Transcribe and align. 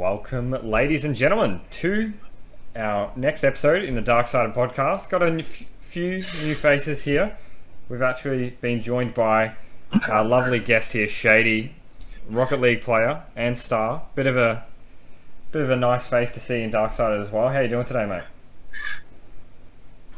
welcome, 0.00 0.50
ladies 0.62 1.04
and 1.04 1.14
gentlemen, 1.14 1.60
to 1.70 2.14
our 2.74 3.12
next 3.16 3.44
episode 3.44 3.84
in 3.84 3.94
the 3.94 4.00
Dark 4.00 4.26
Sided 4.26 4.54
Podcast. 4.54 5.10
Got 5.10 5.22
a 5.22 5.42
few 5.42 6.22
new 6.42 6.54
faces 6.54 7.04
here. 7.04 7.36
We've 7.90 8.00
actually 8.00 8.56
been 8.62 8.80
joined 8.80 9.12
by 9.12 9.56
our 10.08 10.24
lovely 10.24 10.58
guest 10.58 10.94
here, 10.94 11.06
Shadey, 11.06 11.72
Rocket 12.30 12.62
League 12.62 12.80
player 12.80 13.24
and 13.36 13.58
star. 13.58 14.04
Bit 14.14 14.26
of 14.26 14.38
a 14.38 14.64
bit 15.52 15.60
of 15.60 15.68
a 15.68 15.76
nice 15.76 16.06
face 16.06 16.32
to 16.32 16.40
see 16.40 16.62
in 16.62 16.70
Dark 16.70 16.94
Side 16.94 17.20
as 17.20 17.30
well. 17.30 17.50
How 17.50 17.60
you 17.60 17.68
doing 17.68 17.84
today, 17.84 18.06
mate? 18.06 18.24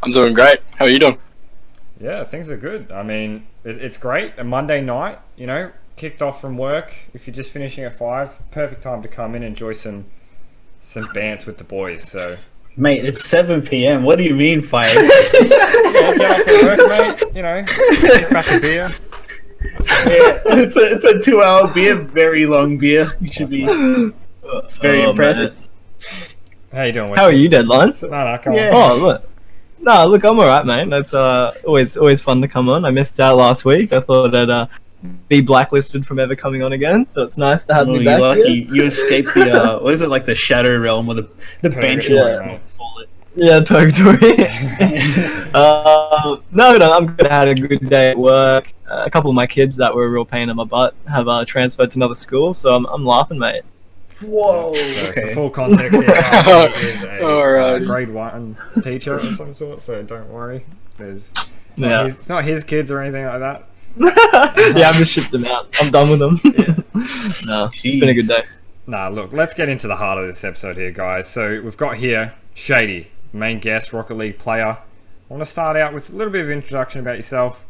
I'm 0.00 0.12
doing 0.12 0.32
great. 0.32 0.60
How 0.76 0.84
are 0.84 0.90
you 0.90 1.00
doing? 1.00 1.18
Yeah, 2.00 2.22
things 2.22 2.50
are 2.50 2.56
good. 2.56 2.92
I 2.92 3.02
mean, 3.02 3.48
it, 3.64 3.78
it's 3.78 3.98
great. 3.98 4.34
A 4.38 4.44
Monday 4.44 4.80
night, 4.80 5.18
you 5.34 5.48
know, 5.48 5.72
kicked 5.96 6.22
off 6.22 6.40
from 6.40 6.56
work. 6.56 6.94
If 7.14 7.26
you're 7.26 7.34
just 7.34 7.50
finishing 7.50 7.84
at 7.84 7.94
five, 7.94 8.40
perfect 8.50 8.82
time 8.82 9.02
to 9.02 9.08
come 9.08 9.34
in 9.34 9.42
and 9.42 9.52
enjoy 9.52 9.72
some 9.72 10.06
some 10.82 11.04
bants 11.06 11.46
with 11.46 11.58
the 11.58 11.64
boys. 11.64 12.08
So 12.10 12.36
Mate, 12.76 13.04
it's 13.04 13.24
7 13.24 13.60
p.m. 13.62 14.02
What 14.02 14.16
do 14.16 14.24
you 14.24 14.34
mean, 14.34 14.62
five? 14.62 14.88
yeah, 14.94 15.02
get 16.16 16.30
off 16.30 16.48
at 16.48 16.78
work, 16.78 16.88
mate. 17.20 17.36
You 17.36 17.42
know, 17.42 17.64
kick 17.66 18.30
back 18.30 18.50
a 18.50 18.60
beer. 18.60 18.90
yeah, 19.62 20.40
it's 20.46 20.76
a, 20.76 20.80
it's 20.80 21.04
a 21.04 21.20
two 21.20 21.42
hour 21.42 21.68
beer, 21.68 21.94
very 21.96 22.46
long 22.46 22.78
beer. 22.78 23.12
You 23.20 23.30
should 23.30 23.50
be. 23.50 23.64
It's 23.64 24.76
very 24.76 25.04
Oh, 25.04 25.10
impressive. 25.10 25.56
How 26.72 26.82
you 26.84 26.92
doing? 26.92 27.14
How 27.14 27.24
are 27.24 27.32
you, 27.32 27.48
Deadlines? 27.50 28.02
No, 28.02 28.32
no, 28.32 28.38
come 28.42 28.54
Yeah. 28.54 28.70
on. 28.74 28.90
Oh, 28.92 28.96
look. 28.96 29.28
No, 29.80 30.06
look, 30.06 30.24
I'm 30.24 30.38
alright, 30.38 30.64
mate. 30.64 30.88
That's 30.88 31.12
uh, 31.12 31.54
always 31.66 31.96
always 31.96 32.20
fun 32.20 32.40
to 32.40 32.48
come 32.48 32.68
on. 32.68 32.84
I 32.84 32.90
missed 32.90 33.20
out 33.20 33.36
last 33.36 33.64
week. 33.64 33.92
I 33.92 34.00
thought 34.00 34.34
I'd 34.34 34.48
uh, 34.48 34.66
be 35.28 35.40
blacklisted 35.40 36.06
from 36.06 36.18
ever 36.18 36.36
coming 36.36 36.62
on 36.62 36.72
again, 36.72 37.06
so 37.08 37.22
it's 37.22 37.36
nice 37.36 37.64
to 37.66 37.74
have 37.74 37.88
Oh, 37.88 37.92
me 37.94 38.00
you 38.00 38.04
back. 38.04 38.20
lucky. 38.20 38.62
here. 38.64 38.74
You 38.74 38.84
escaped 38.84 39.34
the, 39.34 39.50
uh, 39.50 39.78
what 39.82 39.94
is 39.94 40.02
it, 40.02 40.08
like 40.08 40.24
the 40.26 40.34
Shadow 40.34 40.76
Realm 40.78 41.08
or 41.08 41.14
the, 41.14 41.28
the 41.62 41.70
bench? 41.70 42.06
Purgatory, 42.06 42.32
or 42.34 42.46
mate. 42.46 42.60
call 42.78 42.98
it. 43.00 43.08
Yeah, 43.34 43.60
purgatory. 43.64 44.18
uh, 45.54 46.36
no, 46.52 46.76
no, 46.76 46.92
I'm 46.92 47.06
good. 47.06 47.26
I 47.28 47.38
had 47.40 47.48
a 47.48 47.54
good 47.54 47.88
day 47.88 48.10
at 48.10 48.18
work. 48.18 48.72
Uh, 48.90 49.04
a 49.06 49.10
couple 49.10 49.30
of 49.30 49.34
my 49.34 49.46
kids 49.46 49.74
that 49.76 49.94
were 49.94 50.04
a 50.04 50.08
real 50.08 50.24
pain 50.24 50.48
in 50.50 50.56
my 50.56 50.64
butt 50.64 50.94
have 51.08 51.28
uh, 51.28 51.44
transferred 51.44 51.90
to 51.92 51.98
another 51.98 52.14
school, 52.14 52.52
so 52.54 52.74
I'm, 52.74 52.84
I'm 52.86 53.04
laughing, 53.04 53.38
mate. 53.38 53.62
Whoa. 54.20 54.72
So 54.72 55.08
okay. 55.10 55.28
for 55.28 55.34
full 55.34 55.50
context, 55.50 56.00
here, 56.00 56.14
Darcy 56.14 56.86
is 56.86 57.02
a 57.02 57.24
uh, 57.26 57.78
grade 57.80 58.10
one 58.10 58.56
teacher 58.82 59.14
of 59.18 59.24
some 59.34 59.52
sort. 59.54 59.80
So 59.80 60.02
don't 60.02 60.28
worry. 60.28 60.64
There's 60.96 61.30
it's 61.30 61.78
not, 61.78 61.88
Yeah. 61.88 62.04
his, 62.04 62.14
it's 62.16 62.28
not 62.28 62.44
his 62.44 62.62
kids 62.64 62.90
or 62.90 63.00
anything 63.00 63.24
like 63.24 63.40
that. 63.40 63.64
Yeah, 63.96 64.88
I've 64.88 64.96
just 64.96 65.12
shipped 65.12 65.30
them 65.30 65.44
out. 65.44 65.74
I'm 65.80 65.90
done 65.90 66.10
with 66.10 66.18
them. 66.18 66.40
no, 67.46 67.64
it's 67.66 67.82
been 67.82 68.08
a 68.08 68.14
good 68.14 68.28
day. 68.28 68.44
Nah, 68.86 69.08
look, 69.08 69.32
let's 69.32 69.54
get 69.54 69.68
into 69.68 69.86
the 69.86 69.96
heart 69.96 70.18
of 70.18 70.26
this 70.26 70.44
episode 70.44 70.76
here, 70.76 70.90
guys. 70.90 71.28
So 71.28 71.60
we've 71.60 71.76
got 71.76 71.96
here 71.96 72.34
Shadey, 72.54 73.06
main 73.32 73.58
guest, 73.60 73.92
Rocket 73.92 74.16
League 74.16 74.38
player. 74.38 74.78
I 75.30 75.34
want 75.34 75.42
to 75.42 75.50
start 75.50 75.76
out 75.76 75.94
with 75.94 76.10
a 76.10 76.16
little 76.16 76.32
bit 76.32 76.42
of 76.42 76.50
introduction 76.50 77.00
about 77.00 77.16
yourself. 77.16 77.64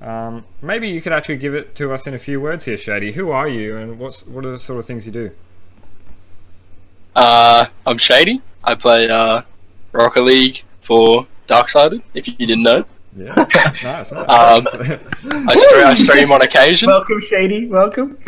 Um, 0.00 0.44
maybe 0.62 0.88
you 0.88 1.00
could 1.00 1.12
actually 1.12 1.36
give 1.36 1.54
it 1.54 1.74
to 1.76 1.92
us 1.92 2.06
in 2.06 2.14
a 2.14 2.18
few 2.18 2.40
words 2.40 2.64
here, 2.64 2.76
Shadey. 2.76 3.12
Who 3.14 3.30
are 3.30 3.48
you, 3.48 3.76
and 3.76 3.98
what's 3.98 4.26
what 4.26 4.44
are 4.44 4.52
the 4.52 4.58
sort 4.58 4.78
of 4.78 4.86
things 4.86 5.06
you 5.06 5.12
do? 5.12 5.30
Uh, 7.14 7.66
I'm 7.86 7.98
Shadey. 7.98 8.40
I 8.64 8.74
play 8.74 9.10
uh, 9.10 9.42
Rocket 9.92 10.22
League 10.22 10.62
for 10.80 11.26
Darksided, 11.48 12.02
if 12.14 12.28
you 12.28 12.34
didn't 12.34 12.62
know. 12.62 12.84
Yeah, 13.16 13.34
nice. 13.82 13.82
nice. 13.82 14.12
Um, 14.12 14.24
I, 14.28 14.60
stre- 15.56 15.84
I 15.84 15.94
stream 15.94 16.32
on 16.32 16.42
occasion. 16.42 16.88
Welcome, 16.88 17.20
Shadey. 17.20 17.68
Welcome. 17.68 18.16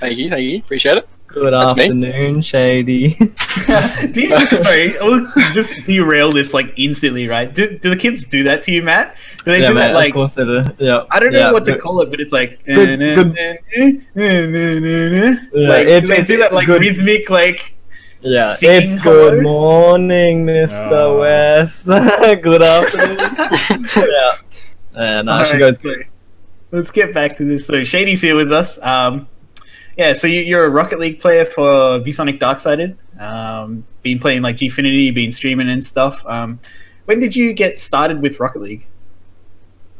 Thank 0.00 0.16
you, 0.16 0.30
thank 0.30 0.42
you. 0.42 0.58
Appreciate 0.60 0.96
it. 0.96 1.06
Good 1.26 1.52
That's 1.52 1.76
me. 1.76 1.82
afternoon, 1.84 2.40
Shadey. 2.40 4.12
do 4.14 4.20
you, 4.22 4.46
sorry, 4.62 4.92
we'll 5.00 5.26
just 5.52 5.74
derail 5.84 6.32
this 6.32 6.54
like 6.54 6.72
instantly, 6.76 7.28
right? 7.28 7.54
Do, 7.54 7.78
do 7.78 7.90
the 7.90 7.96
kids 7.96 8.24
do 8.24 8.42
that 8.44 8.62
to 8.64 8.72
you, 8.72 8.82
Matt? 8.82 9.16
Do 9.44 9.52
they 9.52 9.60
yeah, 9.60 9.68
do 9.68 9.74
mate, 9.74 9.80
that 9.80 9.94
like 9.94 10.08
of 10.08 10.14
course 10.14 10.34
they 10.34 10.44
do. 10.44 10.64
Yeah. 10.78 11.04
I 11.10 11.20
don't 11.20 11.32
know 11.32 11.52
what 11.52 11.64
to 11.66 11.78
call 11.78 12.00
it, 12.00 12.10
but 12.10 12.20
it's 12.20 12.32
like 12.32 12.64
Good- 12.64 12.98
good- 12.98 13.28
like 13.28 13.64
it's- 13.76 16.00
do 16.00 16.06
they 16.06 16.22
do 16.22 16.36
that 16.38 16.52
like 16.52 16.66
good- 16.66 16.80
rhythmic 16.80 17.30
like 17.30 17.74
Yeah, 18.22 18.52
singing 18.52 18.92
it's 18.94 19.02
good 19.02 19.42
morning, 19.42 20.44
Mr. 20.44 20.90
Oh. 20.92 21.20
West. 21.20 21.86
good 22.42 22.62
afternoon. 22.62 23.18
yeah. 23.96 24.32
Yeah, 24.94 25.22
no, 25.22 25.42
she 25.44 25.52
Alright, 25.52 25.58
goes 25.58 25.80
so 25.80 25.94
Let's 26.70 26.90
get 26.90 27.14
back 27.14 27.36
to 27.38 27.44
this. 27.44 27.66
So 27.66 27.80
Shadey's 27.80 28.20
here 28.20 28.36
with 28.36 28.52
us. 28.52 28.78
Um, 28.82 29.26
yeah, 29.96 30.12
so 30.12 30.26
you, 30.26 30.42
you're 30.42 30.64
a 30.64 30.68
Rocket 30.68 30.98
League 30.98 31.18
player 31.18 31.46
for 31.46 32.00
VSonic 32.00 32.38
Darksided. 32.38 32.96
Um, 33.18 33.86
been 34.02 34.18
playing 34.18 34.42
like 34.42 34.56
Gfinity, 34.56 35.14
been 35.14 35.32
streaming 35.32 35.70
and 35.70 35.82
stuff. 35.82 36.24
Um, 36.26 36.60
when 37.06 37.20
did 37.20 37.34
you 37.34 37.54
get 37.54 37.78
started 37.78 38.20
with 38.20 38.38
Rocket 38.38 38.60
League? 38.60 38.86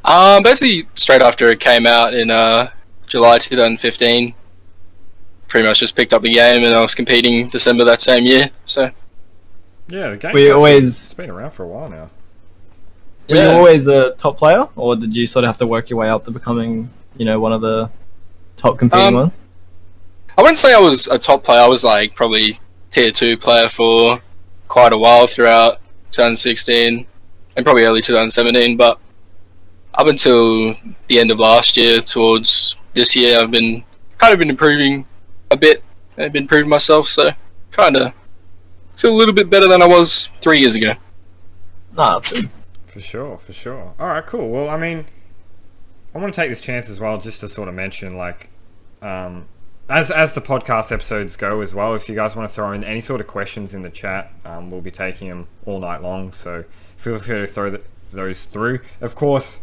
Um, 0.05 0.43
basically, 0.43 0.87
straight 0.95 1.23
after 1.23 1.49
it 1.49 1.61
came 1.61 1.87
out 1.87 2.13
in 2.13 2.31
uh, 2.31 2.71
July 3.07 3.39
2015, 3.39 4.35
pretty 5.51 5.67
much 5.69 5.81
just 5.81 5.95
picked 5.95 6.15
up 6.15 6.23
the 6.23 6.31
game 6.33 6.65
and 6.65 6.75
I 6.75 6.81
was 6.81 6.95
competing 6.95 7.51
December 7.51 7.85
that 7.85 8.01
same 8.01 8.25
year. 8.25 8.51
So, 8.65 8.91
yeah, 9.89 10.11
the 10.11 10.17
game. 10.17 10.33
We 10.33 10.45
actually- 10.47 10.51
always- 10.53 10.87
It's 11.05 11.15
been 11.15 11.29
around 11.29 11.51
for 11.51 11.65
a 11.65 11.69
while 11.69 11.91
now. 11.91 12.09
Were 13.29 13.37
you 13.37 13.49
always 13.49 13.87
a 13.87 14.13
top 14.13 14.37
player, 14.39 14.67
or 14.75 14.97
did 14.97 15.15
you 15.15 15.27
sort 15.27 15.45
of 15.45 15.49
have 15.51 15.59
to 15.59 15.67
work 15.67 15.89
your 15.91 15.99
way 15.99 16.09
up 16.09 16.25
to 16.25 16.31
becoming, 16.33 16.91
you 17.17 17.25
know, 17.25 17.39
one 17.39 17.53
of 17.53 17.61
the 17.61 17.89
top 18.57 18.79
competing 18.79 19.09
Um, 19.09 19.15
ones? 19.15 19.43
I 20.39 20.43
wouldn't 20.43 20.59
say 20.59 20.73
I 20.75 20.79
was 20.81 21.07
a 21.07 21.19
top 21.19 21.45
player. 21.45 21.61
I 21.61 21.69
was 21.69 21.85
like 21.85 22.15
probably 22.17 22.59
tier 22.91 23.11
two 23.13 23.37
player 23.37 23.69
for 23.69 24.21
quite 24.69 24.93
a 24.93 24.99
while 24.99 25.27
throughout 25.29 25.79
2016 26.13 27.07
and 27.57 27.65
probably 27.65 27.85
early 27.85 28.01
2017. 28.01 28.77
But 28.77 28.99
up 29.95 30.09
until 30.09 30.75
the 31.07 31.21
end 31.21 31.31
of 31.31 31.39
last 31.39 31.77
year, 31.77 32.01
towards 32.01 32.75
this 32.95 33.15
year, 33.15 33.39
I've 33.41 33.51
been 33.53 33.85
kind 34.19 34.33
of 34.33 34.39
been 34.41 34.51
improving 34.51 35.05
a 35.51 35.57
bit. 35.57 35.83
I've 36.17 36.33
been 36.33 36.45
improving 36.45 36.69
myself, 36.69 37.09
so 37.09 37.31
kind 37.71 37.97
of 37.97 38.13
feel 38.97 39.13
a 39.13 39.17
little 39.17 39.35
bit 39.35 39.49
better 39.49 39.69
than 39.69 39.83
I 39.83 39.87
was 39.87 40.29
three 40.41 40.61
years 40.61 40.75
ago. 40.75 40.93
Nah. 41.97 42.21
For 42.21 43.01
sure, 43.01 43.37
for 43.37 43.53
sure. 43.53 43.95
All 43.99 44.09
right, 44.09 44.27
cool. 44.27 44.49
Well, 44.51 44.69
I 44.69 44.77
mean, 44.77 45.07
I 46.15 46.19
want 46.19 46.35
to 46.35 46.41
take 46.41 46.51
this 46.51 46.61
chance 46.61 46.91
as 46.91 47.01
well, 47.01 47.19
just 47.19 47.41
to 47.41 47.49
sort 47.49 47.69
of 47.69 47.75
mention, 47.75 48.17
like, 48.17 48.51
um, 49.01 49.47
as 49.89 50.11
as 50.11 50.35
the 50.35 50.41
podcast 50.41 50.93
episodes 50.93 51.37
go 51.37 51.61
as 51.61 51.75
well. 51.75 51.95
If 51.95 52.09
you 52.09 52.15
guys 52.15 52.37
want 52.37 52.49
to 52.49 52.55
throw 52.55 52.73
in 52.73 52.85
any 52.85 53.01
sort 53.01 53.21
of 53.21 53.27
questions 53.27 53.75
in 53.75 53.83
the 53.83 53.91
chat, 53.91 54.33
um, 54.45 54.71
we'll 54.71 54.81
be 54.81 54.91
taking 54.91 55.29
them 55.29 55.49
all 55.67 55.81
night 55.81 56.03
long. 56.03 56.33
So 56.33 56.65
feel 56.97 57.19
free 57.19 57.39
to 57.39 57.47
throw 57.47 57.71
th- 57.71 57.83
those 58.13 58.45
through. 58.45 58.81
Of 59.01 59.15
course, 59.15 59.61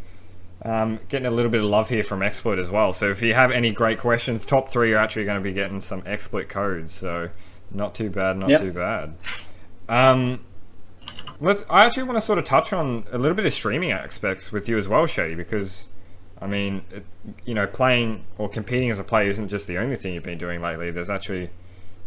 um, 0.67 1.00
getting 1.09 1.25
a 1.28 1.31
little 1.31 1.50
bit 1.51 1.63
of 1.63 1.69
love 1.69 1.89
here 1.89 2.03
from 2.03 2.22
Exploit 2.22 2.59
as 2.59 2.69
well. 2.69 2.91
So 2.94 3.07
if 3.09 3.22
you 3.22 3.33
have 3.33 3.51
any 3.51 3.72
great 3.72 4.00
questions, 4.00 4.45
top 4.45 4.69
three 4.69 4.94
are 4.94 4.97
actually 4.97 5.25
going 5.25 5.38
to 5.38 5.44
be 5.44 5.53
getting 5.53 5.79
some 5.81 6.03
Exploit 6.05 6.50
codes. 6.50 6.94
So 6.94 7.29
not 7.72 7.95
too 7.95 8.09
bad, 8.09 8.38
not 8.38 8.50
Yep. 8.50 8.61
too 8.61 8.72
bad. 8.73 9.13
Um, 9.88 10.41
Let's, 11.39 11.63
I 11.69 11.85
actually 11.85 12.03
want 12.03 12.17
to 12.17 12.22
sort 12.22 12.39
of 12.39 12.45
touch 12.45 12.73
on 12.73 13.06
a 13.11 13.17
little 13.19 13.35
bit 13.35 13.45
of 13.45 13.53
streaming 13.53 13.91
aspects 13.91 14.51
with 14.51 14.67
you 14.67 14.75
as 14.77 14.88
well, 14.88 15.03
Shadey, 15.03 15.38
because 15.38 15.88
I 16.41 16.47
mean, 16.47 16.83
it, 16.91 17.06
you 17.45 17.53
know, 17.53 17.67
playing 17.67 18.25
or 18.39 18.50
competing 18.50 18.89
as 18.89 18.97
a 19.00 19.03
player 19.03 19.29
isn't 19.29 19.47
just 19.47 19.67
the 19.67 19.77
only 19.77 19.95
thing 19.95 20.16
you've 20.16 20.23
been 20.23 20.38
doing 20.39 20.61
lately. 20.61 20.89
There's 20.89 21.09
actually 21.11 21.44
a 21.45 21.50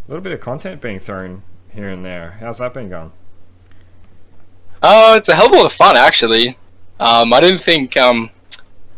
little 0.08 0.22
bit 0.22 0.32
of 0.32 0.40
content 0.40 0.80
being 0.80 0.98
thrown 0.98 1.44
here 1.68 1.88
and 1.88 2.04
there. 2.04 2.38
How's 2.40 2.58
that 2.58 2.74
been 2.74 2.88
going? 2.88 3.12
Oh, 4.82 5.14
it's 5.14 5.28
a 5.28 5.34
hell 5.34 5.46
of 5.46 5.52
a 5.52 5.56
lot 5.56 5.66
of 5.66 5.72
fun 5.72 5.96
actually. 5.96 6.58
Um, 6.98 7.32
I 7.32 7.40
didn't 7.40 7.60
think 7.60 7.96
um, 7.96 8.30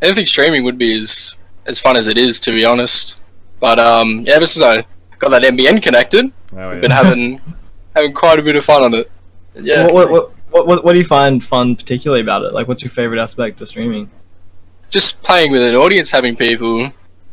I 0.02 0.06
didn't 0.06 0.16
think 0.16 0.28
streaming 0.28 0.64
would 0.64 0.76
be 0.78 1.00
as 1.00 1.36
as 1.66 1.78
fun 1.78 1.96
as 1.96 2.08
it 2.08 2.18
is, 2.18 2.40
to 2.40 2.52
be 2.52 2.64
honest. 2.64 3.20
But 3.60 3.78
um, 3.78 4.24
yeah, 4.26 4.34
ever 4.34 4.46
since 4.46 4.64
I 4.64 4.84
got 5.18 5.28
that 5.30 5.42
NBN 5.42 5.80
connected, 5.82 6.32
Oh, 6.54 6.70
I've 6.70 6.80
been 6.80 6.90
having 6.90 7.40
having 7.96 8.12
quite 8.12 8.38
a 8.38 8.42
bit 8.42 8.56
of 8.56 8.64
fun 8.64 8.82
on 8.82 8.94
it. 8.94 9.10
Yeah, 9.54 9.84
What, 9.92 10.10
what, 10.10 10.32
what, 10.50 10.66
what, 10.66 10.84
what 10.84 10.92
do 10.92 10.98
you 10.98 11.04
find 11.04 11.42
fun 11.42 11.76
particularly 11.76 12.20
about 12.22 12.42
it? 12.42 12.52
Like, 12.52 12.66
what's 12.68 12.82
your 12.82 12.90
favorite 12.90 13.20
aspect 13.20 13.60
of 13.60 13.68
streaming? 13.68 14.10
just 14.90 15.22
playing 15.22 15.50
with 15.50 15.62
an 15.62 15.74
audience, 15.74 16.10
having 16.10 16.36
people, 16.36 16.84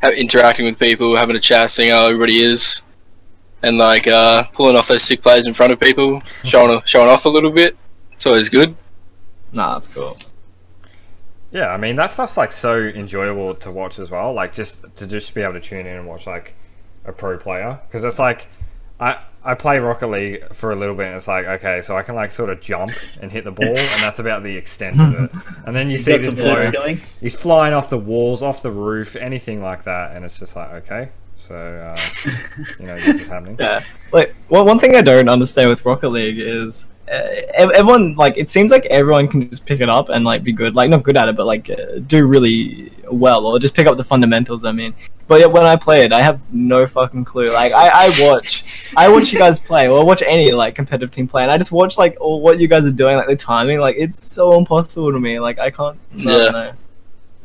ha- 0.02 0.12
interacting 0.16 0.64
with 0.64 0.80
people, 0.80 1.18
having 1.18 1.36
a 1.36 1.40
chat, 1.42 1.70
seeing 1.70 1.90
how 1.92 2.06
everybody 2.06 2.40
is, 2.42 2.84
and 3.64 3.78
like 3.78 4.08
uh, 4.08 4.44
pulling 4.54 4.78
off 4.78 4.88
those 4.88 5.04
sick 5.04 5.22
plays 5.22 5.46
in 5.46 5.54
front 5.54 5.74
of 5.74 5.80
people, 5.80 6.22
showing 6.46 6.80
showing 6.86 7.10
off 7.10 7.26
a 7.26 7.30
little 7.30 7.52
bit. 7.52 7.76
It's 8.14 8.26
always 8.26 8.48
good. 8.48 8.76
Nah, 9.52 9.74
that's 9.74 9.88
cool. 9.94 10.18
Yeah, 11.52 11.70
I 11.70 11.78
mean 11.78 11.96
that 11.96 12.12
stuff's 12.12 12.38
like 12.38 12.52
so 12.52 12.78
enjoyable 12.80 13.56
to 13.56 13.72
watch 13.72 13.98
as 14.00 14.12
well. 14.12 14.34
Like 14.34 14.54
just 14.54 14.86
to 14.98 15.08
just 15.08 15.34
be 15.34 15.42
able 15.42 15.54
to 15.54 15.60
tune 15.60 15.86
in 15.88 15.98
and 15.98 16.08
watch 16.08 16.28
like 16.28 16.56
a 17.06 17.12
pro 17.12 17.38
player 17.38 17.80
because 17.88 18.04
it's 18.04 18.20
like 18.20 18.48
I 19.00 19.24
I 19.44 19.56
play 19.56 19.80
Rocket 19.80 20.08
League 20.08 20.54
for 20.54 20.72
a 20.72 20.76
little 20.76 20.94
bit 20.94 21.08
and 21.08 21.16
it's 21.16 21.28
like 21.28 21.46
okay, 21.48 21.82
so 21.82 21.98
I 21.98 22.04
can 22.04 22.14
like 22.16 22.32
sort 22.32 22.50
of 22.50 22.62
jump 22.62 22.92
and 23.22 23.32
hit 23.32 23.46
the 23.46 23.52
ball 23.52 23.66
and 23.68 23.78
that's 23.78 24.20
about 24.20 24.44
the 24.44 24.56
extent 24.58 25.02
of 25.02 25.14
it. 25.24 25.32
And 25.66 25.76
then 25.76 25.90
you 25.90 25.98
see 25.98 26.12
this 26.18 26.34
bloke, 26.34 27.00
he's 27.20 27.40
flying 27.40 27.74
off 27.74 27.90
the 27.90 27.98
walls, 27.98 28.44
off 28.44 28.62
the 28.62 28.72
roof, 28.72 29.16
anything 29.16 29.64
like 29.64 29.86
that, 29.86 30.16
and 30.16 30.24
it's 30.26 30.38
just 30.38 30.56
like 30.56 30.70
okay, 30.84 31.10
So 31.38 31.56
uh, 31.56 32.30
you 32.80 32.86
know 32.86 32.96
this 32.96 33.22
is 33.22 33.28
happening. 33.28 33.56
Yeah. 33.60 33.82
Like, 34.12 34.36
well, 34.50 34.66
one 34.66 34.78
thing 34.78 34.96
I 34.96 35.02
don't 35.02 35.30
understand 35.30 35.70
with 35.70 35.84
Rocket 35.86 36.10
League 36.10 36.38
is 36.40 36.86
ev- 36.99 36.99
everyone 37.10 38.16
like 38.16 38.38
it 38.38 38.50
seems 38.50 38.72
like 38.72 38.86
everyone 38.88 39.28
can 39.28 39.50
just 39.50 39.66
pick 39.66 39.82
it 39.82 39.90
up 39.90 40.10
and 40.10 40.24
like 40.26 40.44
be 40.44 40.52
good, 40.54 40.76
like 40.76 40.90
not 40.90 41.04
good 41.04 41.18
at 41.18 41.28
it, 41.30 41.36
but 41.36 41.46
like 41.46 41.70
uh, 41.70 42.00
do 42.08 42.26
really 42.26 42.92
well 43.12 43.48
or 43.48 43.58
just 43.60 43.74
pick 43.76 43.88
up 43.88 43.98
the 43.98 44.04
fundamentals. 44.04 44.64
I 44.66 44.72
mean, 44.72 44.94
but 45.28 45.40
yet 45.40 45.52
when 45.52 45.64
I 45.64 45.76
play 45.76 46.04
it, 46.04 46.14
I 46.14 46.22
have 46.22 46.40
no 46.54 46.86
fucking 46.86 47.26
clue. 47.26 47.52
Like 47.52 47.74
I, 47.74 47.90
I 48.08 48.28
watch, 48.30 48.94
I 48.96 49.10
watch 49.10 49.32
you 49.34 49.40
guys 49.40 49.60
play 49.60 49.88
or 49.88 50.06
watch 50.06 50.22
any 50.26 50.52
like 50.52 50.76
competitive 50.76 51.12
team 51.12 51.28
play, 51.28 51.44
and 51.44 51.52
I 51.52 51.58
just 51.58 51.72
watch 51.72 51.98
like 51.98 52.18
all 52.22 52.42
what 52.42 52.60
you 52.60 52.68
guys 52.68 52.84
are 52.86 52.92
doing, 52.92 53.18
like 53.18 53.28
the 53.28 53.36
timing. 53.36 53.80
Like 53.80 53.96
it's 53.98 54.24
so 54.24 54.58
impossible 54.58 55.12
to 55.12 55.20
me. 55.20 55.40
Like 55.40 55.58
I 55.60 55.72
can't. 55.72 55.98
No, 56.14 56.40
Yeah. 56.40 56.50
no. 56.52 56.72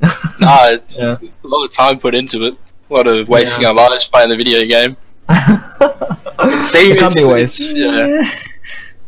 Nah, 0.41 0.67
it's 0.71 0.99
Yeah. 0.99 1.17
a 1.23 1.47
lot 1.49 1.65
of 1.65 1.71
time 1.71 1.99
put 1.99 2.15
into 2.15 2.45
it. 2.45 2.55
A 2.91 2.95
lot 2.95 3.07
of 3.07 3.29
wasting 3.29 3.63
Yeah. 3.63 3.69
our 3.71 3.75
lives 3.75 4.05
playing 4.05 4.29
the 4.29 4.37
video 4.37 4.65
game. 4.67 4.97
It 6.47 6.61
seems 6.65 6.91
it 6.91 6.99
can't 6.99 7.15
be 7.15 7.21
it's, 7.21 7.29
waste. 7.29 7.77
it's- 7.77 7.97
yeah, 7.97 8.31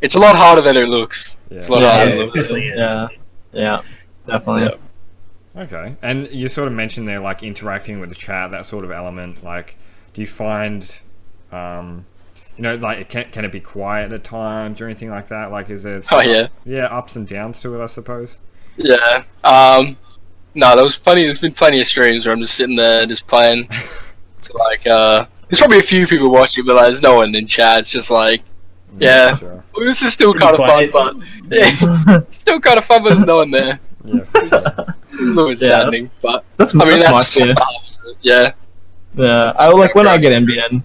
it's 0.07 0.15
a 0.15 0.19
lot 0.19 0.37
harder 0.37 0.63
than 0.63 0.77
it 0.77 0.89
looks. 0.89 1.37
Yeah. 1.51 1.59
It's 1.59 1.69
a 1.69 1.73
lot 1.73 1.83
Yeah, 1.83 1.93
harder 1.93 2.11
it 2.11 2.15
than 2.15 2.23
it 2.23 2.27
looks. 2.27 2.49
definitely 2.49 2.69
is. 2.69 2.79
Yeah, 2.79 3.09
yeah, 3.53 3.83
definitely. 4.27 4.71
Yeah. 5.55 5.63
Okay, 5.63 5.97
and 6.03 6.29
you 6.33 6.49
sort 6.49 6.69
of 6.69 6.75
mentioned 6.75 7.09
there 7.09 7.21
like 7.21 7.43
interacting 7.43 8.01
with 8.01 8.11
the 8.11 8.15
chat, 8.15 8.51
that 8.51 8.67
sort 8.67 8.85
of 8.85 8.91
element. 8.91 9.43
Like, 9.43 9.77
do 10.13 10.21
you 10.21 10.27
find, 10.27 11.01
um, 11.51 12.07
you 12.57 12.63
know, 12.63 12.75
like 12.77 13.09
can 13.09 13.31
can 13.31 13.45
it 13.45 13.53
be 13.53 13.61
quiet 13.61 14.13
at 14.13 14.23
times 14.25 14.81
or 14.81 14.87
anything 14.87 15.11
like 15.11 15.29
that? 15.29 15.51
Like, 15.51 15.71
is 15.71 15.83
there? 15.83 16.03
Oh 16.13 16.21
yeah, 16.23 16.49
yeah, 16.65 16.87
ups 16.87 17.17
and 17.17 17.27
downs 17.27 17.61
to 17.63 17.75
it, 17.81 17.83
I 17.83 17.87
suppose. 17.87 18.39
yeah. 18.77 19.25
Um, 19.45 19.97
no, 20.55 20.75
there 20.75 20.85
was 20.85 20.97
plenty. 20.99 21.25
There's 21.25 21.39
been 21.41 21.53
plenty 21.53 21.81
of 21.81 21.87
streams 21.87 22.27
where 22.27 22.35
I'm 22.35 22.41
just 22.41 22.55
sitting 22.55 22.77
there, 22.77 23.07
just 23.07 23.27
playing. 23.27 23.69
to 24.43 24.57
like, 24.59 24.87
uh, 24.87 25.27
there's 25.49 25.59
probably 25.59 25.79
a 25.79 25.83
few 25.83 26.07
people 26.07 26.31
watching, 26.31 26.65
but 26.67 26.77
like, 26.77 26.87
there's 26.87 27.03
no 27.03 27.17
one 27.17 27.35
in 27.35 27.47
chat. 27.47 27.81
It's 27.81 27.91
just 27.91 28.11
like, 28.11 28.43
Yeah. 28.99 29.37
sure. 29.37 29.65
well, 29.75 29.85
this 29.87 30.03
is 30.03 30.13
still 30.13 30.33
Pretty 30.33 30.47
kind 30.57 30.85
of 30.85 30.91
fun, 30.93 31.23
but 31.49 31.57
yeah, 31.57 32.21
still 32.31 32.61
kind 32.61 32.79
of 32.79 32.85
fun, 32.85 33.03
but 33.03 33.11
there's 33.11 33.25
no 33.25 33.37
one 33.37 33.51
there. 33.51 33.79
Yeah, 34.05 34.21
for 34.25 34.47
sure. 34.47 34.61
A 34.79 34.95
little 35.23 35.49
bit 35.51 35.61
Yeah. 35.63 35.67
saddening, 35.69 36.11
but 36.23 36.45
That's, 36.57 36.75
I 36.75 36.79
mean, 36.79 36.89
that's, 37.01 37.03
that's, 37.05 37.11
my 37.13 37.19
that's 37.19 37.35
fear. 37.35 37.47
the 37.47 37.55
half 37.61 38.05
of 38.05 38.11
it, 38.11 38.17
yeah. 38.23 38.53
Yeah, 39.15 39.53
I 39.57 39.69
like 39.73 39.95
when 39.95 40.07
I 40.07 40.19
get 40.19 40.33
NBN. 40.33 40.83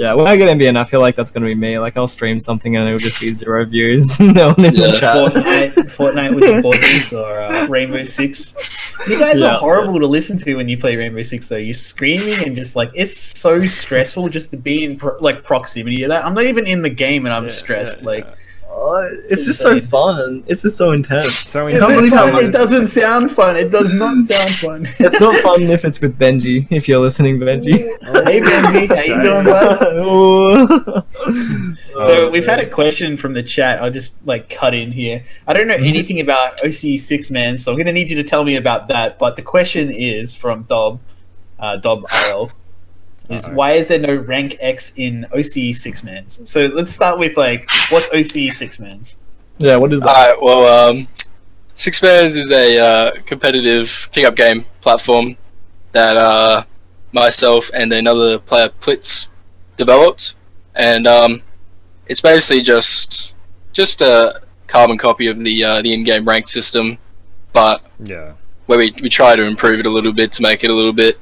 Yeah, 0.00 0.14
when 0.14 0.26
I 0.26 0.34
get 0.36 0.48
NBN, 0.56 0.78
I 0.78 0.84
feel 0.84 1.00
like 1.00 1.14
that's 1.14 1.30
gonna 1.30 1.44
be 1.44 1.54
me. 1.54 1.78
Like 1.78 1.94
I'll 1.98 2.08
stream 2.08 2.40
something 2.40 2.74
and 2.74 2.86
it'll 2.86 2.98
just 2.98 3.20
be 3.20 3.34
zero 3.34 3.66
views. 3.66 4.18
no 4.20 4.54
one 4.54 4.64
in 4.64 4.74
the 4.74 4.96
chat. 4.98 5.14
Fortnite, 5.14 5.74
Fortnite 5.90 6.34
with 6.34 6.44
the 6.44 6.62
boys 6.62 7.12
or 7.12 7.38
uh, 7.38 7.66
Rainbow 7.66 8.04
Six. 8.06 8.54
You 9.06 9.18
guys 9.18 9.40
Yeah. 9.40 9.48
are 9.56 9.58
horrible 9.58 10.00
to 10.00 10.06
listen 10.06 10.38
to 10.38 10.54
when 10.54 10.70
you 10.70 10.78
play 10.78 10.96
Rainbow 10.96 11.22
Six. 11.22 11.48
Though 11.48 11.56
you're 11.58 11.74
screaming 11.74 12.42
and 12.46 12.56
just 12.56 12.76
like 12.76 12.90
it's 12.94 13.14
so 13.38 13.66
stressful 13.66 14.30
just 14.30 14.50
to 14.52 14.56
be 14.56 14.84
in 14.84 14.96
pro- 14.96 15.18
like 15.20 15.44
proximity 15.44 15.98
to 15.98 16.08
that. 16.08 16.24
I'm 16.24 16.32
not 16.32 16.44
even 16.44 16.66
in 16.66 16.80
the 16.80 16.88
game 16.88 17.26
and 17.26 17.34
I'm 17.34 17.44
Yeah, 17.44 17.50
stressed. 17.50 17.98
yeah, 17.98 18.06
like 18.06 18.24
yeah. 18.24 18.34
It's 19.28 19.44
just 19.46 19.60
so 19.60 19.78
fun. 19.80 20.42
It's 20.46 20.62
just 20.62 20.76
so 20.78 20.92
intense. 20.92 21.34
so 21.34 21.66
Is 21.68 21.78
can't 21.80 22.04
it, 22.06 22.10
fun? 22.10 22.44
it 22.44 22.50
doesn't 22.50 22.86
sound 22.88 23.30
fun. 23.30 23.56
It 23.56 23.70
does 23.70 23.92
not 23.92 24.26
sound 24.30 24.50
fun. 24.50 24.88
It's 24.98 25.20
not 25.20 25.42
fun 25.42 25.62
if 25.64 25.84
it's 25.84 26.00
with 26.00 26.18
Benji. 26.18 26.66
If 26.70 26.88
you're 26.88 26.98
listening, 27.00 27.38
Benji. 27.38 27.78
hey 28.26 28.40
Benji, 28.40 28.88
how 28.88 29.02
you 29.02 29.20
doing, 29.20 29.44
bud? 29.44 31.04
So 32.00 32.30
we've 32.30 32.46
had 32.46 32.60
a 32.60 32.68
question 32.68 33.16
from 33.18 33.34
the 33.34 33.42
chat. 33.42 33.82
I'll 33.82 33.90
just 33.90 34.14
like 34.24 34.48
cut 34.48 34.72
in 34.74 34.90
here. 34.90 35.22
I 35.46 35.52
don't 35.52 35.66
know 35.68 35.76
Mhm. 35.76 35.86
anything 35.88 36.20
about 36.20 36.58
OC 36.64 36.96
six 36.98 37.30
man, 37.30 37.58
so 37.58 37.70
I'm 37.72 37.76
gonna 37.78 37.92
need 37.92 38.08
you 38.08 38.16
to 38.16 38.22
tell 38.22 38.42
me 38.44 38.56
about 38.56 38.88
that. 38.88 39.18
But 39.18 39.36
the 39.36 39.42
question 39.42 39.90
is 39.92 40.34
from 40.34 40.62
Dob, 40.62 40.98
uh, 41.58 41.76
Dob 41.76 42.04
IL, 42.28 42.50
is 43.30 43.46
Uh-oh. 43.46 43.54
why 43.54 43.72
is 43.72 43.86
there 43.86 43.98
no 43.98 44.14
rank 44.16 44.56
X 44.60 44.92
in 44.96 45.24
OC 45.34 45.74
six 45.74 46.02
mans? 46.02 46.40
So 46.48 46.66
let's 46.66 46.92
start 46.92 47.18
with 47.18 47.36
like 47.36 47.68
what's 47.90 48.08
OC 48.12 48.52
six 48.52 48.78
mans? 48.78 49.16
Yeah, 49.58 49.76
what 49.76 49.92
is 49.92 50.00
that? 50.02 50.08
Alright, 50.08 50.42
well, 50.42 50.90
um, 50.90 51.08
Six 51.74 52.02
Mans 52.02 52.36
is 52.36 52.50
a 52.50 52.78
uh, 52.78 53.10
competitive 53.26 54.08
pickup 54.12 54.34
game 54.36 54.66
platform 54.80 55.36
that 55.92 56.16
uh, 56.16 56.64
myself 57.12 57.70
and 57.74 57.92
another 57.92 58.38
player, 58.38 58.68
Plitz, 58.80 59.28
developed, 59.76 60.34
and 60.74 61.06
um, 61.06 61.42
it's 62.06 62.20
basically 62.20 62.62
just 62.62 63.34
just 63.72 64.00
a 64.00 64.42
carbon 64.66 64.98
copy 64.98 65.26
of 65.26 65.38
the 65.38 65.64
uh, 65.64 65.82
the 65.82 65.92
in-game 65.92 66.26
rank 66.26 66.48
system, 66.48 66.98
but 67.52 67.82
yeah, 68.04 68.32
where 68.66 68.78
we, 68.78 68.94
we 69.02 69.08
try 69.08 69.36
to 69.36 69.44
improve 69.44 69.80
it 69.80 69.86
a 69.86 69.90
little 69.90 70.12
bit 70.12 70.32
to 70.32 70.42
make 70.42 70.64
it 70.64 70.70
a 70.70 70.74
little 70.74 70.92
bit, 70.92 71.18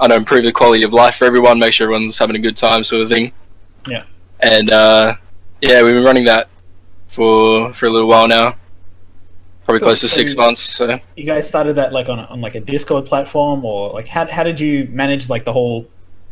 I 0.00 0.06
know, 0.08 0.16
improve 0.16 0.44
the 0.44 0.52
quality 0.52 0.82
of 0.82 0.92
life 0.92 1.16
for 1.16 1.24
everyone, 1.24 1.58
make 1.58 1.72
sure 1.72 1.84
everyone's 1.86 2.18
having 2.18 2.36
a 2.36 2.40
good 2.40 2.56
time, 2.56 2.82
sort 2.84 3.02
of 3.02 3.08
thing. 3.08 3.32
Yeah. 3.88 4.04
And 4.40 4.70
uh, 4.70 5.14
yeah, 5.60 5.82
we've 5.82 5.94
been 5.94 6.04
running 6.04 6.24
that 6.24 6.48
for 7.06 7.72
for 7.72 7.86
a 7.86 7.90
little 7.90 8.08
while 8.08 8.26
now, 8.26 8.54
probably 9.64 9.80
Cool. 9.80 9.88
close 9.88 10.00
to 10.00 10.08
So 10.08 10.16
six 10.16 10.32
you- 10.32 10.36
months. 10.38 10.62
So 10.62 10.98
You 11.16 11.24
guys 11.24 11.46
started 11.46 11.74
that 11.76 11.92
like 11.92 12.08
on 12.08 12.18
a, 12.18 12.24
on 12.24 12.40
like 12.40 12.54
a 12.54 12.60
Discord 12.60 13.06
platform, 13.06 13.64
or 13.64 13.90
like 13.90 14.08
how 14.08 14.26
how 14.26 14.42
did 14.42 14.58
you 14.60 14.88
manage 14.90 15.28
like 15.28 15.44
the 15.44 15.52
whole? 15.52 15.86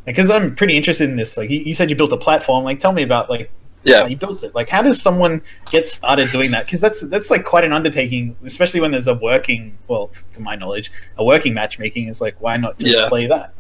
Because 0.05 0.31
I'm 0.31 0.55
pretty 0.57 0.77
interested 0.77 1.09
in 1.09 1.15
this. 1.17 1.37
Like 1.37 1.49
you, 1.51 1.61
you 1.61 1.75
said, 1.75 1.89
you 1.89 1.95
built 1.95 2.13
a 2.13 2.17
platform. 2.17 2.65
Like 2.65 2.81
tell 2.81 2.93
me 2.93 3.03
about 3.05 3.31
like 3.31 3.51
yeah, 3.85 4.07
you 4.07 4.17
built 4.17 4.43
it. 4.43 4.55
Like, 4.55 4.69
how 4.69 4.83
does 4.83 5.01
someone 5.01 5.43
get 5.71 5.89
started 5.89 6.31
doing 6.31 6.51
that? 6.53 6.67
Because 6.67 6.81
that's 6.81 7.01
that's 7.03 7.31
like 7.31 7.45
quite 7.45 7.65
an 7.65 7.73
undertaking, 7.73 8.37
especially 8.45 8.81
when 8.81 8.91
there's 8.91 9.09
a 9.09 9.15
working, 9.15 9.77
well, 9.89 10.11
to 10.33 10.41
my 10.41 10.55
knowledge, 10.55 10.93
a 11.19 11.25
working 11.25 11.55
matchmaking 11.55 12.09
is 12.09 12.21
like, 12.21 12.41
why 12.41 12.57
not 12.57 12.79
just 12.79 12.97
Yeah. 12.97 13.09
play 13.09 13.27
that? 13.27 13.55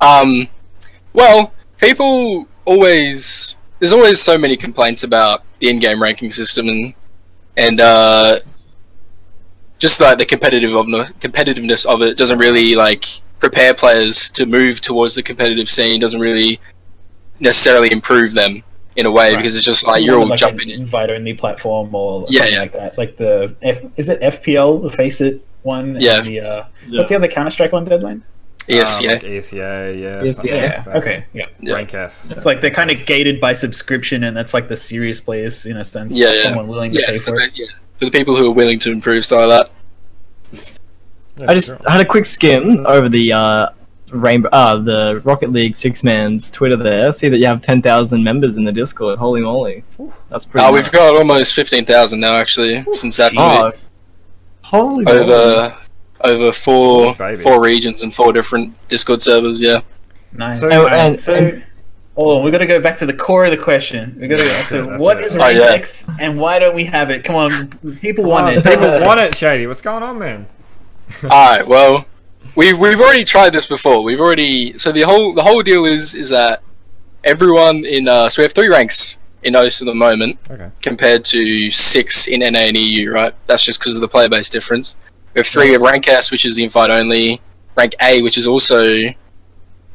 Um, 0.00 0.48
well, 1.12 1.52
people 1.78 2.46
always 2.64 3.56
there's 3.78 3.92
always 3.92 4.20
so 4.20 4.38
many 4.38 4.56
complaints 4.56 5.02
about 5.02 5.42
the 5.58 5.68
in-game 5.68 6.00
ranking 6.00 6.30
system 6.30 6.68
and 6.68 6.94
and 7.56 7.80
uh, 7.80 8.40
just 9.78 10.00
like 10.00 10.18
the 10.18 10.24
competitive 10.24 10.74
of 10.74 10.86
competitiveness 11.20 11.86
of 11.86 12.02
it 12.02 12.16
doesn't 12.16 12.38
really 12.38 12.74
like 12.74 13.04
prepare 13.40 13.74
players 13.74 14.30
to 14.30 14.46
move 14.46 14.80
towards 14.80 15.14
the 15.14 15.22
competitive 15.22 15.68
scene. 15.68 16.00
Doesn't 16.00 16.20
really 16.20 16.60
necessarily 17.40 17.90
improve 17.92 18.32
them 18.32 18.62
in 18.96 19.06
a 19.06 19.10
way 19.10 19.30
Right. 19.30 19.36
because 19.38 19.56
it's 19.56 19.64
just 19.64 19.86
like 19.86 20.04
you're 20.04 20.18
all 20.18 20.26
like 20.26 20.38
jumping 20.38 20.68
an 20.68 20.74
in. 20.76 20.80
invite-only 20.82 21.34
platform 21.34 21.94
or 21.94 22.26
Yeah, 22.28 22.38
something 22.40 22.54
yeah. 22.54 22.60
like 22.60 22.72
that. 22.72 22.98
Like 22.98 23.16
the 23.16 23.54
F, 23.62 23.80
is 23.96 24.08
it 24.08 24.20
FPL, 24.20 24.82
the 24.90 24.96
FACEIT 24.96 25.40
one? 25.62 25.90
and 25.90 26.02
Yeah. 26.02 26.20
The, 26.20 26.40
uh, 26.40 26.64
What's 26.90 27.08
the 27.08 27.16
other 27.16 27.28
Counter 27.28 27.50
Strike 27.50 27.72
one? 27.72 27.84
Deadline. 27.84 28.22
Yes, 28.66 28.98
Um, 28.98 29.04
yeah, 29.04 29.10
like 29.12 29.22
ESEA, 29.24 30.00
yeah, 30.00 30.22
ESEA. 30.22 30.44
Yeah. 30.44 30.82
like. 30.86 30.96
Okay. 30.96 31.24
Yeah. 31.34 31.46
Yeah. 31.60 31.74
Rank 31.74 31.92
S. 31.92 32.28
It's 32.30 32.46
like 32.46 32.62
they're 32.62 32.70
kind 32.70 32.90
of 32.90 33.04
gated 33.04 33.38
by 33.38 33.52
subscription, 33.52 34.24
and 34.24 34.34
that's 34.34 34.54
like 34.54 34.68
the 34.68 34.76
serious 34.76 35.20
players 35.20 35.66
in 35.66 35.76
a 35.76 35.84
sense. 35.84 36.14
Yeah, 36.14 36.32
yeah. 36.32 36.42
Someone 36.44 36.68
willing 36.68 36.92
to 36.92 37.00
yeah, 37.00 37.08
pay 37.08 37.18
so 37.18 37.32
for 37.32 37.40
it. 37.40 37.50
yeah. 37.54 37.66
For 37.98 38.06
the 38.06 38.10
people 38.10 38.34
who 38.36 38.46
are 38.46 38.54
willing 38.54 38.78
to 38.78 38.90
improve, 38.90 39.26
stuff 39.26 39.46
like 39.48 39.68
that. 39.68 39.70
Yeah, 41.36 41.50
I 41.50 41.54
just 41.54 41.66
sure. 41.78 41.90
had 41.90 42.00
a 42.00 42.04
quick 42.06 42.24
skim 42.26 42.86
over 42.86 43.08
the 43.08 43.32
uh, 43.32 43.68
Rainbow, 44.14 44.48
uh, 44.52 44.76
the 44.76 45.20
Rocket 45.24 45.52
League 45.52 45.76
Six 45.76 46.02
Man's 46.04 46.50
Twitter. 46.50 46.76
There, 46.76 47.12
see 47.12 47.28
that 47.28 47.38
you 47.38 47.46
have 47.46 47.62
ten 47.62 47.82
thousand 47.82 48.22
members 48.24 48.56
in 48.56 48.64
the 48.64 48.72
Discord. 48.72 49.18
Holy 49.18 49.40
moly, 49.42 49.84
that's 50.30 50.46
pretty. 50.46 50.64
Uh, 50.66 50.70
nice. 50.70 50.84
we've 50.84 50.92
got 50.92 51.16
almost 51.16 51.54
fifteen 51.54 51.84
thousand 51.84 52.20
now, 52.20 52.34
actually, 52.34 52.84
since 52.92 53.16
that 53.16 53.32
Oh, 53.36 53.70
tweet. 53.70 53.84
holy 54.62 55.04
moly. 55.04 55.18
over 55.20 55.76
over 56.24 56.52
four 56.52 57.14
Baby. 57.16 57.42
four 57.42 57.60
regions 57.60 58.02
and 58.02 58.14
four 58.14 58.32
different 58.32 58.76
Discord 58.88 59.20
servers. 59.22 59.60
Yeah. 59.60 59.80
Nice. 60.32 60.60
So- 60.60 60.68
So, 60.68 60.88
and- 60.88 61.20
so 61.20 61.34
and- 61.34 61.64
hold 62.16 62.38
on, 62.38 62.44
we 62.44 62.50
got 62.50 62.58
to 62.58 62.66
go 62.66 62.80
back 62.80 62.96
to 62.98 63.06
the 63.06 63.12
core 63.12 63.44
of 63.44 63.50
the 63.50 63.56
question. 63.56 64.16
We 64.20 64.28
got 64.28 64.38
to. 64.38 64.46
So, 64.64 64.86
That's 64.90 65.02
what 65.02 65.18
it. 65.18 65.24
is 65.26 65.36
Oh, 65.36 65.48
yeah. 65.48 65.84
And 66.20 66.38
why 66.38 66.58
don't 66.58 66.74
we 66.74 66.84
have 66.84 67.10
it? 67.10 67.24
Come 67.24 67.36
on, 67.36 67.50
people 68.00 68.24
Come 68.24 68.30
want 68.30 68.46
on, 68.46 68.54
it. 68.54 68.64
People 68.64 68.88
want 69.02 69.20
it, 69.20 69.32
Shadey. 69.32 69.68
What's 69.68 69.82
going 69.82 70.02
on, 70.02 70.18
man? 70.18 70.46
All 71.24 71.28
right. 71.28 71.66
Well, 71.66 72.06
we've 72.56 72.78
we've 72.78 73.00
already 73.00 73.24
tried 73.24 73.50
this 73.52 73.66
before. 73.66 74.02
We've 74.02 74.20
already 74.20 74.76
so 74.78 74.92
the 74.92 75.02
whole 75.02 75.34
the 75.34 75.42
whole 75.42 75.62
deal 75.62 75.84
is 75.84 76.14
is 76.14 76.30
that 76.30 76.62
everyone 77.24 77.84
in 77.84 78.08
uh, 78.08 78.28
so 78.28 78.42
we 78.42 78.44
have 78.44 78.52
three 78.52 78.68
ranks 78.68 79.18
in 79.42 79.54
OS 79.54 79.82
at 79.82 79.86
the 79.86 79.94
moment 79.94 80.38
Okay. 80.50 80.70
compared 80.82 81.24
to 81.26 81.70
six 81.70 82.26
in 82.28 82.40
NA 82.40 82.60
and 82.60 82.76
EU. 82.76 83.12
Right. 83.12 83.34
That's 83.46 83.62
just 83.62 83.78
because 83.80 83.94
of 83.94 84.00
the 84.00 84.08
player 84.08 84.28
base 84.28 84.48
difference. 84.48 84.96
We 85.34 85.40
have 85.40 85.46
three 85.46 85.74
of 85.74 85.82
rank 85.82 86.08
S, 86.08 86.30
which 86.30 86.44
is 86.46 86.54
the 86.56 86.64
invite 86.64 86.90
only. 86.90 87.40
Rank 87.76 87.94
A, 88.00 88.22
which 88.22 88.38
is 88.38 88.46
also 88.46 88.94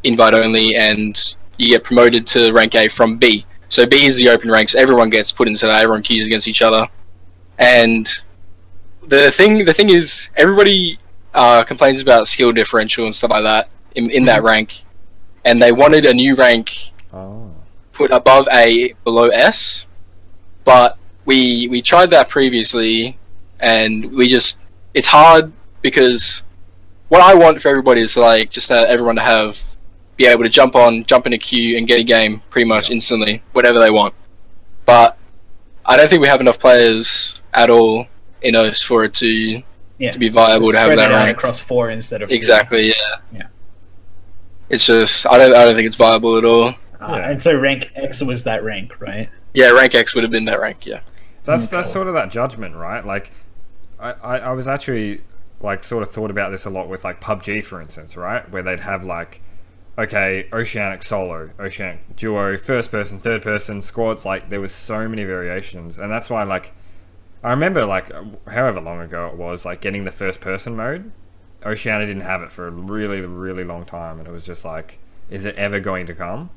invite 0.03 0.33
only, 0.33 0.75
and 0.75 1.35
you 1.57 1.69
get 1.69 1.83
promoted 1.83 2.27
to 2.27 2.51
rank 2.51 2.75
A 2.75 2.87
from 2.89 3.17
B. 3.17 3.45
So 3.69 3.85
B 3.85 4.05
is 4.05 4.17
the 4.17 4.29
open 4.29 4.51
ranks. 4.51 4.75
Everyone 4.75 5.09
gets 5.09 5.31
put 5.31 5.47
into 5.47 5.65
that. 5.65 5.81
Everyone 5.81 6.01
queues 6.03 6.27
against 6.27 6.47
each 6.47 6.61
other, 6.61 6.87
and 7.57 8.07
the 9.07 9.31
thing 9.31 9.65
the 9.65 9.73
thing 9.73 9.89
is 9.89 10.29
everybody 10.35 10.98
uh, 11.33 11.63
complains 11.63 12.01
about 12.01 12.27
skill 12.27 12.51
differential 12.51 13.05
and 13.05 13.13
stuff 13.15 13.31
like 13.31 13.43
that 13.43 13.69
in, 13.95 14.09
in 14.09 14.25
that 14.25 14.43
rank, 14.43 14.83
and 15.45 15.61
they 15.61 15.71
wanted 15.71 16.05
a 16.05 16.13
new 16.13 16.35
rank 16.35 16.91
Oh. 17.13 17.51
put 17.91 18.11
above 18.11 18.47
A, 18.51 18.93
below 19.03 19.27
S, 19.29 19.87
but 20.63 20.97
we 21.25 21.67
we 21.69 21.81
tried 21.81 22.09
that 22.11 22.29
previously, 22.29 23.17
and 23.59 24.11
we 24.13 24.27
just 24.27 24.59
it's 24.93 25.07
hard 25.07 25.51
because 25.81 26.43
what 27.07 27.21
I 27.21 27.33
want 27.33 27.61
for 27.61 27.69
everybody 27.69 28.01
is 28.01 28.15
like 28.15 28.51
just 28.51 28.71
uh, 28.71 28.85
everyone 28.87 29.15
to 29.15 29.21
have 29.21 29.59
be 30.17 30.25
able 30.27 30.43
to 30.43 30.49
jump 30.49 30.75
on, 30.75 31.03
jump 31.05 31.25
in 31.25 31.33
a 31.33 31.37
queue, 31.37 31.77
and 31.77 31.87
get 31.87 31.99
a 31.99 32.03
game 32.03 32.41
pretty 32.49 32.67
much 32.67 32.91
instantly, 32.91 33.41
whatever 33.53 33.79
they 33.79 33.89
want. 33.89 34.13
But 34.85 35.17
I 35.85 35.95
don't 35.97 36.09
think 36.09 36.21
we 36.21 36.27
have 36.27 36.41
enough 36.41 36.59
players 36.59 37.41
at 37.53 37.69
all 37.69 38.05
in 38.41 38.55
us 38.55 38.81
for 38.81 39.03
it 39.05 39.13
to 39.15 39.63
Yeah. 39.99 40.11
to 40.11 40.17
be 40.19 40.29
viable 40.29 40.71
to 40.71 40.79
have 40.79 40.89
that 40.89 41.11
it 41.11 41.15
out 41.15 41.25
rank. 41.25 41.37
across 41.37 41.59
four 41.59 41.89
instead 41.91 42.21
of 42.21 42.29
three. 42.29 42.37
Exactly. 42.37 42.87
Yeah. 42.87 42.93
Yeah. 43.31 43.47
It's 44.69 44.85
just 44.85 45.27
I 45.27 45.37
don't 45.37 45.53
I 45.53 45.65
don't 45.65 45.75
think 45.75 45.85
it's 45.87 45.95
viable 45.95 46.37
at 46.37 46.45
all. 46.45 46.69
Uh, 46.69 46.73
Yeah. 47.01 47.29
And 47.31 47.41
so 47.41 47.57
rank 47.59 47.91
X 47.95 48.21
was 48.21 48.43
that 48.45 48.63
rank, 48.63 48.99
right? 49.01 49.29
Yeah, 49.53 49.69
rank 49.71 49.95
X 49.95 50.13
would 50.15 50.23
have 50.23 50.31
been 50.31 50.45
that 50.45 50.59
rank. 50.59 50.85
Yeah. 50.85 51.01
That's 51.45 51.67
Okay. 51.67 51.77
that's 51.77 51.91
sort 51.91 52.07
of 52.07 52.13
that 52.13 52.29
judgment, 52.31 52.75
right? 52.75 53.05
Like, 53.05 53.31
I, 53.99 54.11
I, 54.11 54.37
I 54.37 54.51
was 54.51 54.67
actually 54.67 55.21
like 55.61 55.83
sort 55.83 56.03
of 56.03 56.09
thought 56.11 56.31
about 56.31 56.51
this 56.51 56.65
a 56.65 56.69
lot 56.69 56.87
with 56.87 57.03
like 57.03 57.19
PUBG, 57.19 57.63
for 57.63 57.81
instance, 57.81 58.15
right? 58.15 58.49
Where 58.49 58.61
they'd 58.63 58.79
have 58.81 59.03
like, 59.03 59.41
okay, 59.97 60.47
Oceanic 60.53 61.03
solo, 61.03 61.49
Oceanic 61.59 62.15
duo, 62.15 62.57
first 62.57 62.91
person, 62.91 63.19
third 63.19 63.41
person, 63.41 63.81
squads. 63.81 64.23
Like 64.25 64.49
there 64.49 64.61
was 64.61 64.71
so 64.71 65.09
many 65.09 65.23
variations, 65.25 65.97
and 65.99 66.11
that's 66.11 66.29
why 66.29 66.43
like 66.43 66.71
I 67.43 67.51
remember 67.51 67.85
like 67.85 68.11
however 68.47 68.81
long 68.81 68.99
ago 69.01 69.27
it 69.27 69.35
was, 69.35 69.65
like 69.65 69.81
getting 69.81 70.03
the 70.03 70.11
first 70.11 70.41
person 70.41 70.75
mode. 70.75 71.11
Oceania 71.65 72.07
didn't 72.07 72.23
have 72.23 72.41
it 72.41 72.51
for 72.51 72.67
a 72.67 72.71
really 72.71 73.21
really 73.21 73.63
long 73.63 73.85
time, 73.85 74.19
and 74.19 74.27
it 74.27 74.31
was 74.31 74.45
just 74.45 74.65
like, 74.65 74.99
is 75.29 75.45
it 75.45 75.55
ever 75.55 75.79
going 75.79 76.05
to 76.07 76.15
come? 76.15 76.51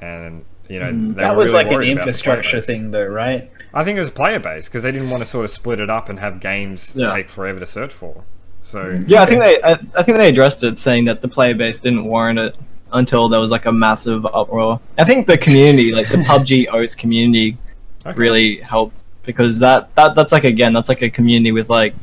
And 0.00 0.44
you 0.68 0.78
know, 0.80 0.92
they 1.14 1.14
Mm, 1.14 1.16
that 1.18 1.36
were 1.36 1.36
was 1.36 1.52
really 1.52 1.52
like 1.52 1.70
an 1.70 1.80
worried 1.80 1.92
about 1.92 2.12
the 2.12 2.18
player 2.18 2.42
infrastructure 2.42 2.60
thing, 2.60 2.90
though, 2.90 3.06
right? 3.06 3.50
I 3.74 3.84
think 3.84 3.96
it 3.96 4.00
was 4.00 4.10
player 4.10 4.40
based 4.40 4.68
because 4.68 4.82
they 4.82 4.92
didn't 4.92 5.10
want 5.10 5.22
to 5.22 5.28
sort 5.28 5.44
of 5.44 5.50
split 5.50 5.80
it 5.80 5.90
up 5.90 6.08
and 6.08 6.18
have 6.18 6.40
games 6.40 6.94
Yeah. 6.94 7.06
take 7.06 7.28
forever 7.30 7.60
to 7.60 7.66
search 7.66 7.92
for. 7.92 8.24
So 8.60 9.02
Yeah, 9.06 9.22
I 9.22 9.26
think 9.26 9.40
they 9.40 9.60
I, 9.62 9.72
I 9.96 10.02
think 10.02 10.18
they 10.18 10.28
addressed 10.28 10.62
it, 10.64 10.78
saying 10.78 11.04
that 11.06 11.20
the 11.22 11.28
player 11.28 11.54
base 11.54 11.80
didn't 11.80 12.04
warrant 12.04 12.38
it 12.38 12.56
until 12.92 13.28
there 13.28 13.40
was 13.40 13.50
like 13.50 13.66
a 13.66 13.72
massive 13.72 14.26
uproar. 14.26 14.80
I 14.98 15.04
think 15.04 15.26
the 15.26 15.38
community, 15.38 15.92
like 15.92 16.08
the 16.08 16.16
PUBG 16.28 16.66
OS 16.72 16.94
community, 16.94 17.58
okay. 18.06 18.18
really 18.18 18.56
helped 18.60 18.96
because 19.30 19.58
that, 19.58 19.94
that 19.94 20.14
that's 20.14 20.32
like 20.32 20.44
again 20.44 20.72
that's 20.72 20.88
like 20.88 21.02
a 21.02 21.10
community 21.10 21.52
with 21.52 21.68
like 21.68 21.94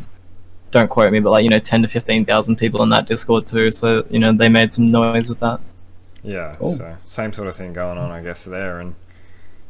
don't 0.72 0.90
quote 0.90 1.12
me 1.12 1.20
but 1.20 1.32
like 1.32 1.44
you 1.44 1.50
know 1.50 1.60
10 1.60 1.82
to 1.84 1.88
15,000 1.88 2.56
people 2.58 2.84
in 2.84 2.90
that 2.90 3.06
discord 3.06 3.48
too 3.48 3.72
so 3.72 4.06
you 4.10 4.20
know 4.20 4.32
they 4.34 4.50
made 4.50 4.74
some 4.74 4.92
noise 4.92 5.30
with 5.30 5.40
that 5.40 5.60
yeah, 6.28 6.56
Cool. 6.60 6.76
so 6.76 6.98
same 7.06 7.32
sort 7.32 7.48
of 7.48 7.56
thing 7.56 7.72
going 7.72 7.98
on, 7.98 8.12
I 8.12 8.22
guess 8.22 8.44
there, 8.44 8.80
and 8.80 8.96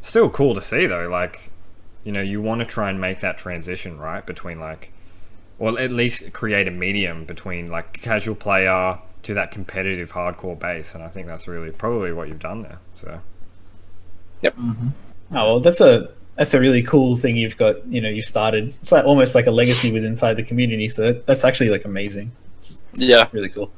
still 0.01 0.29
cool 0.29 0.55
to 0.55 0.61
see 0.61 0.87
though. 0.87 1.07
Like, 1.07 1.51
you 2.03 2.11
know, 2.11 2.21
you 2.21 2.41
want 2.41 2.59
to 2.61 2.65
try 2.65 2.89
and 2.89 2.99
make 2.99 3.19
that 3.19 3.37
transition 3.37 3.99
right 3.99 4.25
between 4.25 4.59
like, 4.59 4.91
or 5.59 5.79
at 5.79 5.91
least 5.91 6.33
create 6.33 6.67
a 6.67 6.71
medium 6.71 7.25
between 7.25 7.67
like 7.67 8.01
casual 8.01 8.33
player 8.33 8.99
to 9.21 9.33
that 9.35 9.51
competitive 9.51 10.13
hardcore 10.13 10.57
base, 10.57 10.95
and 10.95 11.03
I 11.03 11.09
think 11.09 11.27
that's 11.27 11.47
really 11.47 11.71
probably 11.71 12.11
what 12.11 12.27
you've 12.27 12.39
done 12.39 12.63
there. 12.63 12.79
So 12.95 13.21
Yep. 14.41 14.55
Mm-hmm. 14.55 14.87
Oh 15.33 15.35
well, 15.35 15.59
that's 15.59 15.81
a 15.81 16.09
that's 16.37 16.53
a 16.53 16.59
really 16.59 16.83
cool 16.83 17.15
thing 17.15 17.35
you've 17.35 17.57
got. 17.57 17.85
You 17.87 18.01
know, 18.01 18.09
you 18.09 18.21
started. 18.21 18.73
It's 18.81 18.91
like 18.91 19.05
almost 19.05 19.35
like 19.35 19.47
a 19.47 19.51
legacy 19.51 19.91
with 19.91 20.05
inside 20.05 20.35
the 20.35 20.43
community. 20.43 20.87
So 20.89 21.13
that's 21.25 21.43
actually 21.43 21.69
like 21.69 21.85
amazing. 21.85 22.31
It's 22.57 22.81
Yeah. 22.95 23.27
really 23.31 23.49
cool. 23.49 23.71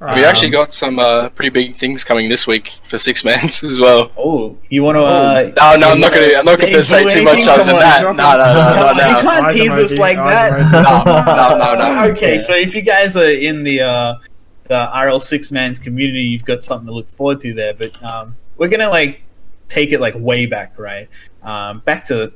All 0.00 0.14
We 0.14 0.24
actually 0.24 0.50
got 0.50 0.72
some 0.74 1.00
uh, 1.00 1.28
pretty 1.30 1.50
big 1.50 1.74
things 1.74 2.04
coming 2.04 2.28
this 2.28 2.46
week 2.46 2.70
for 2.88 2.98
six 2.98 3.24
mans 3.24 3.64
as 3.70 3.80
well. 3.80 4.12
Oh, 4.16 4.56
you 4.68 4.84
want 4.84 4.94
to? 4.96 5.02
Uh, 5.02 5.52
No, 5.56 5.76
no, 5.76 5.90
I'm 5.90 5.98
not 6.00 6.12
gonna. 6.14 6.34
I'm 6.38 6.44
not 6.44 6.60
gonna 6.60 6.84
say 6.84 7.08
too 7.08 7.24
much 7.24 7.48
other 7.48 7.64
than 7.64 7.74
that. 7.76 8.02
No, 8.02 8.12
no, 8.12 8.36
no, 8.36 8.92
no, 8.92 9.18
you 9.18 9.22
can't 9.28 9.56
tease 9.56 9.70
us 9.92 9.98
like 9.98 10.16
that. 10.16 10.70
No, 10.70 11.02
no, 11.02 11.74
no, 11.74 12.04
no. 12.06 12.12
Okay, 12.12 12.36
Yeah. 12.36 12.42
so 12.46 12.54
if 12.54 12.74
you 12.76 12.82
guys 12.82 13.16
are 13.16 13.28
in 13.30 13.64
the 13.64 13.80
uh, 13.80 14.14
the 14.68 14.88
RL 15.04 15.18
six 15.18 15.50
man's 15.50 15.80
community, 15.80 16.22
you've 16.22 16.44
got 16.44 16.62
something 16.62 16.86
to 16.86 16.92
look 16.92 17.10
forward 17.10 17.40
to 17.40 17.52
there. 17.52 17.74
But 17.74 18.00
um, 18.00 18.36
we're 18.56 18.68
gonna 18.68 18.90
like 18.90 19.22
take 19.68 19.92
it 19.92 20.00
like 20.00 20.14
way 20.16 20.46
back, 20.46 20.78
right? 20.78 21.08
Um, 21.42 21.80
back 21.80 22.04
to 22.06 22.32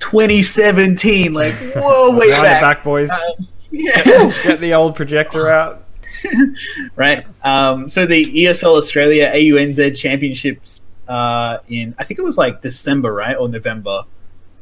2017. 0.00 1.32
Like 1.32 1.54
whoa, 1.74 2.10
way 2.12 2.28
Wind 2.28 2.42
back. 2.42 2.60
back, 2.62 2.84
boys. 2.84 3.10
Um, 3.10 3.48
yeah. 3.70 4.02
Get 4.44 4.60
the 4.60 4.74
old 4.74 4.94
projector 4.94 5.48
out. 5.48 5.84
right? 6.96 7.26
Um, 7.42 7.88
so 7.88 8.06
the 8.06 8.24
ESL 8.24 8.76
Australia 8.76 9.32
AUNZ 9.34 9.96
Championships 9.96 10.80
uh, 11.08 11.58
in 11.68 11.94
I 11.98 12.04
think 12.04 12.18
it 12.20 12.22
was 12.22 12.38
like 12.38 12.62
December, 12.62 13.12
right, 13.12 13.36
or 13.36 13.48
November 13.48 14.02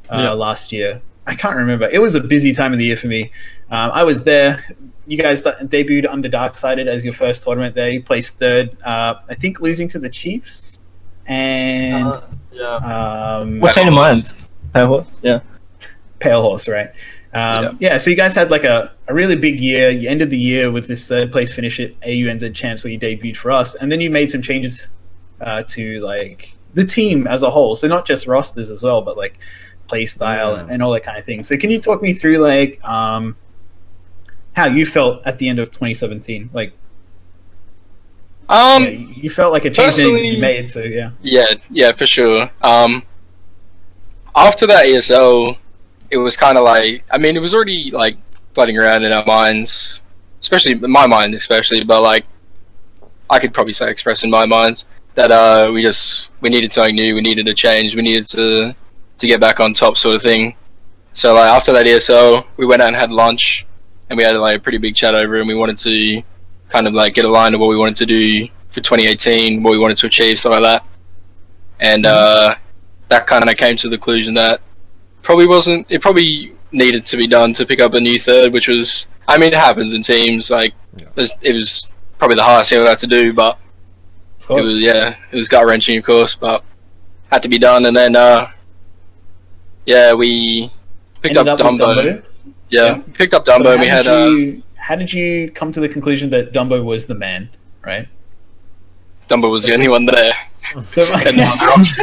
uh, 0.08 0.22
Yeah. 0.22 0.32
last 0.32 0.72
year. 0.72 1.00
I 1.26 1.34
can't 1.34 1.56
remember. 1.56 1.88
It 1.92 2.00
was 2.00 2.14
a 2.14 2.20
busy 2.20 2.52
time 2.54 2.72
of 2.72 2.78
the 2.78 2.86
year 2.86 2.96
for 2.96 3.06
me. 3.06 3.30
Um, 3.70 3.90
I 3.92 4.02
was 4.04 4.24
there. 4.24 4.64
You 5.06 5.18
guys 5.18 5.42
de- 5.42 5.52
debuted 5.64 6.08
under 6.08 6.28
Darksided 6.28 6.86
as 6.86 7.04
your 7.04 7.12
first 7.12 7.42
tournament 7.42 7.74
there. 7.74 7.90
You 7.90 8.02
placed 8.02 8.38
third. 8.38 8.76
Uh, 8.84 9.16
I 9.28 9.34
think 9.34 9.60
losing 9.60 9.86
to 9.88 9.98
the 9.98 10.08
Chiefs 10.08 10.78
and 11.30 12.06
Uh, 12.06 12.20
yeah 12.52 12.74
um, 12.76 13.60
what 13.60 13.74
Tainted 13.74 13.94
Minds 13.94 14.36
Pale 14.74 14.86
Horse? 14.88 15.20
yeah 15.24 15.40
Pale 16.18 16.42
Horse, 16.42 16.68
right? 16.68 16.90
Um, 17.32 17.78
yeah. 17.80 17.96
so 17.96 18.10
you 18.10 18.16
guys 18.16 18.34
had 18.34 18.50
like 18.50 18.64
a, 18.64 18.92
a 19.08 19.14
really 19.14 19.36
big 19.36 19.58
year. 19.60 19.88
You 19.88 20.08
ended 20.10 20.28
the 20.30 20.36
year 20.38 20.70
with 20.72 20.86
this 20.88 21.06
third 21.08 21.30
place 21.32 21.52
finish 21.52 21.78
at 21.80 21.98
AUNZ 22.00 22.52
Champs 22.54 22.82
where 22.84 22.92
you 22.92 22.98
debuted 22.98 23.36
for 23.38 23.50
us, 23.52 23.74
and 23.76 23.90
then 23.90 24.00
you 24.02 24.10
made 24.10 24.30
some 24.30 24.42
changes 24.42 24.88
uh, 25.40 25.62
to 25.68 26.00
like 26.00 26.54
the 26.74 26.84
team 26.84 27.26
as 27.28 27.42
a 27.44 27.50
whole. 27.50 27.74
So 27.76 27.86
not 27.88 28.04
just 28.04 28.26
rosters 28.26 28.68
as 28.68 28.82
well, 28.82 29.00
but 29.00 29.16
like 29.16 29.38
play 29.86 30.04
style 30.06 30.54
Yeah. 30.54 30.60
and, 30.60 30.70
and 30.72 30.82
all 30.82 30.90
that 30.92 31.04
kind 31.04 31.16
of 31.18 31.24
thing. 31.24 31.42
So 31.44 31.56
can 31.56 31.70
you 31.70 31.80
talk 31.80 32.02
me 32.02 32.12
through 32.12 32.38
like 32.38 32.80
um, 32.86 33.34
how 34.54 34.66
you 34.66 34.84
felt 34.84 35.22
at 35.24 35.38
the 35.38 35.48
end 35.48 35.58
of 35.60 35.68
2017? 35.70 36.50
Like 36.52 36.72
Um, 38.50 38.82
yeah, 38.82 38.90
you 38.90 39.08
you 39.14 39.30
felt 39.30 39.52
like 39.52 39.64
a 39.64 39.70
change 39.70 39.94
personally- 39.94 40.40
made. 40.40 40.70
So 40.70 40.82
yeah, 40.82 41.10
Yeah, 41.22 41.46
yeah, 41.70 41.92
for 41.92 42.06
sure. 42.06 42.50
Um, 42.62 43.04
after 44.34 44.66
that 44.66 44.86
ESO, 44.86 45.56
it 46.10 46.18
was 46.18 46.36
kind 46.36 46.58
of 46.58 46.64
like 46.64 47.04
I 47.10 47.18
mean, 47.18 47.36
it 47.36 47.40
was 47.40 47.54
already 47.54 47.92
like 47.92 48.16
flooding 48.54 48.76
around 48.76 49.04
in 49.04 49.12
our 49.12 49.24
minds, 49.24 50.02
especially 50.40 50.74
my 50.74 51.06
mind, 51.06 51.34
especially. 51.34 51.84
But 51.84 52.02
like, 52.02 52.26
I 53.30 53.38
could 53.38 53.54
probably 53.54 53.72
say 53.72 53.88
express 53.88 54.24
in 54.24 54.30
my 54.30 54.46
mind 54.46 54.84
that 55.14 55.30
uh, 55.30 55.70
we 55.72 55.82
just 55.82 56.30
we 56.40 56.48
needed 56.48 56.72
something 56.72 56.96
new, 56.96 57.14
we 57.14 57.20
needed 57.20 57.46
a 57.46 57.54
change, 57.54 57.94
we 57.94 58.02
needed 58.02 58.26
to 58.30 58.74
to 59.18 59.26
get 59.28 59.40
back 59.40 59.60
on 59.60 59.72
top, 59.74 59.96
sort 59.96 60.16
of 60.16 60.22
thing. 60.22 60.56
So 61.14 61.34
like 61.34 61.50
after 61.50 61.72
that 61.72 61.86
ESO, 61.86 62.44
we 62.56 62.66
went 62.66 62.82
out 62.82 62.88
and 62.88 62.96
had 62.96 63.12
lunch, 63.12 63.64
and 64.08 64.16
we 64.16 64.24
had 64.24 64.36
like 64.36 64.56
a 64.56 64.60
pretty 64.60 64.78
big 64.78 64.96
chat 64.96 65.14
over, 65.14 65.36
and 65.36 65.46
we 65.46 65.54
wanted 65.54 65.76
to 65.78 66.22
kind 66.70 66.86
of 66.86 66.94
like 66.94 67.14
get 67.14 67.24
aligned 67.24 67.52
to 67.54 67.58
what 67.58 67.68
we 67.68 67.76
wanted 67.76 67.96
to 67.96 68.06
do 68.06 68.46
for 68.70 68.80
2018, 68.80 69.62
what 69.62 69.72
we 69.72 69.78
wanted 69.78 69.96
to 69.98 70.06
achieve, 70.06 70.38
stuff 70.38 70.52
like 70.52 70.62
that. 70.62 70.86
And 71.80 72.06
uh, 72.06 72.54
that 73.08 73.26
kind 73.26 73.48
of 73.48 73.56
came 73.56 73.76
to 73.78 73.88
the 73.88 73.96
conclusion 73.96 74.34
that 74.34 74.60
probably 75.22 75.46
wasn't. 75.46 75.86
It 75.90 76.00
probably 76.00 76.54
needed 76.72 77.04
to 77.06 77.16
be 77.16 77.26
done 77.26 77.52
to 77.54 77.66
pick 77.66 77.80
up 77.80 77.94
a 77.94 78.00
new 78.00 78.18
third, 78.18 78.52
which 78.52 78.68
was. 78.68 79.06
I 79.28 79.38
mean, 79.38 79.48
it 79.52 79.54
happens 79.58 79.92
in 79.94 80.02
teams. 80.02 80.50
Like 80.50 80.74
Yeah. 80.96 81.06
it 81.42 81.54
was- 81.54 81.92
probably 82.18 82.36
the 82.36 82.42
hardest 82.42 82.68
thing 82.70 82.80
we 82.80 82.86
had 82.86 82.98
to 82.98 83.06
do, 83.06 83.32
but 83.32 83.58
it 84.50 84.60
was 84.60 84.78
yeah, 84.78 85.14
it 85.32 85.36
was 85.36 85.48
gut 85.48 85.64
wrenching, 85.64 85.96
of 85.96 86.04
course, 86.04 86.34
but 86.34 86.62
had 87.32 87.40
to 87.42 87.48
be 87.48 87.58
done. 87.58 87.86
And 87.86 87.96
then 87.96 88.14
uh, 88.14 88.46
yeah, 89.86 90.12
we 90.14 90.70
picked 91.22 91.36
Ended 91.36 91.48
up, 91.60 91.72
with 91.72 91.80
Dumbo. 91.80 92.22
Yeah, 92.68 92.84
Yeah. 92.84 92.98
picked 93.14 93.34
up 93.34 93.46
So 93.46 93.52
Dumbo. 93.52 93.72
and 93.72 93.80
we 93.80 93.86
had 93.86 94.06
uh, 94.06 94.26
you, 94.26 94.62
how 94.90 94.96
did 94.96 95.12
you 95.12 95.52
come 95.52 95.70
to 95.70 95.78
the 95.78 95.88
conclusion 95.88 96.30
that 96.30 96.52
Dumbo 96.52 96.84
was 96.84 97.06
the 97.06 97.14
man? 97.14 97.48
Right. 97.86 98.08
Dumbo 99.28 99.48
was 99.48 99.62
the 99.62 99.72
only 99.72 99.86
one 99.86 100.04
there. 100.04 100.32
So, 100.92 101.02
And 101.26 101.36
no 101.36 101.48
one 101.50 101.60
else. 101.60 101.96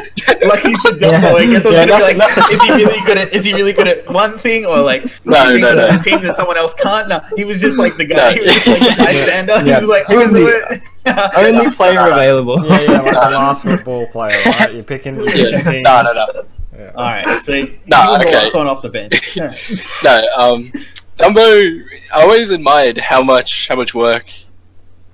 Lucky 0.52 0.74
for 0.76 0.92
Dumbo, 0.96 1.36
I 1.36 1.46
guess 1.48 1.66
I 1.66 1.70
was 1.70 1.76
Yeah, 1.76 1.86
gonna 1.86 1.98
be 1.98 2.04
like, 2.04 2.18
nothing- 2.18 2.54
is 2.54 2.62
he 2.62 2.72
really 2.72 3.02
good 3.06 3.18
at 3.18 3.34
is 3.34 3.44
he 3.44 3.54
really 3.54 3.74
good 3.74 3.90
at 3.90 4.10
one 4.10 4.38
thing 4.38 4.66
or 4.66 4.80
like 4.80 5.04
No, 5.26 5.50
no, 5.58 5.76
no. 5.76 5.88
a 5.90 5.98
team 6.02 6.22
that 6.24 6.38
someone 6.38 6.56
else 6.56 6.74
can't? 6.76 7.10
No, 7.10 7.20
he 7.36 7.44
was 7.44 7.60
just 7.60 7.78
like 7.78 7.98
the 7.98 8.06
guy. 8.06 8.16
No. 8.16 8.32
He 8.36 8.40
was 8.40 8.54
just 8.54 8.68
like 8.68 8.80
the 8.80 9.04
bystander. 9.04 9.62
He 9.64 9.72
was 9.72 9.84
like, 9.84 10.06
He 10.08 10.16
was 10.16 10.28
"I'll 10.30 10.34
the 10.34 10.82
it." 11.06 11.38
only 11.60 11.76
player 11.76 12.00
available 12.14 12.66
Yeah, 12.66 12.82
yeah, 12.84 13.02
like 13.02 13.14
the 13.14 13.36
last 13.36 13.64
football 13.64 14.08
player, 14.08 14.40
right? 14.46 14.74
You're 14.74 14.84
picking, 14.84 15.16
you're 15.18 15.28
Yeah, 15.30 15.58
picking 15.58 15.72
teams. 15.74 15.84
no, 15.84 16.02
no, 16.04 16.14
no. 16.14 16.46
Yeah. 16.78 16.92
All 16.96 17.04
right, 17.04 17.44
so 17.44 17.52
he 17.52 17.78
Nah, 17.88 18.12
was 18.12 18.22
the 18.22 18.28
okay. 18.30 18.36
last 18.38 18.54
one 18.56 18.68
off 18.68 18.82
the 18.82 18.90
bench. 18.90 19.38
All 19.38 19.48
right. 19.48 19.60
no, 20.04 20.24
um, 20.38 20.72
Dumbo. 21.18 21.84
I 22.14 22.22
always 22.22 22.52
admired 22.52 22.98
how 22.98 23.22
much 23.24 23.68
how 23.68 23.76
much 23.76 23.94
work, 23.94 24.26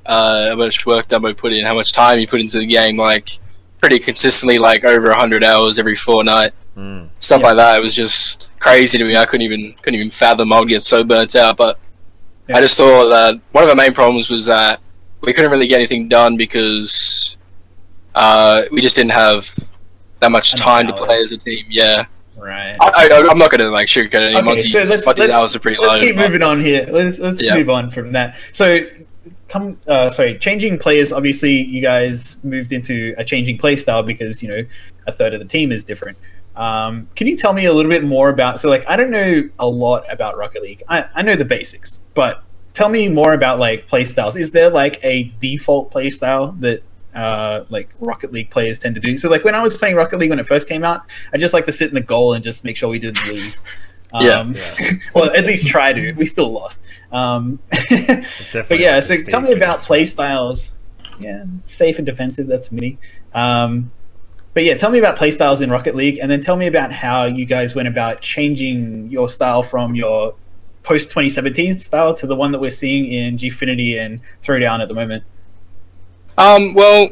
uh, 0.05 0.49
how 0.49 0.55
much 0.55 0.85
work 0.85 1.07
Dumbo 1.07 1.35
put 1.35 1.53
in, 1.53 1.65
how 1.65 1.73
much 1.75 1.93
time 1.93 2.19
he 2.19 2.25
put 2.27 2.41
into 2.41 2.59
the 2.59 2.65
game. 2.65 2.97
Like 2.97 3.29
pretty 3.79 3.99
consistently, 3.99 4.59
like 4.59 4.83
over 4.83 5.11
hundred 5.13 5.43
hours 5.43 5.79
every 5.79 5.95
fortnight, 5.95 6.53
Mm. 6.77 7.09
stuff 7.19 7.41
Yeah. 7.41 7.47
like 7.47 7.57
that. 7.57 7.77
It 7.79 7.83
was 7.83 7.95
just 7.95 8.51
crazy 8.59 8.97
to 8.97 9.03
me. 9.03 9.15
I 9.15 9.25
couldn't 9.25 9.43
even 9.45 9.73
couldn't 9.81 9.95
even 9.99 10.09
fathom 10.09 10.51
I 10.51 10.59
would 10.59 10.69
get 10.69 10.83
so 10.83 11.03
burnt 11.03 11.35
out. 11.35 11.55
But 11.57 11.79
Yeah. 12.49 12.57
I 12.57 12.61
just 12.61 12.75
thought 12.77 13.07
that 13.09 13.39
one 13.51 13.63
of 13.63 13.69
the 13.69 13.75
main 13.75 13.93
problems 13.93 14.29
was 14.29 14.45
that 14.47 14.79
we 15.21 15.31
couldn't 15.33 15.51
really 15.51 15.67
get 15.67 15.79
anything 15.79 16.09
done 16.09 16.35
because 16.35 17.37
uh, 18.15 18.63
we 18.71 18.81
just 18.81 18.95
didn't 18.97 19.11
have 19.11 19.49
that 20.19 20.31
much 20.31 20.53
time 20.55 20.85
to 20.87 20.93
play 20.93 21.17
as 21.17 21.31
a 21.31 21.37
team. 21.37 21.65
Yeah, 21.69 22.05
Right. 22.35 22.75
I, 22.81 23.09
I, 23.11 23.27
I'm 23.29 23.37
not 23.37 23.51
gonna 23.51 23.69
like 23.69 23.87
sugarcoat 23.87 24.29
it. 24.29 24.35
Okay, 24.35 24.41
Monty's, 24.41 24.71
so 24.71 24.79
let's, 24.79 25.05
let's, 25.05 25.31
hours 25.31 25.55
are 25.55 25.59
pretty 25.59 25.77
let's 25.81 26.01
keep 26.01 26.15
moving 26.15 26.43
on 26.43 26.59
here. 26.59 26.87
Let's 26.91 27.19
let's 27.19 27.43
Yeah. 27.43 27.55
move 27.55 27.69
on 27.69 27.91
from 27.91 28.11
that. 28.13 28.37
So, 28.51 28.79
come 29.53 29.79
uh, 29.87 30.09
sorry 30.09 30.37
changing 30.39 30.79
players 30.79 31.13
obviously 31.13 31.51
you 31.51 31.81
guys 31.81 32.43
moved 32.43 32.73
into 32.73 33.13
a 33.17 33.23
changing 33.23 33.57
play 33.57 33.75
style 33.75 34.01
because 34.01 34.41
you 34.41 34.49
know 34.49 34.65
a 35.05 35.11
third 35.11 35.33
of 35.33 35.39
the 35.39 35.45
team 35.45 35.71
is 35.71 35.83
different 35.83 36.17
um, 36.55 37.07
can 37.15 37.27
you 37.27 37.37
tell 37.37 37.53
me 37.53 37.65
a 37.65 37.73
little 37.73 37.91
bit 37.91 38.03
more 38.03 38.29
about 38.29 38.59
so 38.59 38.67
like 38.67 38.83
i 38.89 38.95
don't 38.95 39.11
know 39.11 39.47
a 39.59 39.67
lot 39.67 40.11
about 40.11 40.37
rocket 40.37 40.61
league 40.63 40.81
i, 40.89 41.05
I 41.13 41.21
know 41.21 41.35
the 41.35 41.45
basics 41.45 42.01
but 42.15 42.43
tell 42.73 42.89
me 42.89 43.07
more 43.07 43.33
about 43.33 43.59
like 43.59 43.85
play 43.85 44.05
styles 44.05 44.35
is 44.35 44.49
there 44.49 44.69
like 44.69 44.99
a 45.03 45.31
default 45.39 45.91
play 45.91 46.09
style 46.09 46.53
that 46.59 46.81
uh, 47.15 47.65
like 47.69 47.89
rocket 47.99 48.31
league 48.31 48.49
players 48.49 48.79
tend 48.79 48.95
to 48.95 49.01
do 49.01 49.17
so 49.17 49.29
like 49.29 49.43
when 49.43 49.53
i 49.55 49.61
was 49.61 49.77
playing 49.77 49.95
rocket 49.95 50.17
league 50.17 50.29
when 50.29 50.39
it 50.39 50.45
first 50.45 50.67
came 50.67 50.83
out 50.83 51.03
i 51.33 51.37
just 51.37 51.53
like 51.53 51.65
to 51.65 51.71
sit 51.71 51.87
in 51.87 51.93
the 51.93 52.01
goal 52.01 52.33
and 52.33 52.43
just 52.43 52.63
make 52.63 52.75
sure 52.75 52.89
we 52.89 52.99
didn't 52.99 53.25
lose 53.27 53.61
Yeah. 54.21 54.33
um, 54.33 54.53
Yeah. 54.53 54.91
well 55.15 55.35
at 55.35 55.45
least 55.45 55.67
try 55.67 55.91
to 55.91 56.11
we 56.13 56.25
still 56.27 56.51
lost 56.51 56.83
um, 57.13 57.59
but 57.69 58.79
yeah, 58.79 58.99
so 58.99 59.15
tell 59.21 59.39
me 59.39 59.53
about 59.53 59.77
Figgs 59.77 59.85
play 59.85 60.05
styles. 60.05 60.71
Yeah, 61.19 61.45
safe 61.61 61.99
and 61.99 62.05
defensive. 62.05 62.47
That's 62.47 62.71
me. 62.71 62.97
Um, 63.35 63.91
but 64.55 64.63
yeah, 64.63 64.75
tell 64.75 64.89
me 64.89 64.97
about 64.97 65.15
play 65.15 65.29
styles 65.29 65.61
in 65.61 65.69
Rocket 65.69 65.95
League, 65.95 66.17
and 66.19 66.29
then 66.29 66.41
tell 66.41 66.55
me 66.55 66.65
about 66.65 66.91
how 66.91 67.25
you 67.25 67.45
guys 67.45 67.75
went 67.75 67.87
about 67.87 68.21
changing 68.21 69.09
your 69.11 69.29
style 69.29 69.61
from 69.61 69.93
your 69.93 70.33
post 70.81 71.09
2017 71.09 71.77
style 71.77 72.13
to 72.15 72.27
the 72.27 72.35
one 72.35 72.51
that 72.51 72.59
we're 72.59 72.71
seeing 72.71 73.05
in 73.05 73.37
Gfinity 73.37 73.99
and 73.99 74.19
Throwdown 74.41 74.81
at 74.81 74.87
the 74.87 74.95
moment. 74.95 75.23
Um, 76.37 76.73
well, 76.73 77.09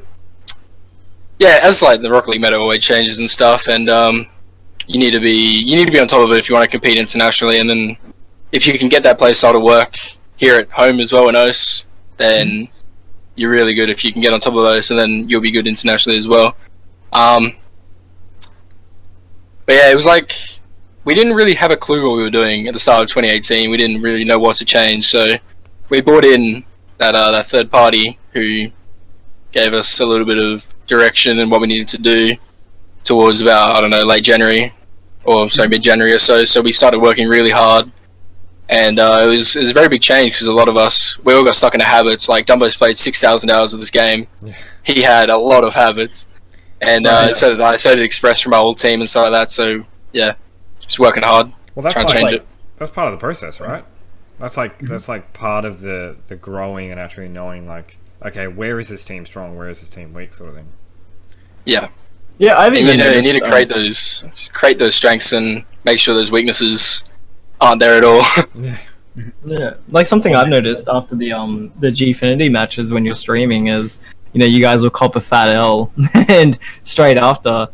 yeah, 1.40 1.60
as 1.62 1.82
like 1.82 2.02
the 2.02 2.12
Rocket 2.12 2.32
League 2.32 2.42
meta 2.42 2.58
always 2.58 2.84
changes 2.84 3.20
and 3.20 3.30
stuff, 3.30 3.68
and 3.68 3.90
um, 3.90 4.28
you 4.88 5.00
need 5.00 5.12
to 5.12 5.20
be 5.20 5.64
you 5.66 5.76
need 5.76 5.86
to 5.86 5.92
be 5.92 6.00
on 6.00 6.08
top 6.08 6.24
of 6.24 6.32
it 6.32 6.38
if 6.38 6.50
you 6.50 6.56
want 6.56 6.64
to 6.64 6.70
compete 6.70 6.98
internationally. 6.98 7.60
And 7.60 7.70
then 7.70 7.98
if 8.52 8.68
you 8.68 8.78
can 8.78 8.90
get 8.90 9.04
that 9.04 9.18
play 9.18 9.34
style 9.34 9.54
to 9.54 9.60
work 9.60 9.98
here 10.38 10.56
at 10.56 10.70
home 10.70 11.00
as 11.00 11.12
well 11.12 11.30
in 11.30 11.36
OS, 11.36 11.86
then 12.18 12.70
you're 13.36 13.52
really 13.52 13.74
good. 13.74 13.90
If 13.90 14.04
you 14.04 14.12
can 14.12 14.22
get 14.22 14.34
on 14.34 14.40
top 14.40 14.54
of 14.54 14.64
those, 14.64 14.92
and 14.92 15.00
then 15.00 15.28
you'll 15.30 15.42
be 15.42 15.52
good 15.52 15.68
internationally 15.68 16.18
as 16.18 16.28
well. 16.28 16.56
Um, 17.14 17.54
but 19.66 19.76
yeah, 19.76 19.92
it 19.92 19.96
was 19.96 20.06
like 20.06 20.36
we 21.06 21.16
didn't 21.16 21.34
really 21.34 21.56
have 21.56 21.72
a 21.72 21.78
clue 21.78 22.08
what 22.08 22.18
we 22.18 22.24
were 22.24 22.30
doing 22.30 22.68
at 22.68 22.74
the 22.74 22.80
start 22.80 23.02
of 23.02 23.10
2018. 23.10 23.72
We 23.72 23.78
didn't 23.78 24.02
really 24.02 24.26
know 24.26 24.38
what 24.38 24.58
to 24.58 24.66
change, 24.66 25.08
so 25.08 25.36
we 25.90 26.02
brought 26.02 26.26
in 26.26 26.66
that 26.98 27.16
uh, 27.16 27.32
that 27.32 27.48
third 27.48 27.72
party 27.72 28.20
who 28.34 28.72
gave 29.52 29.74
us 29.74 30.00
a 30.00 30.06
little 30.06 30.26
bit 30.26 30.38
of 30.38 30.66
direction 30.88 31.40
and 31.40 31.50
what 31.52 31.62
we 31.62 31.68
needed 31.68 31.88
to 31.90 31.98
do 31.98 32.34
towards 33.04 33.42
about 33.42 33.76
I 33.76 33.82
don't 33.82 33.90
know 33.90 34.04
late 34.04 34.24
January 34.24 34.74
or 35.24 35.50
so 35.50 35.68
mid 35.68 35.82
January 35.84 36.14
or 36.14 36.20
so. 36.20 36.46
So 36.46 36.62
we 36.62 36.72
started 36.72 37.00
working 37.00 37.28
really 37.28 37.52
hard, 37.52 37.92
and 38.70 39.00
uh, 39.00 39.20
it 39.22 39.28
was 39.28 39.56
it 39.56 39.62
was 39.62 39.72
a 39.72 39.74
very 39.74 39.90
big 39.90 40.02
change 40.02 40.34
because 40.34 40.48
a 40.48 40.52
lot 40.52 40.68
of 40.68 40.78
us 40.78 41.18
we 41.24 41.34
all 41.34 41.44
got 41.44 41.56
stuck 41.56 41.74
in 41.74 41.80
the 41.80 41.86
habits. 41.86 42.28
Like 42.30 42.46
Dumbo's 42.46 42.76
played 42.76 42.98
six 42.98 43.20
thousand 43.22 43.50
hours 43.52 43.74
of 43.74 43.80
this 43.80 43.92
game. 43.92 44.28
Yeah. 44.42 44.56
He 44.84 45.02
had 45.02 45.30
a 45.30 45.38
lot 45.38 45.64
of 45.64 45.74
habits, 45.74 46.28
and 46.82 47.06
uh, 47.06 47.10
Right. 47.28 47.36
so 47.36 47.52
did 47.52 47.62
I. 47.62 47.76
So 47.76 47.96
did 47.96 48.04
Express 48.04 48.40
from 48.42 48.54
our 48.54 48.60
old 48.60 48.78
team 48.78 49.00
and 49.02 49.10
stuff 49.10 49.24
like 49.24 49.32
that. 49.34 49.52
So 49.52 49.86
yeah, 50.12 50.34
just 50.80 51.00
working 51.00 51.24
hard, 51.24 51.54
Well, 51.76 51.84
that's 51.84 51.94
trying 51.94 52.08
to 52.08 52.14
like, 52.14 52.20
change 52.20 52.32
like- 52.34 52.42
it. 52.42 52.48
that's 52.78 52.92
part 52.92 53.14
of 53.14 53.20
the 53.20 53.24
process, 53.24 53.60
right? 53.62 53.86
That's 54.40 54.58
like 54.58 54.78
Mm-hmm. 54.80 54.88
that's 54.88 55.08
like 55.08 55.34
part 55.34 55.66
of 55.66 55.82
the 55.82 56.18
the 56.28 56.36
growing 56.36 56.90
and 56.92 57.00
actually 57.00 57.28
knowing 57.28 57.68
like 57.68 57.98
okay, 58.24 58.48
where 58.48 58.80
is 58.80 58.90
this 58.90 59.04
team 59.04 59.26
strong, 59.26 59.58
where 59.58 59.70
is 59.70 59.80
this 59.80 59.90
team 59.90 60.14
weak, 60.14 60.34
sort 60.34 60.50
of 60.50 60.56
thing. 60.56 60.68
Yeah, 61.66 61.90
Yeah, 62.38 62.58
I've 62.58 62.74
you 62.74 62.82
even 62.82 62.98
need, 62.98 63.04
to, 63.04 63.16
you 63.16 63.22
need 63.22 63.40
to 63.40 63.46
uh, 63.46 63.50
create 63.50 63.70
those 63.70 64.24
create 64.52 64.80
those 64.80 64.96
strengths 64.96 65.34
and 65.34 65.66
make 65.84 66.00
sure 66.00 66.16
those 66.16 66.32
weaknesses 66.32 67.04
aren't 67.60 67.80
there 67.80 67.94
at 67.94 68.04
all. 68.04 68.24
Yeah. 68.56 68.78
Yeah, 69.44 69.74
like 69.90 70.08
something 70.08 70.36
I've 70.36 70.48
noticed 70.48 70.88
after 70.88 71.16
the 71.16 71.34
um 71.34 71.72
the 71.82 71.90
Gfinity 71.90 72.50
matches 72.50 72.94
when 72.94 73.04
you're 73.04 73.14
streaming 73.14 73.68
is, 73.68 74.00
you 74.32 74.40
know, 74.40 74.46
you 74.46 74.62
guys 74.62 74.82
will 74.82 74.90
cop 74.90 75.18
a 75.18 75.22
fat 75.22 75.50
L, 75.50 75.92
and 76.30 76.58
straight 76.84 77.18
after, 77.18 77.68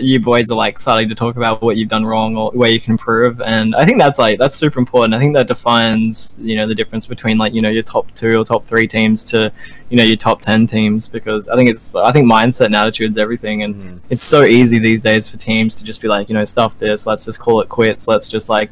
you 0.00 0.20
boys 0.20 0.50
are 0.50 0.56
like 0.56 0.78
starting 0.78 1.08
to 1.08 1.14
talk 1.14 1.36
about 1.36 1.60
what 1.62 1.76
you've 1.76 1.88
done 1.88 2.04
wrong 2.06 2.36
or 2.36 2.50
where 2.52 2.70
you 2.70 2.80
can 2.80 2.92
improve, 2.92 3.40
and 3.40 3.74
I 3.74 3.84
think 3.84 3.98
that's 3.98 4.18
like 4.18 4.38
that's 4.38 4.56
super 4.56 4.78
important. 4.78 5.14
I 5.14 5.18
think 5.18 5.34
that 5.34 5.48
defines 5.48 6.36
you 6.40 6.56
know 6.56 6.66
the 6.66 6.74
difference 6.74 7.06
between 7.06 7.38
like 7.38 7.52
you 7.54 7.60
know 7.62 7.68
your 7.68 7.82
top 7.82 8.12
two 8.14 8.40
or 8.40 8.44
top 8.44 8.66
three 8.66 8.86
teams 8.86 9.24
to 9.24 9.52
you 9.90 9.96
know 9.96 10.04
your 10.04 10.16
top 10.16 10.40
ten 10.40 10.66
teams 10.66 11.08
because 11.08 11.48
I 11.48 11.56
think 11.56 11.68
it's 11.68 11.94
I 11.94 12.12
think 12.12 12.30
mindset 12.30 12.66
and 12.66 12.76
attitude's 12.76 13.18
everything, 13.18 13.62
and 13.64 13.74
Mhm. 13.74 14.00
it's 14.10 14.22
so 14.22 14.44
easy 14.44 14.78
these 14.78 15.02
days 15.02 15.30
for 15.30 15.36
teams 15.36 15.78
to 15.78 15.84
just 15.84 16.00
be 16.00 16.08
like, 16.08 16.28
you 16.28 16.34
know, 16.34 16.44
stuff 16.44 16.78
this, 16.78 17.06
let's 17.06 17.24
just 17.24 17.38
call 17.38 17.60
it 17.60 17.68
quits, 17.68 18.06
let's 18.08 18.28
just 18.28 18.48
like 18.48 18.70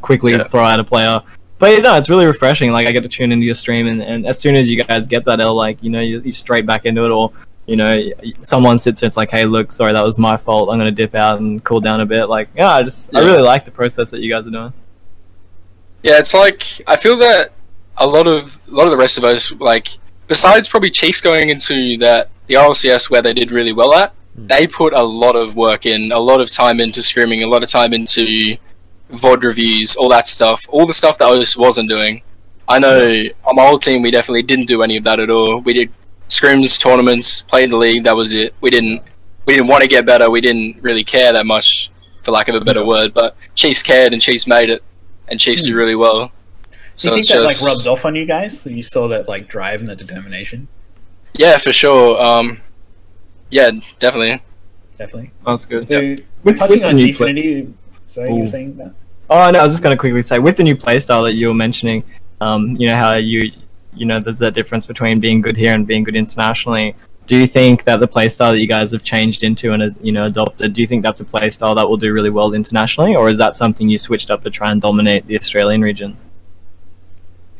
quickly 0.00 0.32
Yeah. 0.32 0.44
throw 0.44 0.62
out 0.64 0.78
a 0.80 0.84
player. 0.84 1.20
But 1.58 1.72
you 1.72 1.82
know, 1.82 1.94
it's 1.96 2.08
really 2.08 2.24
refreshing. 2.24 2.72
Like 2.72 2.86
I 2.86 2.92
get 2.92 3.02
to 3.02 3.08
tune 3.08 3.32
into 3.32 3.44
your 3.44 3.54
stream, 3.54 3.86
and, 3.86 4.02
and 4.02 4.26
as 4.26 4.38
soon 4.38 4.56
as 4.56 4.66
you 4.68 4.82
guys 4.82 5.06
get 5.06 5.24
that 5.26 5.40
L, 5.40 5.54
like 5.54 5.82
you 5.82 5.90
know, 5.90 6.00
you, 6.00 6.20
you 6.24 6.32
straight 6.32 6.64
back 6.64 6.86
into 6.86 7.04
it, 7.04 7.10
or 7.10 7.32
you 7.70 7.76
know, 7.76 8.00
someone 8.40 8.78
sits 8.78 9.02
and 9.02 9.08
it's 9.08 9.16
like, 9.16 9.30
hey, 9.30 9.44
look, 9.44 9.72
sorry, 9.72 9.92
that 9.92 10.04
was 10.04 10.18
my 10.18 10.36
fault. 10.36 10.68
I'm 10.70 10.78
gonna 10.78 10.90
dip 10.90 11.14
out 11.14 11.40
and 11.40 11.62
cool 11.64 11.80
down 11.80 12.00
a 12.00 12.06
bit. 12.06 12.26
Like, 12.26 12.48
yeah, 12.56 12.70
I 12.70 12.82
just 12.82 13.14
I 13.16 13.20
really 13.20 13.42
like 13.42 13.64
the 13.64 13.70
process 13.70 14.10
that 14.10 14.20
you 14.20 14.30
guys 14.30 14.46
are 14.46 14.50
doing. 14.50 14.72
Yeah, 16.02 16.18
it's 16.18 16.34
like 16.34 16.64
I 16.86 16.96
feel 16.96 17.16
that 17.18 17.52
a 17.98 18.06
lot 18.06 18.26
of 18.26 18.58
a 18.68 18.70
lot 18.70 18.84
of 18.84 18.90
the 18.90 18.96
rest 18.96 19.18
of 19.18 19.24
us, 19.24 19.52
like 19.52 19.88
besides 20.26 20.68
probably 20.68 20.90
Chiefs 20.90 21.20
going 21.20 21.50
into 21.50 21.96
that 21.98 22.30
the 22.46 22.54
RLCS 22.54 23.10
where 23.10 23.22
they 23.22 23.32
did 23.32 23.50
really 23.52 23.72
well 23.72 23.94
at, 23.94 24.12
Hmm. 24.36 24.46
they 24.46 24.66
put 24.66 24.92
a 24.92 25.02
lot 25.02 25.36
of 25.36 25.56
work 25.56 25.86
in, 25.86 26.12
a 26.12 26.18
lot 26.18 26.40
of 26.40 26.50
time 26.50 26.80
into 26.80 27.00
scrimming, 27.00 27.42
a 27.42 27.46
lot 27.46 27.62
of 27.62 27.68
time 27.68 27.92
into 27.92 28.56
VOD 29.12 29.42
reviews, 29.42 29.96
all 29.96 30.08
that 30.08 30.26
stuff, 30.28 30.64
all 30.68 30.86
the 30.86 30.94
stuff 30.94 31.18
that 31.18 31.26
OS 31.28 31.56
wasn't 31.56 31.88
doing. 31.88 32.22
I 32.68 32.78
know 32.78 33.24
on 33.44 33.56
my 33.56 33.66
old 33.66 33.82
team 33.82 34.02
we 34.02 34.10
definitely 34.12 34.42
didn't 34.42 34.66
do 34.66 34.82
any 34.82 34.96
of 34.96 35.04
that 35.04 35.18
at 35.18 35.30
all. 35.30 35.60
We 35.62 35.72
did 35.72 35.90
scrims, 36.30 36.80
tournaments, 36.80 37.42
played 37.42 37.70
the 37.70 37.76
league, 37.76 38.04
that 38.04 38.16
was 38.16 38.32
it. 38.32 38.54
We 38.60 38.70
didn't 38.70 39.02
we 39.46 39.54
didn't 39.54 39.68
want 39.68 39.82
to 39.82 39.88
get 39.88 40.06
better, 40.06 40.30
we 40.30 40.40
didn't 40.40 40.80
really 40.82 41.02
care 41.04 41.32
that 41.32 41.44
much, 41.46 41.90
for 42.22 42.30
lack 42.30 42.48
of 42.48 42.54
a 42.54 42.60
better 42.60 42.80
Yeah. 42.80 42.86
word, 42.86 43.14
but 43.14 43.36
Chiefs 43.54 43.82
cared 43.82 44.12
and 44.12 44.22
Chiefs 44.22 44.46
made 44.46 44.70
it. 44.70 44.82
And 45.28 45.38
Chiefs 45.40 45.62
do 45.64 45.74
really 45.76 45.94
well. 45.96 46.26
Do 46.26 46.76
So 46.96 47.08
you 47.08 47.14
think 47.14 47.20
it's 47.26 47.32
that 47.32 47.42
like 47.42 47.60
rubs 47.62 47.86
off 47.86 48.04
on 48.04 48.14
you 48.14 48.26
guys? 48.26 48.60
So 48.60 48.68
you 48.70 48.82
saw 48.82 49.08
that 49.08 49.28
like 49.28 49.48
drive 49.48 49.80
and 49.80 49.88
the 49.88 49.96
determination. 49.96 50.68
Yeah, 51.34 51.56
for 51.58 51.72
sure. 51.72 52.20
Um, 52.20 52.60
yeah, 53.50 53.70
definitely. 53.98 54.42
Definitely. 54.98 55.30
That's 55.46 55.64
good. 55.64 55.86
So 55.88 56.16
With- 56.44 56.58
touching 56.58 56.80
with 56.80 56.88
on 56.88 56.96
the 56.96 57.04
new 57.06 57.14
play- 57.14 57.32
Gfinity, 57.32 57.72
sorry, 58.06 58.30
you 58.30 58.36
Ooh. 58.36 58.40
were 58.40 58.46
saying 58.46 58.76
that. 58.76 58.92
Oh 59.30 59.50
no, 59.50 59.60
I 59.60 59.62
was 59.62 59.72
just 59.72 59.82
gonna 59.82 59.96
quickly 59.96 60.22
say 60.22 60.38
with 60.38 60.56
the 60.56 60.64
new 60.64 60.76
playstyle 60.76 61.24
that 61.24 61.34
you 61.34 61.48
were 61.48 61.54
mentioning, 61.54 62.02
um, 62.40 62.76
you 62.76 62.86
know 62.88 62.96
how 62.96 63.14
you 63.14 63.52
you 63.94 64.06
know 64.06 64.20
there's 64.20 64.38
that 64.38 64.54
difference 64.54 64.86
between 64.86 65.20
being 65.20 65.40
good 65.40 65.56
here 65.56 65.74
and 65.74 65.86
being 65.86 66.04
good 66.04 66.16
internationally. 66.16 66.94
Do 67.26 67.36
you 67.36 67.46
think 67.46 67.84
that 67.84 68.00
the 68.00 68.08
playstyle 68.08 68.52
that 68.52 68.60
you 68.60 68.66
guys 68.66 68.90
have 68.92 69.04
changed 69.04 69.44
into 69.44 69.72
and 69.72 69.82
uh, 69.82 69.90
you 70.02 70.12
know 70.12 70.24
adopted, 70.24 70.72
do 70.72 70.80
you 70.80 70.86
think 70.86 71.02
that's 71.02 71.20
a 71.20 71.24
playstyle 71.24 71.76
that 71.76 71.88
will 71.88 71.96
do 71.96 72.12
really 72.12 72.30
well 72.30 72.52
internationally, 72.54 73.14
or 73.14 73.28
is 73.28 73.38
that 73.38 73.56
something 73.56 73.88
you 73.88 73.98
switched 73.98 74.30
up 74.30 74.42
to 74.44 74.50
try 74.50 74.70
and 74.70 74.80
dominate 74.80 75.26
the 75.26 75.38
Australian 75.38 75.82
region? 75.82 76.16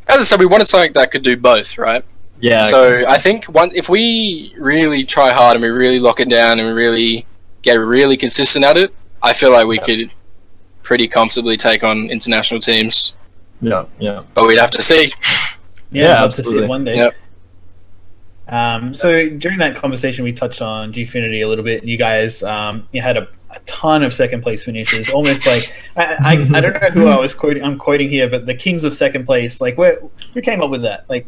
As 0.07 0.19
I 0.19 0.23
said, 0.23 0.39
we 0.39 0.45
wanted 0.45 0.67
something 0.67 0.93
that 0.93 1.11
could 1.11 1.23
do 1.23 1.37
both, 1.37 1.77
right? 1.77 2.03
Yeah. 2.41 2.65
So 2.65 3.05
I 3.07 3.17
think 3.17 3.45
one, 3.45 3.71
if 3.73 3.87
we 3.87 4.53
really 4.57 5.05
try 5.05 5.31
hard 5.31 5.55
and 5.55 5.63
we 5.63 5.69
really 5.69 5.99
lock 5.99 6.19
it 6.19 6.29
down 6.29 6.59
and 6.59 6.67
we 6.67 6.73
really 6.73 7.25
get 7.61 7.75
really 7.75 8.17
consistent 8.17 8.65
at 8.65 8.77
it, 8.77 8.93
I 9.21 9.31
feel 9.31 9.51
like 9.51 9.67
we 9.67 9.77
could 9.77 10.11
pretty 10.81 11.07
comfortably 11.07 11.55
take 11.55 11.83
on 11.83 12.09
international 12.09 12.59
teams. 12.59 13.13
yeah, 13.61 13.85
yeah. 13.99 14.23
But 14.33 14.47
we'd 14.47 14.57
have 14.57 14.71
to 14.71 14.81
see. 14.81 15.13
Yeah, 15.91 16.03
Yeah, 16.03 16.17
I'd 16.17 16.21
love 16.21 16.29
to 16.31 16.35
see 16.37 16.39
absolutely. 16.41 16.65
it 16.65 16.69
one 16.69 16.83
day. 16.85 16.95
Yep. 16.97 17.15
Um, 18.47 18.93
so 18.93 19.29
during 19.29 19.57
that 19.59 19.75
conversation, 19.77 20.23
we 20.25 20.33
touched 20.33 20.61
on 20.61 20.91
Gfinity 20.91 21.43
a 21.43 21.45
little 21.45 21.63
bit. 21.63 21.85
You 21.85 21.95
guys, 21.95 22.43
um, 22.43 22.87
you 22.91 23.01
had 23.01 23.15
a, 23.15 23.27
a 23.51 23.59
ton 23.65 24.03
of 24.03 24.13
second 24.13 24.41
place 24.41 24.63
finishes, 24.63 25.09
almost 25.09 25.45
like 25.47 25.73
I, 25.95 26.15
I, 26.19 26.31
I 26.57 26.61
don't 26.61 26.73
know 26.73 26.89
who 26.89 27.07
I 27.07 27.17
was 27.19 27.33
quoting. 27.33 27.63
I'm 27.63 27.77
quoting 27.77 28.09
here, 28.09 28.29
but 28.29 28.45
the 28.45 28.53
kings 28.55 28.83
of 28.83 28.93
second 28.93 29.25
place. 29.25 29.61
Like, 29.61 29.77
where 29.77 30.01
who 30.33 30.41
came 30.41 30.61
up 30.61 30.69
with 30.69 30.81
that? 30.81 31.09
Like, 31.09 31.25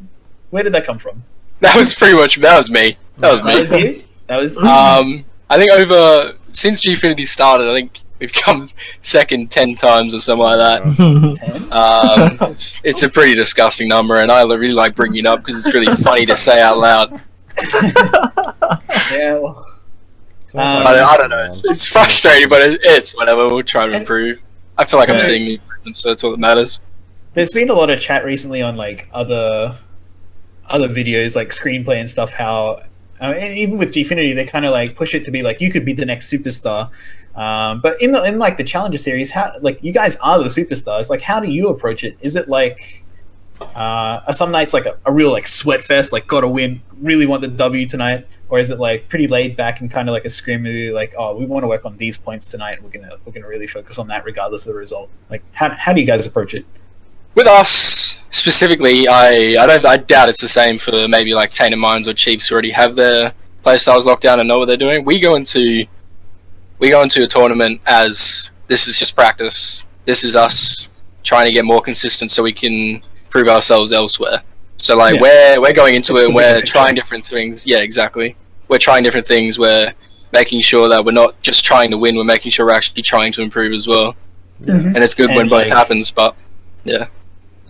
where 0.50 0.64
did 0.64 0.74
that 0.74 0.86
come 0.86 0.98
from? 0.98 1.24
That 1.62 1.78
was 1.78 1.96
pretty 1.96 2.16
much 2.16 2.36
that 2.38 2.58
was 2.58 2.70
me. 2.70 2.98
That 3.20 3.32
was 3.32 3.44
me. 3.44 3.54
That 3.54 3.62
was 3.62 3.72
me. 3.72 3.80
you. 3.80 4.04
That 4.28 4.38
was. 4.38 4.58
Um, 4.58 5.24
I 5.50 5.58
think 5.58 5.72
over 5.72 6.36
since 6.52 6.82
Gfinity 6.86 7.26
started, 7.28 7.70
I 7.70 7.76
think 7.76 8.02
we've 8.24 8.34
come 8.34 8.66
second 9.02 9.52
ten 9.52 9.76
times 9.76 10.16
or 10.16 10.20
something 10.20 10.44
like 10.44 10.58
that. 10.58 11.60
Um, 11.74 12.38
it's, 12.52 12.80
it's 12.84 13.02
a 13.04 13.10
pretty 13.10 13.34
disgusting 13.36 13.88
number, 13.88 14.20
and 14.22 14.32
I 14.32 14.44
really 14.44 14.72
like 14.74 14.96
bringing 14.96 15.20
it 15.20 15.26
up 15.26 15.44
because 15.44 15.66
it's 15.66 15.74
really 15.74 15.94
funny 16.04 16.26
to 16.28 16.38
say 16.38 16.62
out 16.62 16.78
loud. 16.78 17.20
yeah. 19.12 19.38
Well, 19.40 19.66
It's 20.42 20.54
almost 20.56 20.76
Um, 20.76 20.84
like 20.84 20.96
I, 20.98 21.04
I 21.14 21.18
don't 21.18 21.30
know. 21.30 21.46
It's, 21.46 21.62
it's 21.64 21.86
frustrating, 21.86 22.50
but 22.50 22.62
it, 22.62 22.82
it's 22.84 23.16
whatever. 23.16 23.48
We'll 23.48 23.64
try 23.64 23.88
to 23.88 23.94
And- 23.94 24.02
improve. 24.02 24.44
I 24.78 24.86
feel 24.86 25.00
like 25.00 25.10
I'm 25.10 25.20
seeing 25.20 25.46
the 25.46 25.54
improvements, 25.56 26.00
so 26.00 26.10
that's 26.10 26.24
all 26.24 26.32
that 26.32 26.40
matters. 26.40 26.80
there's 27.34 27.52
been 27.52 27.70
a 27.70 27.74
lot 27.74 27.90
of 27.92 28.00
chat 28.00 28.26
recently 28.26 28.62
on 28.62 28.76
like 28.76 29.08
other 29.14 29.78
other 30.68 30.88
videos 30.88 31.36
like 31.36 31.50
screenplay 31.50 31.98
and 32.00 32.10
stuff 32.10 32.32
how 32.34 32.82
uh, 33.22 33.26
and 33.26 33.56
even 33.58 33.78
with 33.78 33.94
Gfinity 33.94 34.34
they 34.34 34.46
kind 34.46 34.66
of 34.66 34.72
like 34.72 34.96
push 34.96 35.14
it 35.14 35.24
to 35.26 35.32
be 35.32 35.44
like 35.44 35.60
you 35.62 35.72
could 35.72 35.86
be 35.86 35.94
the 35.94 36.06
next 36.06 36.32
superstar 36.32 36.90
um, 37.36 37.82
but 37.82 38.02
in 38.02 38.12
the 38.12 38.24
in 38.24 38.38
like 38.38 38.58
the 38.58 38.64
challenger 38.64 38.98
series 38.98 39.32
how 39.32 39.54
like 39.62 39.84
you 39.84 39.92
guys 39.92 40.16
are 40.18 40.40
the 40.40 40.50
superstars 40.50 41.10
like 41.10 41.22
how 41.22 41.40
do 41.40 41.48
you 41.48 41.70
approach 41.70 42.04
it 42.04 42.18
is 42.22 42.36
it 42.36 42.48
like 42.50 43.00
Uh, 43.62 44.20
are 44.28 44.34
some 44.34 44.52
nights 44.52 44.74
like 44.74 44.86
a, 44.88 44.98
a 45.06 45.12
real 45.12 45.32
like 45.32 45.48
sweat 45.48 45.82
fest, 45.82 46.12
like 46.12 46.28
gotta 46.28 46.48
win, 46.48 46.82
really 47.02 47.26
want 47.26 47.42
the 47.42 47.48
W 47.48 47.86
tonight, 47.86 48.26
or 48.50 48.60
is 48.60 48.72
it 48.72 48.80
like 48.80 49.08
pretty 49.08 49.28
laid 49.28 49.56
back 49.56 49.80
and 49.80 49.90
kind 49.90 50.10
of 50.10 50.14
like 50.14 50.26
a 50.26 50.30
scream 50.30 50.64
movie, 50.64 50.92
like 50.92 51.14
oh 51.18 51.38
we 51.38 51.46
want 51.46 51.64
to 51.64 51.68
work 51.68 51.86
on 51.86 51.96
these 51.98 52.18
points 52.18 52.48
tonight, 52.48 52.82
we're 52.84 52.90
gonna 52.90 53.16
we're 53.24 53.32
gonna 53.32 53.48
really 53.48 53.68
focus 53.68 54.00
on 54.00 54.08
that 54.08 54.26
regardless 54.26 54.66
of 54.66 54.74
the 54.74 54.80
result. 54.80 55.08
Like 55.30 55.44
how, 55.54 55.70
how 55.78 55.94
do 55.94 56.02
you 56.02 56.08
guys 56.08 56.26
approach 56.26 56.54
it? 56.56 56.66
With 57.36 57.48
us 57.48 58.18
specifically, 58.32 59.08
I 59.08 59.56
I 59.62 59.66
don't 59.68 59.86
I 59.86 59.98
doubt 59.98 60.30
it's 60.30 60.42
the 60.42 60.50
same 60.50 60.78
for 60.78 61.08
maybe 61.08 61.34
like 61.34 61.52
Tainted 61.52 61.80
Minds 61.80 62.08
or 62.08 62.14
Chiefs 62.14 62.50
who 62.50 62.56
already 62.56 62.72
have 62.72 62.96
their 62.96 63.34
playstyles 63.64 64.04
locked 64.04 64.24
down 64.24 64.40
and 64.40 64.48
know 64.48 64.60
what 64.60 64.68
they're 64.68 64.86
doing. 64.86 65.06
We 65.06 65.20
go 65.20 65.36
into 65.36 65.86
we 66.84 66.90
go 66.90 67.02
into 67.02 67.24
a 67.24 67.28
tournament 67.28 67.80
as 67.86 68.52
this 68.68 68.88
is 68.90 69.00
just 69.00 69.16
practice. 69.16 69.86
This 70.06 70.24
is 70.26 70.36
us 70.36 70.90
trying 71.24 71.46
to 71.46 71.54
get 71.54 71.64
more 71.64 71.82
consistent 71.82 72.30
so 72.30 72.44
we 72.44 72.52
can 72.52 73.02
prove 73.30 73.48
ourselves 73.48 73.94
elsewhere. 73.94 74.42
So 74.78 74.98
like 74.98 75.16
Yeah. 75.16 75.22
we're 75.22 75.62
we're 75.62 75.74
going 75.74 75.96
into 75.96 76.12
It's 76.14 76.22
it 76.22 76.26
and 76.26 76.36
we're 76.36 76.56
picture. 76.56 76.72
trying 76.74 76.94
different 76.96 77.26
things. 77.26 77.66
Yeah, 77.66 77.78
exactly. 77.78 78.36
We're 78.68 78.80
trying 78.80 79.04
different 79.04 79.26
things. 79.26 79.58
We're 79.58 79.94
making 80.34 80.60
sure 80.62 80.90
that 80.90 81.06
we're 81.06 81.14
not 81.24 81.42
just 81.42 81.64
trying 81.64 81.90
to 81.92 81.98
win. 81.98 82.18
We're 82.18 82.26
making 82.36 82.52
sure 82.52 82.66
we're 82.66 82.74
actually 82.74 83.02
trying 83.04 83.32
to 83.34 83.42
improve 83.42 83.72
as 83.72 83.88
well. 83.88 84.16
Mm-hmm. 84.62 84.88
And 84.96 84.98
it's 84.98 85.14
good 85.14 85.30
when 85.30 85.42
And, 85.42 85.50
both 85.50 85.70
like- 85.70 85.78
happens. 85.78 86.12
But 86.12 86.36
yeah, 86.84 87.06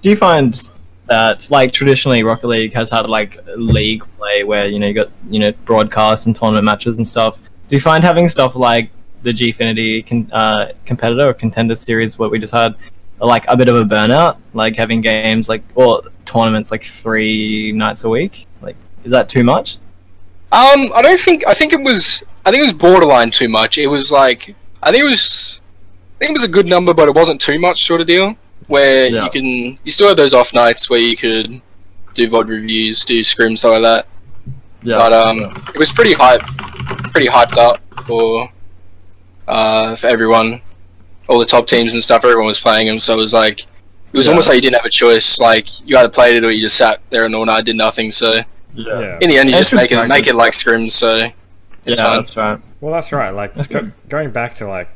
Do 0.01 0.09
you 0.09 0.15
find 0.17 0.59
that 1.07 1.51
like 1.51 1.71
traditionally 1.71 2.23
Rocket 2.23 2.47
League 2.47 2.73
has 2.73 2.89
had 2.89 3.07
like 3.07 3.37
league 3.57 4.03
play 4.17 4.43
where 4.43 4.65
you 4.67 4.79
know 4.79 4.87
you 4.87 4.93
got 4.95 5.09
you 5.29 5.37
know 5.39 5.51
broadcasts 5.65 6.25
and 6.25 6.35
tournament 6.35 6.65
matches 6.65 6.97
and 6.97 7.07
stuff? 7.07 7.37
Do 7.69 7.75
you 7.75 7.81
find 7.81 8.03
having 8.03 8.27
stuff 8.27 8.55
like 8.55 8.89
the 9.23 9.31
Gfinity 9.33 10.05
con- 10.05 10.29
uh, 10.31 10.73
competitor 10.85 11.27
or 11.29 11.33
contender 11.33 11.75
series 11.75 12.19
what 12.19 12.29
we 12.31 12.39
just 12.39 12.53
had 12.53 12.75
like 13.19 13.45
a 13.47 13.55
bit 13.57 13.69
of 13.69 13.75
a 13.75 13.83
burnout? 13.83 14.37
Like 14.53 14.75
having 14.75 15.01
games 15.01 15.49
like 15.49 15.63
or 15.75 16.01
tournaments 16.25 16.71
like 16.71 16.83
three 16.83 17.71
nights 17.71 18.03
a 18.03 18.09
week? 18.09 18.45
Like 18.61 18.75
is 19.03 19.11
that 19.11 19.29
too 19.29 19.43
much? 19.43 19.77
Um, 20.51 20.91
I 20.93 21.01
don't 21.01 21.19
think. 21.19 21.47
I 21.47 21.53
think 21.55 21.73
it 21.73 21.81
was. 21.81 22.23
I 22.45 22.51
think 22.51 22.61
it 22.61 22.65
was 22.65 22.73
borderline 22.73 23.31
too 23.31 23.49
much. 23.49 23.77
It 23.79 23.87
was 23.87 24.11
like. 24.11 24.55
I 24.83 24.91
think 24.91 25.03
it 25.03 25.07
was. 25.09 25.61
I 26.17 26.25
think 26.25 26.29
it 26.31 26.33
was 26.41 26.43
a 26.43 26.47
good 26.47 26.67
number, 26.67 26.93
but 26.93 27.07
it 27.09 27.15
wasn't 27.15 27.41
too 27.41 27.57
much, 27.59 27.87
sort 27.87 28.01
of 28.01 28.07
deal. 28.07 28.35
Where 28.67 29.07
Yeah. 29.07 29.23
you 29.25 29.29
can. 29.31 29.79
You 29.83 29.91
still 29.91 30.09
had 30.09 30.17
those 30.17 30.33
off 30.35 30.53
nights 30.53 30.89
where 30.91 30.99
you 30.99 31.17
could 31.17 31.59
do 32.13 32.29
VOD 32.29 32.49
reviews, 32.49 33.03
do 33.03 33.19
scrims, 33.21 33.59
stuff 33.59 33.71
like 33.73 33.81
that. 33.81 34.07
Yeah. 34.83 34.97
But 34.97 35.13
um, 35.13 35.39
it 35.73 35.77
was 35.79 35.91
pretty 35.91 36.13
hype, 36.13 36.41
pretty 37.11 37.27
hyped 37.27 37.57
up 37.57 37.79
for. 38.05 38.47
Uh, 39.47 39.95
for 39.95 40.07
everyone, 40.07 40.61
all 41.27 41.39
the 41.39 41.45
top 41.45 41.67
teams 41.67 41.93
and 41.93 42.03
stuff. 42.03 42.23
Everyone 42.23 42.47
was 42.47 42.59
playing 42.59 42.87
them, 42.87 42.99
so 42.99 43.13
it 43.13 43.17
was 43.17 43.33
like. 43.33 43.61
It 43.61 44.17
was 44.17 44.27
Yeah. 44.27 44.33
almost 44.33 44.47
like 44.47 44.55
you 44.55 44.61
didn't 44.61 44.75
have 44.75 44.85
a 44.85 44.89
choice. 44.91 45.39
Like 45.39 45.67
you 45.89 45.97
either 45.97 46.07
played 46.09 46.35
it 46.35 46.43
or 46.45 46.51
you 46.51 46.61
just 46.61 46.77
sat 46.77 47.01
there 47.09 47.25
and 47.25 47.33
all 47.33 47.45
night 47.45 47.65
did 47.65 47.75
nothing. 47.75 48.11
So 48.11 48.41
Yeah. 48.75 49.17
in 49.21 49.27
the 49.29 49.37
end, 49.39 49.49
you 49.49 49.55
And 49.55 49.63
just 49.65 49.73
make 49.73 49.91
it 49.91 50.07
make 50.07 50.27
it 50.27 50.35
like 50.35 50.53
scrims. 50.53 50.91
So 50.91 51.29
it's 51.85 51.97
yeah, 51.99 52.05
fine. 52.05 52.17
that's 52.17 52.37
right. 52.37 52.59
Well, 52.79 52.93
that's 52.93 53.11
right. 53.11 53.31
Like 53.31 53.55
That's 53.55 53.67
go, 53.67 53.79
good. 53.81 53.93
going 54.09 54.29
back 54.29 54.53
to 54.57 54.67
like 54.67 54.89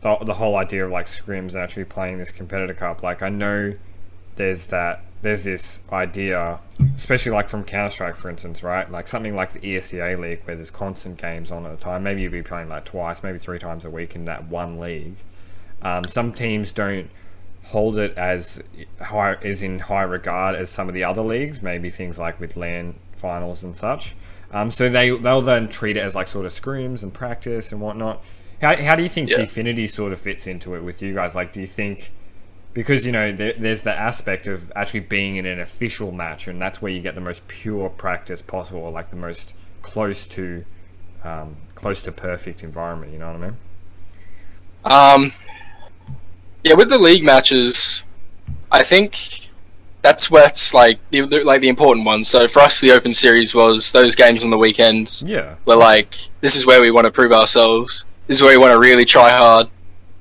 the, 0.00 0.16
the 0.16 0.34
whole 0.34 0.56
idea 0.56 0.84
of 0.84 0.90
like 0.90 1.06
scrims 1.06 1.52
and 1.54 1.58
actually 1.58 1.84
playing 1.84 2.18
this 2.18 2.32
competitor 2.32 2.74
cup. 2.74 3.04
Like 3.04 3.22
I 3.22 3.28
know 3.28 3.74
there's 4.34 4.66
that 4.66 5.04
there's 5.26 5.44
this 5.44 5.80
idea, 5.92 6.60
especially 6.96 7.32
like 7.32 7.48
from 7.48 7.64
Counter 7.64 7.90
Strike, 7.90 8.16
for 8.16 8.30
instance, 8.30 8.62
right? 8.62 8.90
Like 8.90 9.08
something 9.08 9.34
like 9.34 9.52
the 9.52 9.66
E 9.66 9.76
ESEA 9.76 10.18
league 10.18 10.40
where 10.44 10.54
there's 10.54 10.70
constant 10.70 11.20
games 11.20 11.50
on 11.50 11.66
at 11.66 11.72
a 11.72 11.76
time. 11.76 12.04
Maybe 12.04 12.22
you'll 12.22 12.32
be 12.32 12.42
playing 12.42 12.68
like 12.68 12.84
twice, 12.84 13.22
maybe 13.22 13.38
three 13.38 13.58
times 13.58 13.84
a 13.84 13.90
week 13.90 14.14
in 14.14 14.24
that 14.26 14.48
one 14.48 14.78
league. 14.78 15.16
Um, 15.82 16.04
some 16.04 16.32
teams 16.32 16.72
don't 16.72 17.10
hold 17.64 17.98
it 17.98 18.16
as 18.16 18.62
high 19.00 19.34
is 19.42 19.62
in 19.62 19.80
high 19.80 20.02
regard 20.02 20.54
as 20.54 20.70
some 20.70 20.86
of 20.86 20.94
the 20.94 21.02
other 21.02 21.22
leagues, 21.22 21.60
maybe 21.60 21.90
things 21.90 22.18
like 22.18 22.38
with 22.38 22.56
LAN 22.56 22.94
finals 23.16 23.64
and 23.64 23.76
such. 23.76 24.14
Um, 24.52 24.70
so 24.70 24.88
they 24.88 25.10
they'll 25.10 25.42
then 25.42 25.68
treat 25.68 25.96
it 25.96 26.00
as 26.00 26.14
like 26.14 26.28
sort 26.28 26.46
of 26.46 26.52
scrims 26.52 27.02
and 27.02 27.12
practice 27.12 27.72
and 27.72 27.80
whatnot. 27.80 28.22
How, 28.60 28.76
how 28.76 28.94
do 28.94 29.02
you 29.02 29.08
think 29.08 29.30
Yeah. 29.30 29.38
Gfinity 29.38 29.88
sort 29.88 30.12
of 30.12 30.20
fits 30.20 30.46
into 30.46 30.76
it 30.76 30.82
with 30.82 31.02
you 31.02 31.14
guys? 31.14 31.34
Like, 31.34 31.52
do 31.52 31.60
you 31.60 31.66
think 31.66 32.12
because 32.76 33.06
you 33.06 33.10
know 33.12 33.32
there, 33.32 33.54
there's 33.58 33.82
the 33.82 33.92
aspect 33.98 34.46
of 34.46 34.70
actually 34.76 35.00
being 35.00 35.36
in 35.36 35.46
an 35.46 35.58
official 35.58 36.12
match, 36.12 36.46
and 36.46 36.60
that's 36.60 36.82
where 36.82 36.92
you 36.92 37.00
get 37.00 37.14
the 37.14 37.22
most 37.22 37.48
pure 37.48 37.88
practice 37.88 38.42
possible, 38.42 38.80
or 38.82 38.90
like 38.92 39.08
the 39.08 39.16
most 39.16 39.54
close 39.80 40.26
to 40.26 40.62
um, 41.24 41.56
close 41.74 42.02
to 42.02 42.12
perfect 42.12 42.62
environment. 42.62 43.12
You 43.14 43.18
know 43.18 43.32
what 43.32 43.36
I 43.36 43.38
mean? 43.38 43.56
Um, 44.84 45.32
yeah, 46.62 46.74
with 46.74 46.90
the 46.90 46.98
league 46.98 47.24
matches, 47.24 48.02
I 48.70 48.82
think 48.82 49.48
that's 50.02 50.30
what's 50.30 50.74
like 50.74 50.98
the, 51.10 51.22
the- 51.22 51.44
like 51.44 51.62
the 51.62 51.68
important 51.68 52.04
ones. 52.04 52.28
So 52.28 52.46
for 52.46 52.60
us, 52.60 52.78
the 52.82 52.90
Open 52.92 53.14
Series 53.14 53.54
was 53.54 53.90
those 53.90 54.14
games 54.14 54.44
on 54.44 54.50
the 54.50 54.58
weekends. 54.58 55.22
Yeah. 55.26 55.54
Where 55.64 55.78
like 55.78 56.14
this 56.42 56.54
is 56.54 56.66
where 56.66 56.82
we 56.82 56.90
want 56.90 57.06
to 57.06 57.10
prove 57.10 57.32
ourselves. 57.32 58.04
This 58.26 58.36
is 58.36 58.42
where 58.42 58.50
we 58.50 58.58
want 58.58 58.72
to 58.74 58.78
really 58.78 59.06
try 59.06 59.30
hard, 59.30 59.68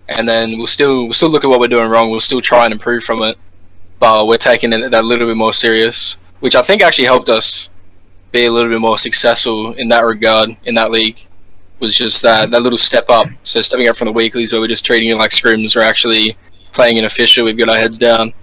and 0.08 0.28
then 0.28 0.58
we'll 0.58 0.68
still 0.68 1.06
we'll 1.06 1.14
still 1.14 1.30
look 1.30 1.44
at 1.44 1.50
what 1.50 1.60
we're 1.60 1.68
doing 1.68 1.90
wrong. 1.90 2.10
We'll 2.12 2.20
still 2.20 2.42
try 2.42 2.66
and 2.66 2.74
improve 2.74 3.04
from 3.04 3.22
it, 3.22 3.38
but 4.00 4.28
we're 4.28 4.38
taking 4.38 4.74
it 4.74 4.92
that 4.92 5.06
little 5.06 5.28
bit 5.28 5.38
more 5.38 5.54
serious, 5.54 6.18
which 6.40 6.56
I 6.56 6.62
think 6.62 6.82
actually 6.82 7.06
helped 7.06 7.30
us 7.30 7.70
be 8.32 8.46
a 8.46 8.52
little 8.52 8.70
bit 8.70 8.82
more 8.82 8.98
successful 8.98 9.74
in 9.74 9.88
that 9.90 10.06
regard 10.06 10.58
in 10.66 10.76
that 10.76 10.92
league 10.92 11.20
was 11.80 11.96
just 11.96 12.22
that, 12.22 12.52
that 12.52 12.62
little 12.62 12.78
step 12.78 13.10
up. 13.10 13.28
So 13.44 13.62
stepping 13.62 13.88
up 13.88 13.96
from 13.96 14.06
the 14.06 14.14
weeklies 14.14 14.52
where 14.52 14.62
we're 14.62 14.68
just 14.68 14.86
treating 14.86 15.10
it 15.10 15.16
like 15.16 15.32
scrims, 15.32 15.76
we're 15.76 15.82
actually 15.82 16.38
playing 16.72 16.98
an 16.98 17.06
official, 17.06 17.46
we've 17.46 17.58
got 17.58 17.70
our 17.70 17.78
heads 17.78 17.98
down, 17.98 18.34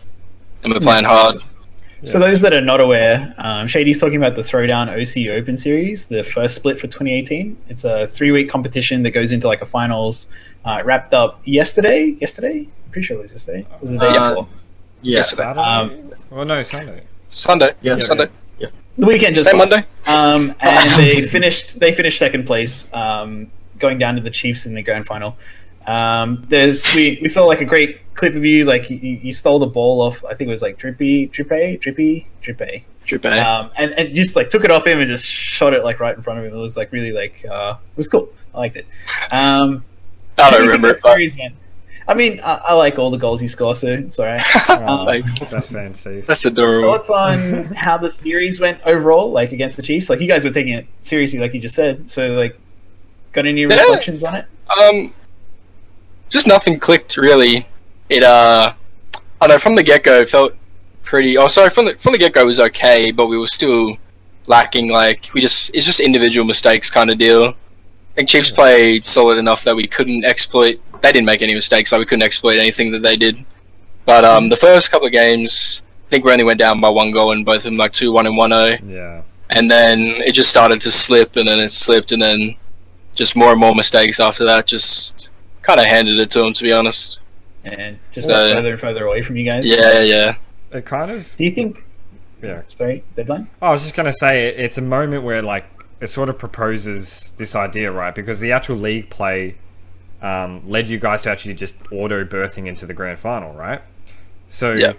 and 0.63 0.73
we're 0.73 0.81
playing 0.81 1.05
hard. 1.05 1.37
So 2.05 2.19
those 2.19 2.41
that 2.41 2.53
are 2.53 2.61
not 2.61 2.81
aware, 2.81 3.33
um, 3.39 3.69
Shadey's 3.69 4.01
talking 4.01 4.17
about 4.17 4.35
the 4.35 4.43
Throwdown 4.43 4.89
OC 4.89 5.31
Open 5.39 5.57
Series, 5.57 6.07
the 6.07 6.25
first 6.25 6.57
split 6.57 6.81
for 6.81 6.89
2018. 6.89 7.57
It's 7.69 7.85
a 7.85 8.09
three-week 8.09 8.49
competition 8.49 9.05
that 9.05 9.13
goes 9.13 9.31
into 9.31 9.47
like 9.47 9.63
a 9.63 9.67
finals. 9.67 10.27
Uh, 10.67 10.79
it 10.81 10.85
wrapped 10.85 11.15
up 11.15 11.41
yesterday. 11.45 12.17
Yesterday, 12.21 12.67
pretty 12.91 13.07
sure 13.07 13.19
it 13.19 13.23
was 13.23 13.31
yesterday. 13.31 13.61
It 13.61 13.81
was 13.81 13.93
the 13.93 13.99
day 13.99 14.07
Uh, 14.09 14.31
before. 14.31 14.49
Yeah. 15.03 15.17
Yesterday. 15.19 15.43
Saturday? 15.43 15.61
Um, 15.69 16.13
well, 16.31 16.45
no, 16.45 16.63
Sunday. 16.65 17.03
Sunday. 17.31 17.75
Yeah, 17.83 17.97
Sunday. 17.97 18.29
Yeah. 18.59 18.69
The 18.99 19.07
weekend 19.07 19.37
just 19.37 19.49
Same 19.49 19.61
passed. 19.61 19.71
Monday. 19.71 19.87
Um, 20.09 20.55
and 20.61 20.91
they 21.01 21.23
finished. 21.29 21.79
They 21.79 21.93
finished 21.93 22.19
second 22.19 22.47
place, 22.47 22.89
um, 22.93 23.49
going 23.79 23.99
down 23.99 24.17
to 24.17 24.21
the 24.21 24.31
Chiefs 24.31 24.67
in 24.67 24.75
the 24.75 24.83
grand 24.83 25.07
final. 25.07 25.37
Um, 25.87 26.45
there's 26.49 26.95
we, 26.95 27.19
we 27.23 27.29
saw 27.29 27.45
like 27.45 27.61
a 27.61 27.65
great 27.65 28.15
clip 28.15 28.35
of 28.35 28.45
you. 28.45 28.65
Like 28.65 28.91
you, 28.91 28.97
you 28.97 29.33
stole 29.33 29.59
the 29.59 29.67
ball 29.67 30.01
off. 30.01 30.25
I 30.25 30.35
think 30.35 30.49
it 30.49 30.53
was 30.53 30.63
like 30.63 30.79
Drippy, 30.79 31.27
Drippy, 31.27 31.79
Drippy, 31.79 32.27
Drippy. 32.41 32.85
Tripe. 33.07 33.25
um, 33.25 33.71
and, 33.77 33.93
and 33.93 34.15
just 34.15 34.37
like 34.37 34.51
took 34.51 34.65
it 34.65 34.71
off 34.71 34.87
him 34.87 35.01
and 35.01 35.11
just 35.11 35.27
shot 35.27 35.75
it 35.75 35.83
like 35.83 36.01
right 36.01 36.17
in 36.17 36.23
front 36.23 36.39
of 36.39 36.45
him. 36.45 36.55
It 36.55 36.57
was 36.57 36.77
like 36.77 36.93
really 36.93 37.13
like 37.13 37.45
uh, 37.51 37.77
it 37.81 37.97
was 37.97 38.09
cool. 38.09 38.29
I 38.55 38.59
liked 38.59 38.77
it. 38.77 38.87
Um, 39.33 39.85
I 40.39 40.51
don't 40.51 40.63
remember 40.63 40.89
think 40.89 40.99
it, 40.99 41.03
but 41.03 41.13
series 41.13 41.37
went? 41.37 41.55
I 42.09 42.15
mean, 42.15 42.41
I, 42.41 42.55
I 42.55 42.73
like 42.75 42.99
all 42.99 43.11
the 43.11 43.17
goals 43.17 43.41
you 43.41 43.49
score, 43.49 43.75
so 43.75 43.87
it's 43.89 44.19
alright. 44.19 44.41
Oh, 44.69 45.07
Thanks. 45.07 45.39
Best 45.39 45.71
fan, 45.73 45.95
Steve. 45.95 46.27
that's 46.27 46.45
adorable. 46.45 46.91
Thoughts 46.91 47.11
on 47.11 47.65
how 47.75 47.97
the 47.97 48.11
series 48.11 48.61
went 48.61 48.81
overall, 48.85 49.31
like 49.31 49.53
against 49.53 49.77
the 49.77 49.83
Chiefs? 49.83 50.11
Like 50.11 50.21
you 50.21 50.29
guys 50.29 50.45
were 50.45 50.51
taking 50.51 50.75
it 50.75 50.87
seriously, 51.01 51.39
like 51.39 51.55
you 51.55 51.61
just 51.61 51.75
said. 51.75 52.11
So 52.11 52.29
like, 52.29 52.59
got 53.33 53.47
any 53.47 53.67
reflections 53.67 54.25
on 54.25 54.35
it? 54.35 54.47
Um, 54.69 55.15
just 56.33 56.47
nothing 56.47 56.79
clicked 56.81 57.17
really. 57.17 57.67
It 58.09 58.23
uh, 58.23 58.75
I 59.41 59.47
know 59.47 59.59
from 59.59 59.75
the 59.77 59.83
get 59.83 60.03
go 60.05 60.25
felt 60.27 60.55
pretty. 61.03 61.37
Oh, 61.37 61.47
sorry, 61.49 61.71
from 61.71 61.87
the 61.87 61.95
from 61.97 62.13
the 62.13 62.19
get 62.19 62.33
go 62.33 62.45
was 62.45 62.59
okay, 62.61 63.11
but 63.13 63.27
we 63.27 63.39
were 63.39 63.47
still 63.47 63.97
lacking. 64.47 64.89
Like 64.91 65.29
we 65.35 65.41
just 65.41 65.71
it's 65.75 65.87
just 65.87 66.01
individual 66.01 66.47
mistakes 66.47 66.91
kind 66.91 67.11
of 67.11 67.19
deal. 67.19 67.45
I 67.49 68.15
think 68.17 68.29
Chiefs 68.29 68.51
played 68.51 69.07
solid 69.07 69.39
enough 69.39 69.65
that 69.65 69.75
we 69.77 69.87
couldn't 69.87 70.25
exploit. 70.25 70.81
They 71.03 71.13
didn't 71.13 71.27
make 71.27 71.43
any 71.43 71.55
mistakes. 71.55 71.93
Like 71.93 72.01
we 72.01 72.05
couldn't 72.07 72.23
exploit 72.25 72.59
anything 72.59 72.93
that 72.93 73.03
they 73.03 73.17
did. 73.17 73.45
But 74.05 74.25
um, 74.25 74.49
the 74.49 74.57
first 74.57 74.91
couple 74.91 75.07
of 75.07 75.13
games, 75.13 75.83
I 76.07 76.11
think 76.11 76.25
we 76.25 76.33
only 76.33 76.45
went 76.45 76.59
down 76.59 76.81
by 76.81 76.89
one 76.91 77.11
goal, 77.13 77.33
and 77.33 77.45
both 77.45 77.59
of 77.59 77.63
them 77.65 77.77
like 77.77 77.93
two 77.93 78.13
one 78.13 78.27
and 78.27 78.37
one 78.37 78.51
zero 78.51 78.77
Yeah. 78.85 79.23
and 79.51 79.71
then 79.71 79.99
it 80.27 80.33
just 80.33 80.51
started 80.51 80.81
to 80.83 80.91
slip 80.91 81.37
and 81.37 81.47
then 81.49 81.59
it 81.61 81.71
slipped 81.73 82.13
and 82.13 82.21
then 82.21 82.57
just 83.15 83.37
more 83.37 83.51
and 83.53 83.61
more 83.61 83.75
mistakes 83.75 84.19
after 84.21 84.45
that 84.45 84.67
just 84.67 85.22
kind 85.63 85.81
of 85.81 85.87
handed 85.87 86.19
it 86.19 86.29
to 86.31 86.43
him 86.45 86.53
to 86.53 86.63
be 86.63 86.73
honest 86.73 87.21
And 87.65 87.99
just 88.13 88.29
So- 88.29 88.55
further 88.55 88.73
and 88.73 88.81
further 88.81 89.07
away 89.07 89.23
from 89.23 89.37
you 89.37 89.45
guys. 89.45 89.65
yeah 89.67 90.01
yeah 90.01 90.35
It 90.73 90.85
kind 90.85 91.11
of. 91.11 91.37
Do 91.37 91.45
you 91.45 91.51
think? 91.51 91.85
Yeah. 92.43 92.63
Sorry, 92.67 93.05
deadline. 93.15 93.47
I 93.61 93.71
was 93.71 93.83
just 93.83 93.95
gonna 93.95 94.13
say 94.13 94.49
it- 94.49 94.59
it's 94.59 94.79
a 94.79 94.83
moment 94.83 95.23
where 95.23 95.43
like 95.43 95.65
it 96.01 96.09
sort 96.09 96.29
of 96.29 96.39
proposes 96.39 97.33
this 97.37 97.55
idea, 97.55 97.93
right? 97.93 98.13
Because 98.15 98.41
the 98.41 98.51
actual 98.53 98.77
league 98.77 99.09
play 99.11 99.55
um, 100.21 100.63
led 100.69 100.89
you 100.89 100.99
guys 100.99 101.23
to 101.23 101.31
actually 101.31 101.55
just 101.55 101.75
auto 101.93 102.25
berthing 102.25 102.67
into 102.67 102.87
the 102.87 102.95
grand 102.95 103.19
final, 103.21 103.53
right? 103.55 103.81
So 104.49 104.73
Yeah. 104.73 104.93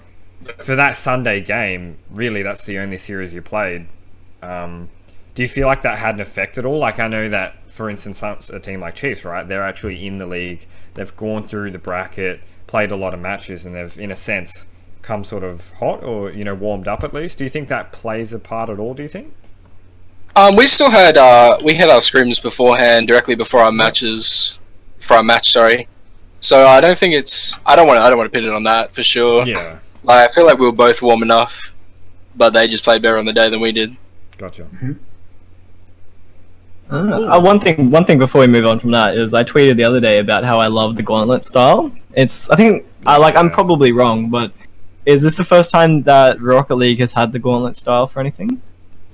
for 0.57 0.75
that 0.75 0.95
Sunday 0.95 1.39
game, 1.41 1.97
really, 2.09 2.43
that's 2.43 2.63
the 2.65 2.77
only 2.77 2.97
series 2.97 3.33
you 3.33 3.41
played. 3.41 3.87
Um, 4.41 4.89
do 5.35 5.41
you 5.41 5.47
feel 5.47 5.67
like 5.67 5.81
that 5.81 5.97
had 5.97 6.15
an 6.15 6.21
effect 6.21 6.57
at 6.57 6.65
all? 6.65 6.79
Like 6.79 6.99
I 6.99 7.07
know 7.07 7.29
that, 7.29 7.69
for 7.69 7.89
instance, 7.89 8.21
a 8.21 8.59
team 8.59 8.81
like 8.81 8.95
Chiefs, 8.95 9.25
right? 9.25 9.47
They're 9.47 9.63
actually 9.63 10.05
in 10.05 10.19
the 10.19 10.25
league. 10.25 10.67
They've 10.93 11.15
gone 11.15 11.47
through 11.47 11.71
the 11.71 11.79
bracket, 11.79 12.41
played 12.67 12.91
a 12.91 12.95
lot 12.95 13.13
of 13.13 13.19
matches, 13.19 13.65
and 13.65 13.75
they've, 13.75 13.97
in 13.97 14.11
a 14.11 14.15
sense, 14.15 14.65
come 15.01 15.23
sort 15.23 15.43
of 15.43 15.71
hot 15.79 16.03
or 16.03 16.31
you 16.31 16.43
know 16.43 16.53
warmed 16.55 16.87
up 16.87 17.03
at 17.03 17.13
least. 17.13 17.37
Do 17.37 17.43
you 17.43 17.49
think 17.49 17.69
that 17.69 17.91
plays 17.91 18.31
a 18.33 18.39
part 18.39 18.69
at 18.69 18.79
all? 18.79 18.93
Do 18.93 19.01
you 19.01 19.09
think? 19.09 19.33
Um, 20.35 20.55
we 20.55 20.67
still 20.67 20.89
had 20.89 21.17
uh, 21.17 21.57
we 21.63 21.75
had 21.75 21.89
our 21.89 21.99
scrims 21.99 22.41
beforehand, 22.41 23.07
directly 23.07 23.35
before 23.35 23.61
our 23.61 23.71
matches, 23.71 24.59
for 24.99 25.15
our 25.15 25.23
match. 25.23 25.51
Sorry. 25.51 25.87
So 26.41 26.65
I 26.67 26.81
don't 26.81 26.97
think 26.97 27.13
it's. 27.13 27.55
I 27.65 27.75
don't 27.75 27.87
want. 27.87 27.99
to 27.99 28.03
I 28.03 28.09
don't 28.09 28.17
want 28.17 28.31
to 28.31 28.37
pin 28.37 28.47
it 28.47 28.53
on 28.53 28.63
that 28.63 28.93
for 28.93 29.01
sure. 29.03 29.45
Yeah, 29.47 29.79
Like, 30.03 30.29
I 30.29 30.33
feel 30.33 30.45
like 30.45 30.59
we 30.59 30.65
were 30.65 30.73
both 30.73 31.01
warm 31.01 31.23
enough, 31.23 31.73
but 32.35 32.51
they 32.51 32.67
just 32.67 32.83
played 32.83 33.01
better 33.01 33.17
on 33.17 33.25
the 33.25 33.33
day 33.33 33.49
than 33.49 33.61
we 33.61 33.71
did. 33.71 33.95
gotcha. 34.37 34.67
Uh, 36.93 37.41
one 37.41 37.59
thing, 37.59 37.89
one 37.89 38.05
thing 38.05 38.19
before 38.19 38.41
we 38.41 38.47
move 38.47 38.65
on 38.65 38.79
from 38.79 38.91
that 38.91 39.17
is 39.17 39.33
I 39.33 39.43
tweeted 39.43 39.77
the 39.77 39.83
other 39.83 39.99
day 39.99 40.19
about 40.19 40.43
how 40.43 40.59
I 40.59 40.67
love 40.67 40.95
the 40.95 41.01
gauntlet 41.01 41.43
style. 41.43 41.91
It's, 42.13 42.49
I 42.51 42.55
think, 42.55 42.85
I 43.05 43.17
like, 43.17 43.35
I'm 43.35 43.49
probably 43.49 43.91
wrong, 43.91 44.29
but 44.29 44.51
is 45.05 45.23
this 45.23 45.35
the 45.35 45.43
first 45.43 45.71
time 45.71 46.03
that 46.03 46.39
Rocket 46.39 46.75
League 46.75 46.99
has 46.99 47.11
had 47.11 47.31
the 47.31 47.39
gauntlet 47.39 47.75
style 47.75 48.05
for 48.05 48.19
anything? 48.19 48.61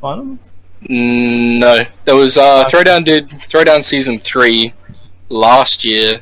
Finals? 0.01 0.53
Mm, 0.83 1.59
no, 1.59 1.83
there 2.05 2.15
was 2.15 2.37
uh, 2.37 2.65
Throwdown 2.69 3.03
did 3.03 3.29
Throwdown 3.29 3.83
season 3.83 4.19
three 4.19 4.73
last 5.29 5.83
year. 5.83 6.21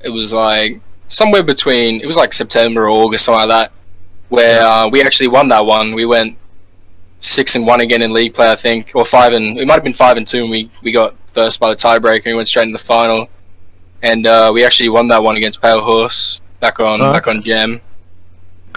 It 0.00 0.10
was 0.10 0.32
like 0.32 0.80
somewhere 1.08 1.42
between 1.42 2.00
it 2.00 2.06
was 2.06 2.16
like 2.16 2.32
September 2.32 2.84
or 2.84 2.90
August, 2.90 3.24
something 3.24 3.48
like 3.48 3.68
that, 3.68 3.72
where 4.28 4.62
uh, 4.62 4.88
we 4.88 5.02
actually 5.02 5.28
won 5.28 5.48
that 5.48 5.64
one. 5.64 5.94
We 5.94 6.04
went 6.04 6.36
six 7.20 7.54
and 7.56 7.66
one 7.66 7.80
again 7.80 8.02
in 8.02 8.12
league 8.12 8.34
play, 8.34 8.50
I 8.50 8.56
think, 8.56 8.92
or 8.94 9.04
five 9.04 9.32
and 9.32 9.58
it 9.58 9.66
might 9.66 9.74
have 9.74 9.84
been 9.84 9.92
five 9.94 10.16
and 10.16 10.26
two, 10.26 10.42
and 10.42 10.50
we 10.50 10.70
we 10.82 10.92
got 10.92 11.14
first 11.32 11.58
by 11.60 11.70
the 11.70 11.76
tiebreaker. 11.76 12.16
and 12.26 12.32
We 12.32 12.34
went 12.34 12.48
straight 12.48 12.64
into 12.64 12.78
the 12.78 12.84
final, 12.84 13.28
and 14.02 14.26
uh, 14.26 14.50
we 14.54 14.64
actually 14.64 14.88
won 14.88 15.08
that 15.08 15.22
one 15.22 15.36
against 15.36 15.60
Pale 15.62 15.82
Horse 15.82 16.40
back 16.60 16.80
on 16.80 17.00
Oh, 17.00 17.12
back 17.12 17.26
on 17.26 17.42
Gem. 17.42 17.80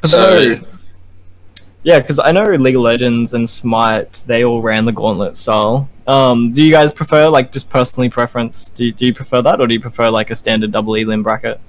'Cause 0.01 0.11
So- 0.11 0.53
I 0.53 0.61
yeah, 1.83 1.99
because 1.99 2.19
I 2.19 2.31
know 2.33 2.43
League 2.43 2.75
of 2.75 2.81
Legends 2.81 3.33
and 3.33 3.49
Smite, 3.49 4.21
they 4.27 4.43
all 4.43 4.61
ran 4.61 4.83
the 4.85 4.91
gauntlet 4.91 5.37
style. 5.37 5.87
Um, 6.07 6.51
do 6.51 6.61
you 6.61 6.71
guys 6.71 6.91
prefer, 6.91 7.29
like, 7.29 7.53
just 7.53 7.69
personally 7.69 8.09
preference? 8.09 8.69
Do 8.71 8.85
you, 8.85 8.91
do 8.91 9.05
you 9.05 9.13
prefer 9.13 9.41
that, 9.43 9.61
or 9.61 9.67
do 9.67 9.73
you 9.73 9.79
prefer 9.79 10.09
like 10.09 10.29
a 10.29 10.35
standard 10.35 10.71
double 10.73 10.95
elim 10.95 11.23
bracket? 11.23 11.59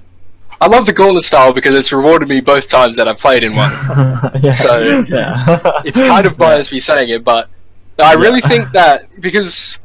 I 0.61 0.67
love 0.67 0.85
the 0.85 0.93
gauntlet 0.93 1.23
style 1.23 1.51
because 1.51 1.73
it's 1.73 1.91
rewarded 1.91 2.29
me 2.29 2.39
both 2.39 2.69
times 2.69 2.95
that 2.97 3.07
I've 3.07 3.17
played 3.17 3.43
in 3.43 3.55
one. 3.55 3.71
yeah. 4.43 4.51
So, 4.51 5.03
yeah, 5.09 5.81
it's 5.83 5.99
kind 5.99 6.27
of 6.27 6.37
biased 6.37 6.71
me 6.71 6.79
saying 6.79 7.09
it, 7.09 7.23
but 7.23 7.49
I 7.97 8.13
really 8.13 8.41
think 8.41 8.71
that 8.71 9.05
because 9.19 9.79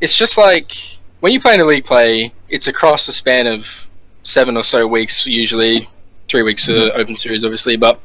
it's 0.00 0.16
just 0.16 0.36
like 0.36 0.72
when 1.20 1.32
you 1.32 1.40
play 1.40 1.54
in 1.54 1.60
a 1.60 1.64
league 1.64 1.84
play, 1.84 2.32
it's 2.48 2.66
across 2.66 3.06
a 3.08 3.12
span 3.12 3.46
of 3.46 3.88
seven 4.24 4.56
or 4.56 4.64
so 4.64 4.86
weeks, 4.86 5.24
usually 5.24 5.88
three 6.28 6.42
weeks 6.42 6.68
uh, 6.68 6.90
open 6.94 7.16
series, 7.16 7.44
obviously, 7.44 7.76
but 7.76 8.00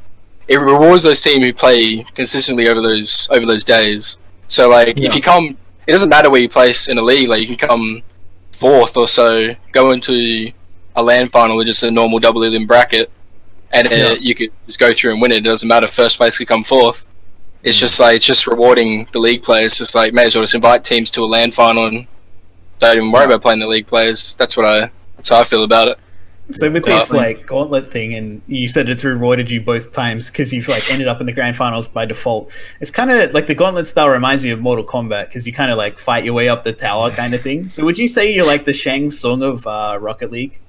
it 0.48 0.58
rewards 0.60 1.04
those 1.04 1.22
teams 1.22 1.44
who 1.44 1.52
play 1.54 2.04
consistently 2.16 2.68
over 2.68 2.80
those 2.82 3.28
over 3.32 3.46
those 3.46 3.66
days. 3.66 4.18
So 4.50 4.70
like 4.70 4.98
Yeah. 4.98 5.08
if 5.08 5.16
you 5.16 5.22
come, 5.22 5.58
it 5.88 5.92
doesn't 5.92 6.10
matter 6.10 6.30
where 6.30 6.42
you 6.42 6.50
place 6.50 6.88
in 6.88 6.98
a 6.98 7.02
league. 7.02 7.30
Like 7.30 7.42
you 7.42 7.48
can 7.56 7.68
come 7.68 8.04
fourth 8.52 8.98
or 8.98 9.08
so, 9.08 9.56
go 9.72 9.92
into 9.92 10.52
a 10.96 11.04
LAN 11.04 11.30
final 11.30 11.58
with 11.58 11.68
just 11.68 11.84
a 11.84 11.92
normal 11.92 12.20
double 12.20 12.44
elim 12.44 12.68
bracket, 12.68 13.12
and 13.72 13.88
uh, 13.88 13.92
Yeah. 13.92 14.14
you 14.14 14.36
could 14.36 14.52
just 14.66 14.80
go 14.80 14.94
through 14.94 15.12
and 15.14 15.22
win 15.22 15.32
it. 15.32 15.38
It 15.38 15.44
doesn't 15.44 15.68
matter. 15.68 15.88
First 15.88 16.18
place 16.18 16.38
could 16.38 16.48
come 16.48 16.64
fourth. 16.64 17.08
It's 17.64 17.78
just 17.78 18.00
like 18.00 18.18
it's 18.18 18.26
just 18.26 18.46
rewarding 18.46 19.08
the 19.14 19.20
league 19.20 19.42
players. 19.42 19.78
Just 19.78 19.96
like 19.96 20.14
may 20.14 20.26
as 20.26 20.36
well 20.36 20.44
just 20.44 20.54
invite 20.56 20.84
teams 20.84 21.10
to 21.12 21.24
a 21.24 21.26
LAN 21.26 21.52
final 21.52 21.86
and 21.88 22.06
don't 22.80 22.98
even 22.98 23.12
worry 23.12 23.26
about 23.26 23.42
playing 23.42 23.60
the 23.60 23.68
league 23.68 23.88
players. 23.88 24.36
That's 24.36 24.58
what 24.58 24.66
I 24.66 24.92
that's 25.16 25.30
how 25.30 25.40
I 25.40 25.44
feel 25.46 25.64
about 25.64 25.88
it. 25.88 25.98
So 26.52 26.70
with 26.70 26.84
this 26.84 27.14
like 27.14 27.48
gauntlet 27.48 27.90
thing, 27.90 28.16
and 28.16 28.42
you 28.48 28.68
said 28.68 28.90
it's 28.90 29.06
rewarded 29.06 29.50
you 29.50 29.62
both 29.62 29.94
times 29.94 30.30
because 30.30 30.52
you've 30.52 30.68
like 30.68 30.92
ended 30.92 31.08
up 31.08 31.22
in 31.22 31.26
the 31.26 31.32
grand 31.32 31.56
finals 31.56 31.88
by 31.88 32.06
default. 32.06 32.52
It's 32.82 32.92
kind 32.92 33.10
of 33.10 33.34
like 33.34 33.48
the 33.48 33.56
gauntlet 33.56 33.88
style 33.88 34.10
reminds 34.10 34.44
me 34.44 34.52
of 34.52 34.60
Mortal 34.60 34.84
Kombat 34.84 35.28
because 35.30 35.48
you 35.48 35.54
kind 35.54 35.72
of 35.72 35.78
like 35.78 35.98
fight 35.98 36.26
your 36.26 36.34
way 36.34 36.50
up 36.50 36.66
the 36.66 36.74
tower 36.74 37.12
kind 37.12 37.34
of 37.34 37.42
thing. 37.42 37.70
So 37.70 37.86
would 37.86 37.98
you 37.98 38.10
say 38.10 38.34
you're 38.36 38.46
like 38.46 38.66
the 38.66 38.74
Shang 38.74 39.10
Tsung 39.10 39.42
of 39.42 39.66
uh, 39.66 39.98
Rocket 40.02 40.32
League? 40.32 40.60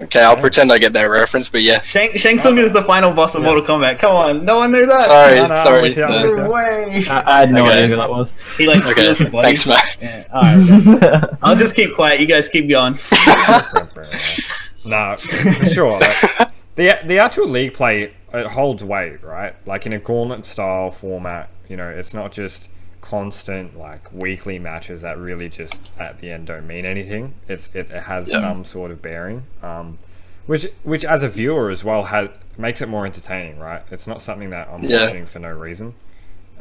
Okay, 0.00 0.20
I'll 0.20 0.36
pretend 0.36 0.72
I 0.72 0.78
get 0.78 0.92
that 0.94 1.04
reference, 1.04 1.48
but 1.48 1.62
yeah. 1.62 1.80
Shang 1.82 2.16
Shang 2.18 2.36
Tsung 2.38 2.58
is 2.58 2.72
the 2.72 2.82
final 2.82 3.12
boss 3.12 3.36
of 3.36 3.42
Yeah. 3.42 3.48
Mortal 3.54 3.64
Kombat. 3.64 4.00
Come 4.00 4.16
on, 4.16 4.44
no 4.44 4.56
one 4.56 4.72
knew 4.72 4.84
that. 4.84 5.00
Sorry, 5.02 5.36
No, 5.36 5.46
no, 5.46 5.54
I'm 5.54 5.66
sorry. 5.66 5.82
with 5.82 5.96
you, 5.96 6.02
I'm 6.04 6.10
no. 6.10 6.24
you. 6.24 6.36
No 6.38 6.50
way. 6.50 7.04
I, 7.08 7.22
I 7.36 7.40
had 7.40 7.52
no 7.52 7.62
Okay. 7.64 7.72
idea 7.72 7.86
who 7.88 7.96
that 7.96 8.10
was. 8.10 8.34
He 8.58 8.66
like 8.66 8.84
Okay, 8.84 8.92
steals 8.92 9.20
your 9.20 9.30
body. 9.30 9.44
thanks, 9.46 9.64
Matt. 9.66 9.96
Yeah. 10.02 10.24
All 10.32 10.42
right. 10.42 11.28
I'll 11.42 11.54
just 11.56 11.76
keep 11.76 11.94
quiet. 11.94 12.18
You 12.20 12.26
guys 12.26 12.48
keep 12.48 12.68
going. 12.68 12.94
no, 14.84 15.16
for 15.16 15.64
sure. 15.66 16.00
Like, 16.00 16.50
the 16.74 16.98
the 17.04 17.18
actual 17.18 17.48
league 17.48 17.74
play 17.74 18.12
it 18.32 18.46
holds 18.48 18.82
weight, 18.82 19.22
right? 19.22 19.54
Like 19.66 19.86
in 19.86 19.92
a 19.92 19.98
gauntlet 19.98 20.46
style 20.46 20.90
format, 20.90 21.48
you 21.68 21.76
know, 21.76 21.88
it's 21.88 22.14
not 22.14 22.32
just 22.32 22.68
constant 23.12 23.76
like 23.78 24.10
weekly 24.10 24.58
matches 24.58 25.02
that 25.02 25.18
really 25.18 25.46
just 25.46 25.92
at 25.98 26.18
the 26.20 26.30
end 26.30 26.46
don't 26.46 26.66
mean 26.66 26.86
anything. 26.86 27.34
It's 27.46 27.68
it, 27.74 27.90
it 27.90 28.04
has 28.04 28.30
Yeah. 28.30 28.40
some 28.40 28.64
sort 28.64 28.90
of 28.90 29.02
bearing, 29.02 29.42
um, 29.62 29.98
which 30.46 30.66
which 30.82 31.04
as 31.04 31.22
a 31.22 31.28
viewer 31.28 31.68
as 31.68 31.84
well 31.84 32.04
has 32.04 32.30
makes 32.56 32.80
it 32.80 32.88
more 32.88 33.04
entertaining, 33.04 33.58
right? 33.58 33.82
It's 33.90 34.06
not 34.06 34.22
something 34.22 34.48
that 34.50 34.68
I'm 34.72 34.82
Yeah. 34.84 35.04
watching 35.04 35.26
for 35.26 35.40
no 35.40 35.50
reason. 35.50 35.92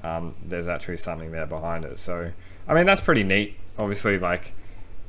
Um, 0.04 0.36
there's 0.46 0.68
actually 0.68 0.98
something 0.98 1.32
there 1.32 1.46
behind 1.46 1.86
it. 1.86 1.98
So 1.98 2.32
I 2.68 2.74
mean 2.74 2.86
that's 2.86 3.00
pretty 3.02 3.24
neat. 3.24 3.56
Obviously, 3.80 4.20
like 4.20 4.52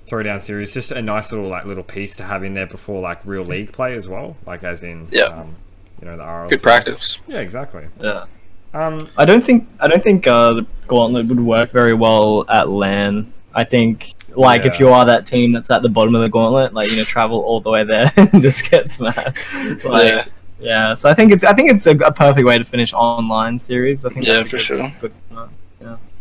throwdown 0.06 0.40
series, 0.40 0.72
just 0.72 0.92
a 0.92 1.02
nice 1.02 1.32
little 1.32 1.48
like 1.48 1.64
little 1.64 1.82
piece 1.82 2.14
to 2.16 2.22
have 2.24 2.44
in 2.44 2.54
there 2.54 2.68
before 2.68 3.00
like 3.02 3.18
real 3.26 3.42
league 3.44 3.72
play 3.72 3.96
as 3.96 4.08
well. 4.08 4.36
Like 4.46 4.62
as 4.62 4.84
in, 4.84 5.08
Yeah. 5.10 5.24
um, 5.24 5.56
you 6.00 6.06
know, 6.06 6.16
the 6.16 6.22
RL 6.22 6.48
Good 6.48 6.60
series. 6.60 6.62
practice. 6.62 7.18
Yeah, 7.26 7.40
exactly. 7.40 7.86
yeah. 8.00 8.26
Um, 8.74 9.06
I 9.18 9.26
don't 9.26 9.44
think 9.44 9.68
I 9.80 9.86
don't 9.86 10.02
think 10.02 10.26
uh, 10.26 10.54
the 10.54 10.66
gauntlet 10.92 11.26
would 11.28 11.40
work 11.40 11.70
very 11.70 11.94
well 11.94 12.44
at 12.48 12.68
LAN. 12.68 13.32
I 13.54 13.64
think 13.64 14.14
like 14.34 14.64
if 14.64 14.80
you 14.80 14.88
are 14.88 15.04
that 15.04 15.26
team 15.26 15.52
that's 15.52 15.70
at 15.70 15.82
the 15.82 15.88
bottom 15.88 16.14
of 16.14 16.22
the 16.22 16.28
gauntlet, 16.28 16.72
like 16.74 16.90
you 16.90 16.96
know, 16.96 17.04
travel 17.04 17.40
all 17.40 17.60
the 17.60 17.70
way 17.70 17.84
there 17.84 18.10
and 18.16 18.40
just 18.40 18.70
get 18.70 18.88
smashed. 18.90 19.36
Like, 19.84 20.04
yeah. 20.06 20.24
yeah. 20.60 20.94
So 20.94 21.08
I 21.10 21.14
think 21.14 21.32
it's 21.32 21.44
I 21.44 21.52
think 21.54 21.70
it's 21.70 21.86
a, 21.86 21.96
a 21.98 22.12
perfect 22.12 22.46
way 22.46 22.56
to 22.58 22.64
finish 22.64 22.92
online 22.94 23.58
series. 23.58 24.04
I 24.04 24.10
think 24.10 24.26
Yeah, 24.26 24.34
that's 24.34 24.50
for 24.50 24.56
good- 24.56 24.62
sure. 24.62 24.92
good- 25.00 25.12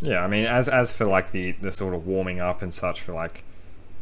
yeah, 0.03 0.23
I 0.23 0.27
mean, 0.27 0.45
as 0.47 0.67
as 0.67 0.95
for 0.97 1.05
like 1.05 1.29
the 1.31 1.51
the 1.61 1.71
sort 1.71 1.93
of 1.93 2.07
warming 2.07 2.39
up 2.41 2.61
and 2.63 2.73
such 2.73 2.99
for 3.01 3.13
like 3.13 3.43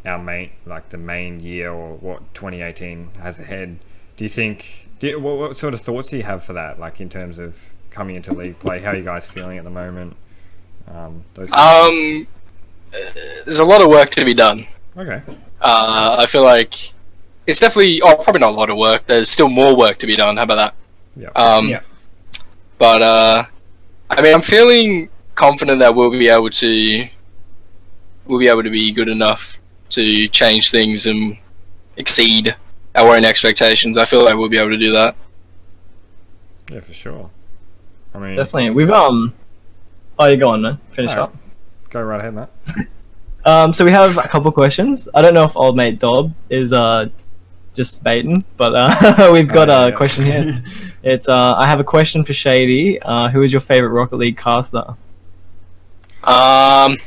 our 0.06 0.18
main 0.18 0.52
like 0.66 0.90
the 0.90 0.98
main 0.98 1.42
year 1.42 1.72
or 1.72 1.96
what 1.96 2.20
2018 2.34 3.10
has 3.22 3.38
ahead, 3.40 3.80
do 4.16 4.24
you 4.24 4.30
think? 4.30 4.88
Do 5.00 5.08
you, 5.08 5.20
what, 5.20 5.38
what 5.38 5.58
sort 5.58 5.74
of 5.74 5.82
thoughts 5.82 6.10
do 6.10 6.18
you 6.18 6.24
have 6.24 6.42
for 6.44 6.54
that? 6.54 6.80
Like 6.80 7.02
in 7.02 7.10
terms 7.10 7.38
of 7.38 7.74
coming 7.90 8.16
into 8.16 8.34
league 8.34 8.60
play, 8.60 8.80
how 8.80 8.92
are 8.92 8.96
you 8.96 9.04
guys 9.04 9.30
feeling 9.30 9.58
at 9.58 9.66
the 9.66 9.70
moment? 9.70 10.16
Um, 10.89 11.23
those 11.34 11.49
sort 11.49 11.60
of 11.60 11.88
things. 11.88 12.28
Um, 12.28 12.28
uh, 12.93 12.97
there's 13.45 13.60
a 13.60 13.63
lot 13.65 13.82
of 13.82 13.89
work 13.89 14.10
to 14.12 14.25
be 14.25 14.34
done. 14.34 14.65
okay. 14.97 15.21
Uh, 15.62 16.15
I 16.19 16.25
feel 16.25 16.43
like 16.43 16.93
it's 17.45 17.60
definitely, 17.60 18.02
oh, 18.02 18.15
probably 18.15 18.39
not 18.39 18.52
a 18.52 18.56
lot 18.58 18.69
of 18.69 18.78
work. 18.78 19.06
There's 19.08 19.30
still 19.30 19.49
more 19.49 19.75
work 19.75 19.99
to 19.99 20.08
be 20.08 20.15
done. 20.15 20.38
How 20.38 20.43
about 20.43 20.56
that? 20.56 20.73
Yeah. 21.15 21.30
Um, 21.36 21.67
Yeah. 21.67 21.82
But 22.78 23.02
uh, 23.02 23.43
I 24.10 24.21
mean, 24.21 24.34
I'm 24.34 24.41
feeling 24.41 25.10
confident 25.36 25.80
that 25.80 25.93
we'll 25.93 26.12
be 26.12 26.30
able 26.30 26.49
to, 26.49 27.08
we'll 28.25 28.39
be 28.39 28.47
able 28.47 28.63
to 28.63 28.69
be 28.69 28.91
good 28.91 29.10
enough 29.10 29.60
to 29.89 30.28
change 30.30 30.71
things 30.71 31.06
and 31.06 31.38
exceed 31.97 32.56
our 32.95 33.15
own 33.15 33.25
expectations. 33.25 33.97
I 33.97 34.06
feel 34.06 34.23
like 34.23 34.36
we'll 34.36 34.47
be 34.49 34.58
able 34.58 34.69
to 34.69 34.78
do 34.78 34.93
that. 34.93 35.15
Yeah, 36.71 36.80
for 36.80 36.93
sure. 36.93 37.30
I 38.13 38.19
mean, 38.19 38.36
Definitely. 38.38 38.69
We've 38.71 38.91
um. 38.91 39.34
Oh, 40.20 40.26
you 40.28 40.38
go 40.38 40.50
on, 40.50 40.62
man. 40.62 40.78
Finish 40.92 41.12
Alright. 41.12 41.30
up. 41.30 41.36
go 41.90 42.02
right 42.04 42.20
ahead, 42.20 42.34
Matt. 42.36 42.50
Um, 43.46 43.74
so 43.74 43.86
we 43.86 43.92
have 43.92 44.18
a 44.18 44.24
couple 44.24 44.52
questions. 44.52 45.08
I 45.16 45.22
don't 45.22 45.34
know 45.34 45.46
if 45.46 45.56
old 45.56 45.78
mate 45.78 45.98
Dob 45.98 46.34
is 46.50 46.74
uh 46.74 47.08
just 47.74 48.04
baiting, 48.04 48.44
but 48.58 48.76
uh, 48.76 49.30
we've 49.34 49.48
got 49.48 49.70
Oh, 49.70 49.86
a 49.86 49.90
yeah. 49.90 49.96
question 49.96 50.26
here. 50.26 50.64
It's 51.04 51.30
uh, 51.30 51.56
I 51.58 51.66
have 51.66 51.80
a 51.80 51.84
question 51.86 52.26
for 52.26 52.34
Shadey. 52.34 53.00
Uh, 53.02 53.30
who 53.30 53.42
is 53.42 53.54
your 53.54 53.62
favorite 53.62 53.92
Rocket 53.92 54.18
League 54.18 54.36
caster? 54.38 54.84
Um, 56.26 56.98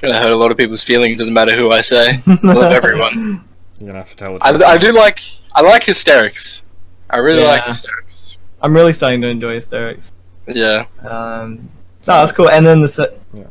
gonna 0.00 0.16
hurt 0.16 0.30
a 0.32 0.36
lot 0.36 0.52
of 0.52 0.56
people's 0.56 0.84
feelings. 0.84 1.14
It 1.14 1.18
doesn't 1.18 1.34
matter 1.34 1.56
who 1.56 1.72
I 1.72 1.80
say. 1.80 2.22
I 2.26 2.38
love 2.42 2.72
everyone. 2.72 3.44
You're 3.78 3.88
gonna 3.88 3.98
have 3.98 4.10
to 4.10 4.16
tell 4.16 4.38
the 4.38 4.44
I. 4.44 4.74
I 4.74 4.78
do 4.78 4.92
like 4.92 5.18
I 5.56 5.62
like 5.62 5.82
hysterics. 5.82 6.62
I 7.10 7.18
really 7.18 7.42
like 7.42 7.64
hysterics. 7.64 8.38
I'm 8.62 8.72
really 8.72 8.92
starting 8.92 9.20
to 9.22 9.28
enjoy 9.28 9.54
hysterics. 9.54 10.12
Yeah. 10.48 10.86
Um, 11.00 11.68
no, 12.06 12.20
that's 12.20 12.32
cool. 12.32 12.48
And 12.50 12.66
then 12.66 12.80
the 12.82 12.88
se- 12.88 13.18
Yeah. 13.34 13.44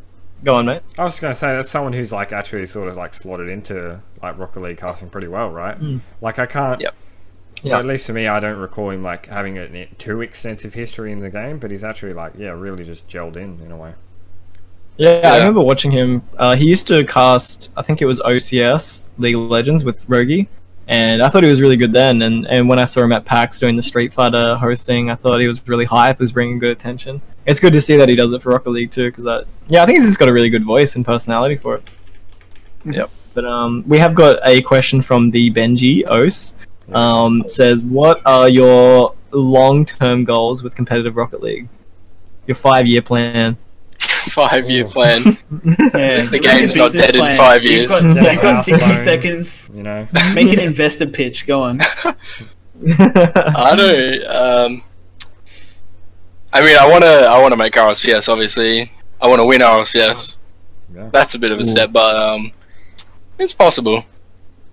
go 0.44 0.56
on, 0.56 0.66
mate. 0.66 0.82
I 0.98 1.04
was 1.04 1.14
just 1.14 1.22
gonna 1.22 1.34
say 1.36 1.56
that's 1.56 1.70
someone 1.70 1.94
who's 1.94 2.12
like 2.12 2.32
actually 2.32 2.66
sort 2.66 2.88
of 2.88 2.96
like 2.96 3.14
slotted 3.14 3.50
into 3.50 4.00
like 4.22 4.38
Rocket 4.38 4.62
League 4.62 4.78
casting 4.78 5.10
pretty 5.10 5.28
well, 5.28 5.50
right? 5.50 5.80
Mm. 5.80 6.02
Like 6.22 6.40
I 6.40 6.46
can't. 6.46 6.82
Yep. 6.82 6.96
Yeah. 7.64 7.80
At 7.80 7.86
least 7.86 8.06
for 8.08 8.14
me, 8.14 8.28
I 8.28 8.40
don't 8.40 8.60
recall 8.60 8.92
him 8.92 9.02
like 9.04 9.26
having 9.28 9.58
a 9.58 9.88
too 9.98 10.22
extensive 10.22 10.74
history 10.76 11.12
in 11.12 11.20
the 11.20 11.30
game, 11.30 11.58
but 11.60 11.72
he's 11.72 11.84
actually 11.84 12.14
like 12.14 12.34
yeah, 12.38 12.50
really 12.50 12.84
just 12.84 13.08
gelled 13.08 13.36
in 13.36 13.60
in 13.64 13.72
a 13.72 13.78
way. 13.78 13.94
Yeah, 14.98 15.22
I 15.24 15.38
remember 15.38 15.62
watching 15.62 15.92
him. 15.92 16.24
Uh, 16.38 16.56
he 16.56 16.66
used 16.66 16.88
to 16.88 17.04
cast, 17.06 17.70
I 17.78 17.84
think 17.84 18.02
it 18.02 18.06
was 18.06 18.20
OCS 18.22 19.10
League 19.20 19.36
of 19.36 19.42
Legends 19.42 19.84
with 19.84 20.08
Rogi, 20.08 20.48
and 20.88 21.22
I 21.22 21.30
thought 21.30 21.44
he 21.44 21.50
was 21.50 21.62
really 21.62 21.78
good 21.78 21.94
then. 21.94 22.22
And 22.22 22.48
and 22.48 22.68
when 22.68 22.80
I 22.80 22.86
saw 22.86 23.02
him 23.02 23.12
at 23.12 23.26
PAX 23.26 23.60
doing 23.60 23.76
the 23.76 23.84
Street 23.84 24.14
Fighter 24.14 24.56
hosting, 24.56 25.10
I 25.10 25.16
thought 25.16 25.40
he 25.40 25.48
was 25.48 25.66
really 25.68 25.86
hype, 25.86 26.20
was 26.20 26.32
bringing 26.32 26.60
good 26.60 26.72
attention. 26.72 27.22
It's 27.46 27.60
good 27.60 27.74
to 27.74 27.82
see 27.82 27.98
that 27.98 28.10
he 28.10 28.16
does 28.16 28.34
it 28.34 28.42
for 28.42 28.52
Rocket 28.52 28.72
League 28.72 28.92
too, 28.92 29.10
because 29.12 29.46
yeah, 29.68 29.84
I 29.84 29.86
think 29.86 29.98
he's 29.98 30.08
just 30.08 30.20
got 30.20 30.30
a 30.30 30.34
really 30.34 30.50
good 30.50 30.66
voice 30.66 30.96
and 30.96 31.06
personality 31.06 31.56
for 31.56 31.76
it. 31.76 31.90
Yep. 32.86 33.10
But 33.34 33.46
um, 33.46 33.84
we 33.88 34.00
have 34.00 34.16
got 34.16 34.40
a 34.44 34.62
question 34.62 35.02
from 35.02 35.30
the 35.32 35.52
Benji 35.52 36.08
Os. 36.10 36.56
Um, 36.92 37.44
says, 37.48 37.82
what 37.82 38.22
are 38.26 38.48
your 38.48 39.14
long-term 39.32 40.24
goals 40.24 40.64
with 40.64 40.74
competitive 40.74 41.18
Rocket 41.18 41.42
League? 41.42 41.68
Your 42.48 42.56
five-year 42.56 43.02
plan. 43.02 43.58
Five 44.30 44.70
year 44.70 44.86
plan. 44.86 45.24
Yeah, 45.66 46.20
If 46.22 46.32
the 46.32 46.40
game's 46.40 46.76
not 46.76 46.92
business 46.92 47.06
dead 47.08 47.16
in 47.16 47.22
plan. 47.22 47.38
five 47.38 47.64
You've 47.64 47.72
years. 47.72 47.90
got, 47.90 48.04
you've 48.04 48.42
got 48.42 48.64
60 48.66 48.86
loan. 48.86 49.04
seconds. 49.04 49.70
You 49.74 49.84
know, 49.84 50.08
Make 50.34 50.54
an 50.54 50.60
investor 50.72 51.08
pitch. 51.08 51.46
Go 51.48 51.62
on. 51.64 51.82
I 52.98 53.74
don't. 53.76 54.24
Um, 54.26 54.84
I 56.54 56.62
mean, 56.62 56.78
I 56.80 56.88
want 56.88 57.04
to. 57.04 57.10
I 57.30 57.42
want 57.42 57.52
to 57.52 57.58
make 57.58 57.74
RLCS. 57.74 58.30
Obviously, 58.30 58.92
I 59.22 59.28
want 59.28 59.42
to 59.42 59.46
win 59.48 59.62
RLCS. 59.62 60.38
yeah. 60.94 61.10
That's 61.12 61.36
a 61.36 61.40
bit 61.40 61.52
of 61.52 61.58
a 61.60 61.62
Ooh. 61.62 61.66
step, 61.66 61.92
but 61.92 62.16
um, 62.16 62.52
it's 63.40 63.54
possible. 63.54 64.06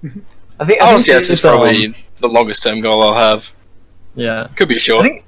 I 0.04 0.08
think 0.08 0.24
I 0.60 0.64
think 0.66 0.82
RLCS 0.82 1.16
it's, 1.16 1.30
is 1.30 1.44
um, 1.44 1.50
probably 1.58 1.94
the 2.16 2.28
longest 2.28 2.62
term 2.62 2.80
goal 2.80 3.02
I'll 3.02 3.14
have. 3.14 3.52
yeah. 4.14 4.48
Could 4.56 4.68
be 4.68 4.78
short. 4.78 5.00
I 5.04 5.08
think 5.08 5.24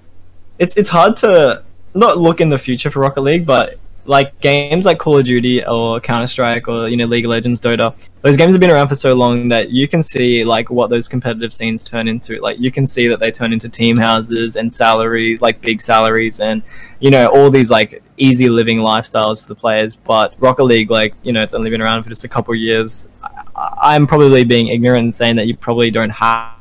it's 0.58 0.76
it's 0.76 0.90
hard 0.90 1.16
to 1.18 1.62
not 1.94 2.18
look 2.18 2.40
in 2.40 2.48
the 2.50 2.58
future 2.58 2.90
for 2.90 3.00
Rocket 3.00 3.22
League, 3.22 3.46
but 3.46 3.78
like 4.08 4.38
games 4.40 4.84
like 4.84 4.98
Call 4.98 5.18
of 5.18 5.24
Duty 5.24 5.64
or 5.64 6.00
Counter 6.00 6.26
Strike 6.26 6.68
or 6.68 6.88
you 6.88 6.96
know 6.96 7.06
League 7.06 7.24
of 7.24 7.30
Legends, 7.30 7.60
Dota, 7.60 7.96
those 8.22 8.36
games 8.36 8.52
have 8.52 8.60
been 8.60 8.70
around 8.70 8.88
for 8.88 8.94
so 8.94 9.14
long 9.14 9.48
that 9.48 9.70
you 9.70 9.86
can 9.88 10.02
see 10.02 10.44
like 10.44 10.70
what 10.70 10.90
those 10.90 11.08
competitive 11.08 11.52
scenes 11.52 11.82
turn 11.84 12.08
into. 12.08 12.40
Like 12.40 12.58
you 12.58 12.70
can 12.70 12.86
see 12.86 13.08
that 13.08 13.20
they 13.20 13.30
turn 13.30 13.52
into 13.52 13.68
team 13.68 13.96
houses 13.96 14.56
and 14.56 14.72
salaries, 14.72 15.40
like 15.40 15.60
big 15.60 15.80
salaries, 15.80 16.40
and 16.40 16.62
you 17.00 17.10
know 17.10 17.26
all 17.28 17.50
these 17.50 17.70
like 17.70 18.02
easy 18.16 18.48
living 18.48 18.78
lifestyles 18.78 19.42
for 19.42 19.48
the 19.48 19.54
players. 19.54 19.96
But 19.96 20.34
Rocket 20.38 20.64
League, 20.64 20.90
like 20.90 21.14
you 21.22 21.32
know, 21.32 21.42
it's 21.42 21.54
only 21.54 21.70
been 21.70 21.82
around 21.82 22.02
for 22.02 22.08
just 22.08 22.24
a 22.24 22.28
couple 22.28 22.54
of 22.54 22.60
years. 22.60 23.08
I- 23.22 23.32
I'm 23.80 24.06
probably 24.06 24.44
being 24.44 24.68
ignorant 24.68 25.04
and 25.04 25.14
saying 25.14 25.36
that 25.36 25.46
you 25.46 25.56
probably 25.56 25.90
don't 25.90 26.10
have 26.10 26.52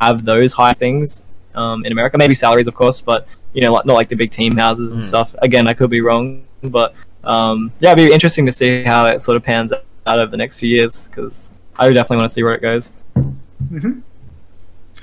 have 0.00 0.24
those 0.24 0.52
high 0.52 0.72
things 0.72 1.24
um, 1.54 1.84
in 1.84 1.92
America. 1.92 2.16
Maybe 2.16 2.34
salaries, 2.34 2.66
of 2.66 2.74
course, 2.74 3.00
but 3.00 3.26
you 3.52 3.60
know, 3.60 3.72
like, 3.72 3.84
not 3.84 3.94
like 3.94 4.08
the 4.08 4.14
big 4.14 4.30
team 4.30 4.56
houses 4.56 4.92
and 4.92 5.02
Mm. 5.02 5.06
stuff. 5.06 5.34
Again, 5.42 5.66
I 5.66 5.72
could 5.74 5.90
be 5.90 6.00
wrong, 6.00 6.44
but 6.62 6.94
um, 7.24 7.72
yeah, 7.80 7.92
it'd 7.92 8.08
be 8.08 8.12
interesting 8.12 8.46
to 8.46 8.52
see 8.52 8.82
how 8.82 9.06
it 9.06 9.20
sort 9.22 9.36
of 9.36 9.42
pans 9.42 9.72
out 9.72 10.18
over 10.18 10.30
the 10.30 10.36
next 10.36 10.56
few 10.58 10.68
years 10.68 11.08
because 11.08 11.52
I 11.78 11.86
would 11.86 11.94
definitely 11.94 12.18
want 12.18 12.30
to 12.30 12.34
see 12.34 12.42
where 12.42 12.54
it 12.54 12.62
goes. 12.62 12.94
Mhm. 13.70 14.02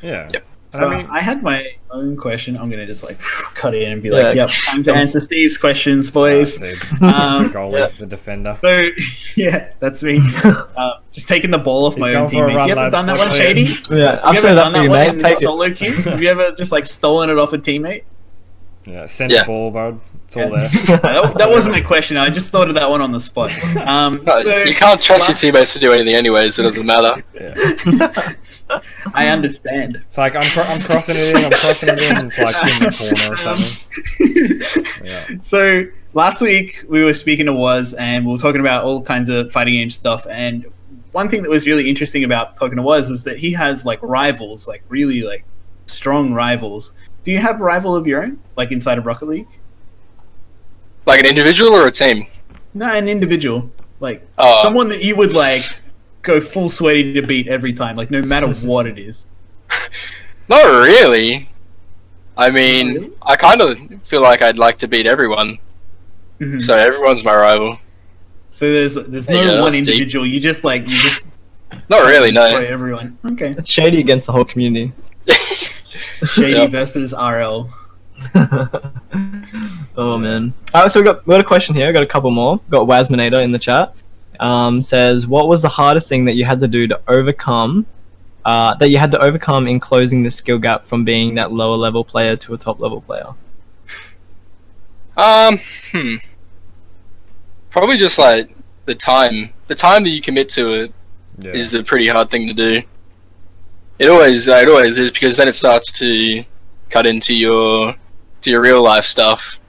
Yeah. 0.04 0.30
Yep. 0.34 0.46
So 0.70 0.80
I 0.86 0.98
mean, 0.98 1.08
I 1.10 1.22
had 1.22 1.42
my 1.42 1.66
own 1.92 2.18
question. 2.18 2.58
I'm 2.58 2.70
gonna 2.70 2.86
just 2.86 3.02
like 3.04 3.18
cut 3.56 3.74
in 3.74 3.94
and 3.94 4.04
be 4.04 4.10
Yeah. 4.10 4.16
like, 4.16 4.36
"Yep, 4.36 4.50
time 4.66 4.84
to 4.84 4.94
answer 4.94 5.20
Steve's 5.22 5.58
questions, 5.58 6.12
boys." 6.12 6.62
uh, 6.62 6.68
Um, 7.02 7.52
goalie, 7.54 7.80
yeah. 7.80 7.88
the 7.88 8.06
defender. 8.06 8.58
So 8.62 8.90
yeah, 9.36 9.72
that's 9.80 10.04
me. 10.04 10.20
Uh, 10.44 10.96
just 11.14 11.28
taking 11.30 11.52
the 11.52 11.58
ball 11.58 11.86
off 11.86 11.94
He's 11.96 12.02
my 12.02 12.14
own 12.16 12.30
for 12.30 12.36
a 12.48 12.48
teammates. 12.50 12.58
run, 12.58 12.68
you 12.68 12.72
ever 12.74 12.92
done 12.92 13.06
that 13.06 13.18
Let's 13.18 13.20
one, 13.22 13.30
play 13.30 13.54
Shadey? 13.56 13.92
it. 13.92 13.98
Yeah, 13.98 14.12
Have 14.12 14.20
I've 14.26 14.36
you 14.36 14.42
said 14.42 14.56
that 14.56 14.72
for 14.74 14.84
you, 14.84 14.90
one 14.90 15.16
mate. 15.18 15.22
Take 15.24 15.38
it. 15.38 15.40
solo 15.42 15.72
queue? 15.72 15.96
Have 15.96 16.22
you 16.22 16.30
ever 16.30 16.52
just 16.58 16.72
like 16.74 16.86
stolen 16.86 17.30
it 17.30 17.40
off 17.40 17.54
a 17.54 17.58
teammate? 17.58 18.04
Yeah, 18.86 19.06
send 19.06 19.32
Yeah. 19.32 19.42
the 19.44 19.46
ball, 19.48 19.72
bud. 19.72 20.00
It's 20.28 20.36
all 20.36 20.50
there. 20.50 20.60
that, 21.00 21.36
that 21.38 21.50
wasn't 21.50 21.74
my 21.74 21.80
question. 21.80 22.18
I 22.18 22.30
just 22.30 22.50
thought 22.50 22.68
of 22.68 22.76
that 22.76 22.90
one 22.90 23.02
on 23.02 23.12
the 23.12 23.20
spot. 23.20 23.52
Um, 23.88 24.22
No, 24.26 24.42
so 24.42 24.64
you 24.64 24.76
can't 24.76 25.02
trust 25.02 25.30
your 25.30 25.38
teammates 25.38 25.72
to 25.74 25.80
do 25.80 25.94
anything 25.94 26.16
anyway, 26.16 26.50
so 26.50 26.62
it 26.62 26.66
doesn't 26.66 26.86
matter. 26.86 27.24
Yeah. 27.34 28.34
I 29.14 29.28
understand. 29.30 29.96
It's 30.08 30.18
like 30.18 30.36
I'm, 30.36 30.42
cro- 30.42 30.64
I'm 30.64 30.82
crossing 30.82 31.16
it 31.18 31.36
in, 31.38 31.46
I'm 31.46 31.52
crossing 31.52 31.90
it 31.90 32.02
in, 32.02 32.18
and 32.18 32.28
it's 32.28 32.38
like 32.38 32.56
in 32.56 32.84
the 32.84 32.92
corner 32.98 33.34
or 33.34 33.38
something. 33.38 35.06
Yeah. 35.06 35.42
so 35.42 35.86
last 36.14 36.42
week 36.42 36.84
we 36.90 37.04
were 37.04 37.14
speaking 37.14 37.46
to 37.46 37.54
Was 37.54 37.94
and 37.94 38.26
we 38.26 38.32
were 38.34 38.38
talking 38.38 38.60
about 38.60 38.84
all 38.84 39.02
kinds 39.02 39.30
of 39.30 39.52
fighting 39.54 39.76
game 39.76 39.90
stuff. 39.90 40.28
And 40.30 40.66
one 41.14 41.30
thing 41.30 41.44
that 41.44 41.50
was 41.50 41.66
really 41.66 41.90
interesting 41.90 42.26
about 42.26 42.58
talking 42.58 42.76
to 42.76 42.82
Was 42.82 43.10
is 43.10 43.24
that 43.24 43.38
he 43.38 43.54
has 43.54 43.86
like 43.86 44.00
rivals, 44.02 44.68
like 44.68 44.84
really 44.90 45.22
like 45.22 45.46
strong 45.86 46.34
rivals. 46.34 46.92
Do 47.24 47.32
you 47.32 47.38
have 47.38 47.62
a 47.62 47.64
rival 47.64 47.96
of 47.96 48.06
your 48.06 48.24
own, 48.24 48.40
like 48.58 48.72
inside 48.72 48.98
of 48.98 49.06
Rocket 49.06 49.28
League? 49.28 49.48
Like 51.08 51.22
an 51.22 51.26
individual 51.26 51.74
or 51.74 51.88
a 51.88 51.92
team? 51.92 52.28
No, 52.74 52.92
an 52.92 53.08
individual, 53.10 53.72
like 54.00 54.28
Oh. 54.38 54.62
someone 54.62 54.90
that 54.90 55.04
you 55.04 55.16
would 55.16 55.34
like 55.34 55.62
go 56.22 56.40
full 56.42 56.70
sweaty 56.70 57.14
to 57.14 57.22
beat 57.22 57.48
every 57.48 57.74
time, 57.74 57.96
like 57.96 58.12
no 58.12 58.22
matter 58.22 58.48
what 58.70 58.86
it 58.86 59.00
is. 59.00 59.26
Not 60.50 60.64
really. 60.66 61.50
I 62.38 62.50
mean, 62.52 62.94
really? 62.94 63.12
I 63.24 63.36
kind 63.36 63.62
of 63.62 63.80
feel 64.04 64.22
like 64.22 64.42
I'd 64.42 64.58
like 64.60 64.78
to 64.80 64.88
beat 64.88 65.08
everyone, 65.08 65.58
Mhm. 66.40 66.62
so 66.62 66.76
everyone's 66.76 67.24
my 67.24 67.36
rival. 67.36 67.80
So 68.52 68.72
there's 68.72 68.96
there's 68.96 69.28
Yeah, 69.30 69.44
no 69.56 69.64
one 69.64 69.72
that's 69.72 69.86
deep. 69.88 69.96
individual. 69.96 70.26
You 70.28 70.40
just 70.40 70.64
like 70.64 70.82
you 70.82 70.88
just 70.98 71.24
Not 71.90 72.06
really, 72.06 72.32
destroy 72.32 72.62
no. 72.62 72.68
everyone. 72.68 73.18
Okay, 73.32 73.52
It's 73.58 73.72
Shadey 73.72 74.00
against 74.00 74.26
the 74.28 74.32
whole 74.34 74.46
community. 74.46 74.92
Shadey 76.22 76.54
Yep. 76.64 76.72
versus 76.72 77.14
RL. 77.14 77.70
oh 79.96 80.18
man! 80.18 80.54
Alright, 80.74 80.92
so 80.92 81.00
we 81.00 81.06
got 81.06 81.26
we 81.28 81.32
got 81.32 81.42
a 81.42 81.44
question 81.44 81.76
here. 81.76 81.88
We 81.88 81.94
got 81.94 82.04
a 82.04 82.08
couple 82.08 82.32
more. 82.32 82.60
Got 82.70 82.88
Wasminator 82.88 83.44
in 83.44 83.52
the 83.52 83.60
chat. 83.60 83.94
Um, 84.40 84.82
says, 84.82 85.26
what 85.28 85.48
was 85.48 85.62
the 85.62 85.70
hardest 85.70 86.10
thing 86.10 86.26
that 86.26 86.36
you 86.36 86.46
had 86.46 86.60
to 86.60 86.68
do 86.68 86.88
to 86.88 87.00
overcome? 87.08 87.86
Uh, 88.46 88.76
that 88.76 88.90
you 88.90 88.98
had 88.98 89.12
to 89.12 89.20
overcome 89.20 89.68
in 89.68 89.80
closing 89.80 90.24
the 90.24 90.32
skill 90.32 90.58
gap 90.58 90.86
from 90.86 91.04
being 91.04 91.36
that 91.36 91.52
lower 91.52 91.76
level 91.76 92.04
player 92.04 92.36
to 92.38 92.54
a 92.54 92.58
top 92.58 92.80
level 92.80 93.02
player. 93.02 93.28
Um, 95.18 95.58
hmm. 95.92 96.16
Probably 97.70 97.98
just 97.98 98.18
like 98.18 98.56
the 98.86 98.96
time. 98.96 99.52
The 99.68 99.76
time 99.76 100.04
that 100.04 100.10
you 100.12 100.22
commit 100.22 100.50
to 100.50 100.74
it 100.74 100.94
Yeah. 101.40 101.52
is 101.52 101.72
the 101.72 101.84
pretty 101.84 102.08
hard 102.08 102.30
thing 102.30 102.48
to 102.48 102.54
do. 102.54 102.82
It 104.00 104.10
always, 104.10 104.48
uh, 104.48 104.60
it 104.62 104.70
always 104.70 104.98
is 104.98 105.12
because 105.12 105.38
then 105.38 105.48
it 105.48 105.56
starts 105.56 105.92
to 106.00 106.46
cut 106.90 107.06
into 107.06 107.34
your 107.34 107.96
to 108.42 108.50
your 108.50 108.62
real 108.62 108.84
life 108.84 109.04
stuff, 109.04 109.60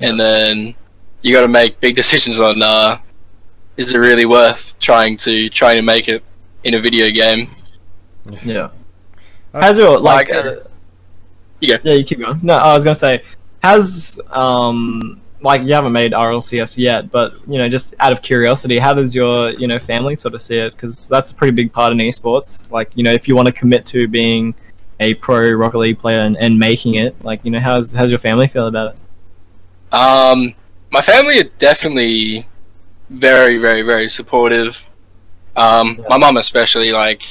and 0.00 0.18
then 0.18 0.74
you 1.22 1.32
got 1.32 1.42
to 1.42 1.48
make 1.48 1.80
big 1.80 1.96
decisions 1.96 2.40
on 2.40 2.62
uh, 2.62 2.98
is 3.76 3.94
it 3.94 3.98
really 3.98 4.26
worth 4.26 4.78
trying 4.78 5.16
to 5.18 5.48
trying 5.48 5.76
to 5.76 5.82
make 5.82 6.08
it 6.08 6.22
in 6.64 6.74
a 6.74 6.80
video 6.80 7.10
game? 7.10 7.48
Yeah. 8.44 8.70
How's 9.52 9.78
your 9.78 9.98
like? 9.98 10.30
like, 10.30 10.46
uh, 10.46 10.56
You 11.60 11.68
go. 11.68 11.78
Yeah, 11.82 11.94
you 11.94 12.04
keep 12.04 12.20
going. 12.20 12.40
No, 12.42 12.54
I 12.54 12.74
was 12.74 12.84
gonna 12.84 12.94
say, 12.94 13.22
has 13.62 14.20
um 14.30 15.20
like 15.42 15.62
you 15.62 15.72
haven't 15.72 15.92
made 15.92 16.12
RLCS 16.12 16.76
yet, 16.76 17.10
but 17.10 17.32
you 17.48 17.58
know, 17.58 17.68
just 17.68 17.94
out 17.98 18.12
of 18.12 18.20
curiosity, 18.22 18.78
how 18.78 18.92
does 18.92 19.14
your 19.14 19.50
you 19.52 19.66
know 19.66 19.78
family 19.78 20.16
sort 20.16 20.34
of 20.34 20.42
see 20.42 20.58
it? 20.58 20.72
Because 20.72 21.08
that's 21.08 21.30
a 21.30 21.34
pretty 21.34 21.52
big 21.52 21.72
part 21.72 21.92
in 21.92 21.98
esports. 21.98 22.70
Like 22.70 22.90
you 22.94 23.02
know, 23.02 23.12
if 23.12 23.26
you 23.26 23.34
want 23.34 23.46
to 23.46 23.52
commit 23.52 23.86
to 23.86 24.06
being 24.06 24.54
a 25.00 25.14
pro 25.14 25.50
Rocket 25.52 25.78
League 25.78 25.98
player 25.98 26.20
and, 26.20 26.36
and 26.36 26.58
making 26.58 26.94
it, 26.96 27.22
like 27.24 27.40
you 27.44 27.50
know, 27.50 27.58
how's 27.60 27.92
how's 27.92 28.10
your 28.10 28.18
family 28.18 28.46
feel 28.46 28.66
about 28.66 28.94
it? 28.94 28.98
Um, 29.92 30.54
my 30.92 31.00
family 31.00 31.40
are 31.40 31.50
definitely 31.58 32.46
very, 33.08 33.58
very, 33.58 33.82
very 33.82 34.08
supportive. 34.08 34.84
Um, 35.56 35.96
Yeah. 35.98 36.04
my 36.10 36.18
mum 36.18 36.36
especially, 36.36 36.92
like, 36.92 37.22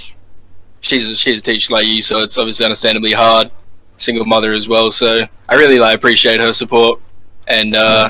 she's 0.82 1.10
a, 1.10 1.16
she's 1.16 1.40
a 1.40 1.42
teacher 1.42 1.74
like 1.74 1.86
you, 1.86 2.02
so 2.02 2.20
it's 2.20 2.38
obviously 2.38 2.66
understandably 2.66 3.14
hard. 3.14 3.50
Single 3.98 4.26
mother 4.26 4.54
as 4.54 4.68
well, 4.68 4.92
so 4.92 5.22
I 5.50 5.56
really 5.56 5.78
like 5.78 5.96
appreciate 5.96 6.40
her 6.40 6.54
support. 6.54 7.02
And 7.48 7.76
uh, 7.76 8.10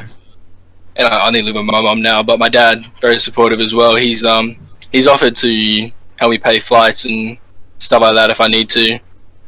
and 0.97 1.07
I, 1.07 1.17
I 1.23 1.27
only 1.27 1.41
live 1.41 1.55
with 1.55 1.65
my 1.65 1.81
mum 1.81 2.01
now, 2.01 2.21
but 2.21 2.37
my 2.39 2.49
dad 2.49 2.85
very 3.01 3.17
supportive 3.17 3.59
as 3.59 3.73
well. 3.73 3.95
He's 3.95 4.23
um 4.23 4.57
he's 4.91 5.07
offered 5.07 5.35
to 5.37 5.91
help 6.19 6.29
me 6.31 6.37
pay 6.37 6.59
flights 6.59 7.05
and 7.05 7.37
stuff 7.79 8.01
like 8.01 8.13
that 8.15 8.29
if 8.29 8.39
I 8.39 8.47
need 8.47 8.69
to, 8.69 8.99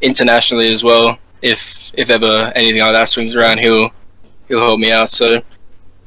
internationally 0.02 0.72
as 0.72 0.84
well. 0.84 1.18
If 1.42 1.92
if 1.94 2.10
ever 2.10 2.52
anything 2.56 2.82
like 2.82 2.94
that 2.94 3.10
swings 3.10 3.36
around, 3.36 3.60
he'll 3.60 3.92
he'll 4.48 4.62
help 4.62 4.80
me 4.80 4.92
out. 4.92 5.10
So 5.10 5.42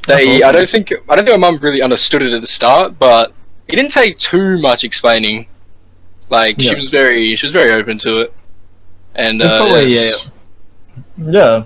they, 0.07 0.39
That's 0.39 0.45
I 0.45 0.53
don't 0.53 0.69
think 0.69 0.93
I 1.09 1.17
don't 1.17 1.25
think 1.25 1.41
my 1.41 1.51
mum 1.51 1.59
really 1.61 1.83
understood 1.83 2.23
it 2.23 2.33
at 2.33 2.41
the 2.41 2.47
start, 2.47 2.99
but 2.99 3.33
it 3.69 3.77
didn't 3.77 3.93
take 3.93 4.19
too 4.19 4.61
much 4.61 4.85
explaining. 4.85 5.49
Like 6.31 6.57
Yeah. 6.59 6.71
she 6.71 6.77
was 6.77 6.91
very 6.91 7.37
she 7.37 7.47
was 7.47 7.53
very 7.53 7.73
open 7.73 7.99
to 7.99 8.19
it, 8.19 8.35
and 9.15 9.41
It's 9.41 9.51
uh, 9.51 9.59
probably, 9.59 9.89
yes. 9.89 10.29
Yeah, 11.17 11.65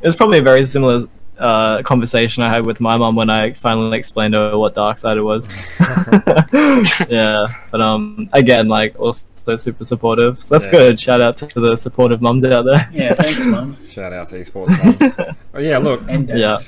it 0.00 0.06
was 0.06 0.16
probably 0.16 0.38
a 0.38 0.42
very 0.42 0.64
similar 0.64 1.06
uh, 1.38 1.82
conversation 1.82 2.42
I 2.42 2.48
had 2.48 2.66
with 2.66 2.80
my 2.80 2.96
mom 2.96 3.14
when 3.14 3.30
I 3.30 3.52
finally 3.52 3.96
explained 3.96 4.32
to 4.32 4.38
her 4.40 4.58
what 4.58 4.74
Dark 4.74 4.98
Sided 4.98 5.22
was. 5.22 5.48
yeah, 7.08 7.46
but 7.70 7.80
um, 7.80 8.28
again, 8.32 8.68
like 8.68 8.98
also 8.98 9.26
super 9.56 9.84
supportive. 9.84 10.42
So 10.42 10.54
that's 10.54 10.66
Yeah. 10.66 10.72
good. 10.72 11.00
Shout 11.00 11.20
out 11.20 11.36
to 11.38 11.60
the 11.60 11.76
supportive 11.76 12.20
mums 12.20 12.44
out 12.44 12.64
there. 12.64 12.88
Yeah, 12.92 13.14
thanks, 13.14 13.44
mum. 13.44 13.76
Shout 13.88 14.12
out 14.12 14.28
to 14.28 14.36
esports 14.36 14.68
moms. 15.00 15.36
oh, 15.54 15.60
yeah, 15.60 15.78
look, 15.78 16.02
And 16.08 16.26
dads. 16.28 16.40
Yeah. 16.40 16.58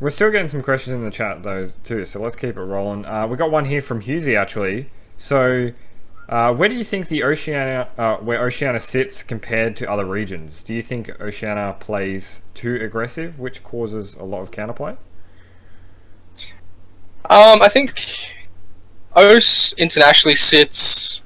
we're 0.00 0.10
still 0.10 0.30
getting 0.30 0.48
some 0.48 0.62
questions 0.62 0.94
in 0.94 1.04
the 1.04 1.10
chat 1.10 1.42
though 1.42 1.70
too, 1.84 2.04
so 2.06 2.20
let's 2.20 2.34
keep 2.36 2.56
it 2.56 2.60
rolling. 2.62 3.04
Uh, 3.06 3.26
we 3.26 3.36
got 3.36 3.50
one 3.50 3.64
here 3.66 3.82
from 3.82 4.02
Husey 4.02 4.36
actually. 4.38 4.90
So, 5.16 5.70
Uh, 6.28 6.54
where 6.54 6.68
do 6.68 6.74
you 6.74 6.84
think 6.84 7.08
the 7.08 7.22
Oceania, 7.24 7.88
uh, 7.98 8.16
where 8.16 8.40
Oceania 8.42 8.80
sits 8.80 9.22
compared 9.22 9.76
to 9.76 9.90
other 9.90 10.04
regions? 10.06 10.62
Do 10.62 10.72
you 10.72 10.80
think 10.80 11.10
Oceania 11.20 11.76
plays 11.78 12.40
too 12.54 12.78
aggressive, 12.80 13.38
which 13.38 13.62
causes 13.64 14.14
a 14.14 14.24
lot 14.24 14.40
of 14.40 14.50
counterplay? 14.50 14.96
Um, 17.28 17.60
I 17.60 17.68
think 17.68 17.94
OS 19.14 19.74
internationally 19.76 20.34
sits. 20.34 21.22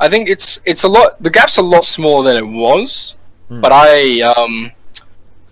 I 0.00 0.08
think 0.08 0.28
it's 0.28 0.60
it's 0.64 0.82
a 0.84 0.88
lot. 0.88 1.22
The 1.22 1.30
gap's 1.30 1.56
a 1.58 1.62
lot 1.62 1.84
smaller 1.84 2.24
than 2.32 2.36
it 2.36 2.46
was, 2.46 3.16
Hmm. 3.48 3.60
but 3.60 3.72
I 3.72 4.20
um, 4.22 4.72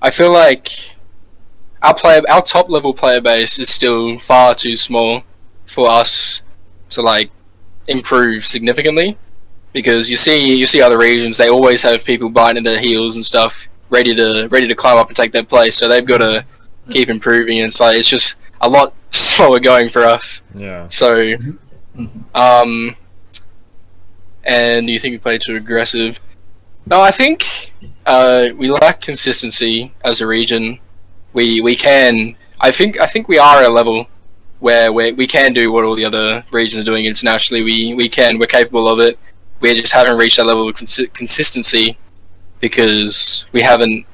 I 0.00 0.10
feel 0.10 0.32
like 0.32 0.68
our 1.82 1.94
player, 1.94 2.22
our 2.28 2.42
top 2.42 2.68
level 2.68 2.94
player 2.94 3.20
base 3.20 3.58
is 3.58 3.68
still 3.68 4.18
far 4.18 4.54
too 4.54 4.76
small 4.76 5.22
for 5.66 5.88
us 5.88 6.42
to 6.90 7.02
like 7.02 7.30
improve 7.88 8.44
significantly. 8.44 9.16
Because 9.72 10.10
you 10.10 10.16
see, 10.18 10.54
you 10.58 10.66
see 10.66 10.82
other 10.82 10.98
regions, 10.98 11.38
they 11.38 11.48
always 11.48 11.80
have 11.82 12.04
people 12.04 12.28
biting 12.28 12.62
their 12.62 12.78
heels 12.78 13.14
and 13.16 13.24
stuff, 13.24 13.68
ready 13.88 14.14
to 14.14 14.46
ready 14.50 14.68
to 14.68 14.74
climb 14.74 14.98
up 14.98 15.08
and 15.08 15.16
take 15.16 15.32
their 15.32 15.44
place. 15.44 15.76
So 15.76 15.88
they've 15.88 16.04
got 16.04 16.18
to 16.18 16.44
keep 16.90 17.08
improving. 17.08 17.58
And 17.60 17.68
it's 17.68 17.80
like 17.80 17.96
it's 17.96 18.08
just 18.08 18.34
a 18.60 18.68
lot 18.68 18.92
slower 19.12 19.60
going 19.60 19.88
for 19.88 20.04
us. 20.04 20.42
Yeah. 20.54 20.88
So, 20.88 21.36
um, 22.34 22.96
and 24.44 24.86
do 24.86 24.92
you 24.92 24.98
think 24.98 25.12
we 25.12 25.18
play 25.18 25.38
too 25.38 25.56
aggressive? 25.56 26.20
No, 26.86 27.00
I 27.00 27.10
think 27.10 27.72
uh, 28.06 28.46
we 28.56 28.70
lack 28.70 29.00
consistency 29.00 29.94
as 30.04 30.20
a 30.20 30.26
region. 30.26 30.80
We 31.32 31.60
we 31.60 31.76
can. 31.76 32.36
I 32.60 32.70
think 32.70 33.00
I 33.00 33.06
think 33.06 33.28
we 33.28 33.38
are 33.38 33.58
at 33.58 33.66
a 33.66 33.68
level 33.68 34.06
where 34.58 34.92
we 34.92 35.12
we 35.12 35.26
can 35.26 35.52
do 35.52 35.72
what 35.72 35.84
all 35.84 35.94
the 35.94 36.04
other 36.04 36.44
regions 36.52 36.82
are 36.82 36.90
doing 36.90 37.04
internationally. 37.04 37.62
We 37.62 37.94
we 37.94 38.08
can. 38.08 38.38
We're 38.38 38.46
capable 38.46 38.88
of 38.88 39.00
it. 39.00 39.18
We 39.60 39.80
just 39.80 39.92
haven't 39.92 40.16
reached 40.16 40.38
that 40.38 40.46
level 40.46 40.68
of 40.68 40.74
consi- 40.74 41.12
consistency 41.14 41.96
because 42.60 43.46
we 43.52 43.60
haven't 43.60 44.06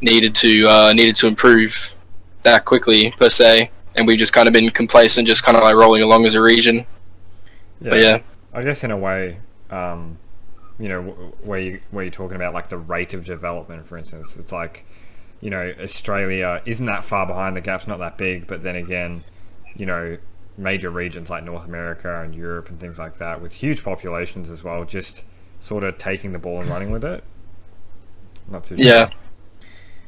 needed 0.00 0.34
to 0.36 0.68
uh, 0.68 0.92
needed 0.92 1.16
to 1.16 1.26
improve 1.26 1.94
that 2.42 2.64
quickly 2.64 3.10
per 3.12 3.28
se, 3.28 3.70
and 3.96 4.06
we've 4.06 4.18
just 4.18 4.32
kind 4.32 4.48
of 4.48 4.52
been 4.52 4.70
complacent, 4.70 5.26
just 5.26 5.42
kind 5.42 5.56
of 5.56 5.62
like 5.62 5.76
rolling 5.76 6.02
along 6.02 6.26
as 6.26 6.34
a 6.34 6.42
region. 6.42 6.86
But 7.80 8.00
yeah, 8.00 8.18
I 8.52 8.62
guess 8.62 8.84
in 8.84 8.90
a 8.90 8.96
way, 8.96 9.38
um, 9.70 10.18
you 10.78 10.88
know, 10.88 11.02
where 11.42 11.58
you 11.60 11.80
where 11.90 12.04
you're 12.04 12.10
talking 12.12 12.36
about 12.36 12.52
like 12.54 12.68
the 12.68 12.78
rate 12.78 13.14
of 13.14 13.24
development, 13.24 13.86
for 13.86 13.96
instance, 13.96 14.36
it's 14.36 14.52
like, 14.52 14.84
you 15.40 15.50
know, 15.50 15.72
Australia 15.80 16.62
isn't 16.66 16.86
that 16.86 17.04
far 17.04 17.26
behind. 17.26 17.56
The 17.56 17.60
gap's 17.60 17.86
not 17.86 17.98
that 17.98 18.18
big, 18.18 18.46
but 18.46 18.62
then 18.62 18.76
again, 18.76 19.22
you 19.74 19.86
know, 19.86 20.18
major 20.58 20.90
regions 20.90 21.30
like 21.30 21.44
North 21.44 21.64
America 21.64 22.22
and 22.22 22.34
Europe 22.34 22.68
and 22.68 22.78
things 22.80 22.98
like 22.98 23.16
that, 23.18 23.40
with 23.40 23.54
huge 23.54 23.82
populations 23.84 24.48
as 24.50 24.62
well, 24.64 24.84
just 24.84 25.24
sort 25.60 25.84
of 25.84 25.96
taking 25.98 26.32
the 26.32 26.38
ball 26.38 26.60
and 26.60 26.68
running 26.68 26.90
with 26.90 27.04
it. 27.04 27.24
Not 28.48 28.64
too. 28.64 28.76
yeah, 28.78 29.10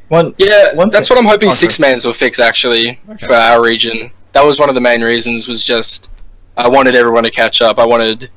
One, 0.08 0.34
yeah. 0.38 0.74
One 0.74 0.90
that's 0.90 1.10
what 1.10 1.18
I'm 1.18 1.24
hoping 1.24 1.48
Okay. 1.48 1.56
six 1.56 1.78
mans 1.80 2.04
will 2.04 2.12
fix 2.12 2.38
actually 2.38 3.00
Okay. 3.10 3.26
for 3.26 3.34
our 3.34 3.62
region. 3.62 4.12
That 4.32 4.44
was 4.44 4.58
one 4.60 4.68
of 4.68 4.74
the 4.74 4.80
main 4.80 5.02
reasons. 5.02 5.48
Was 5.48 5.64
just 5.64 6.08
I 6.56 6.68
wanted 6.68 6.94
everyone 6.94 7.24
to 7.24 7.30
catch 7.30 7.60
up. 7.62 7.78
I 7.78 7.84
wanted 7.86 8.30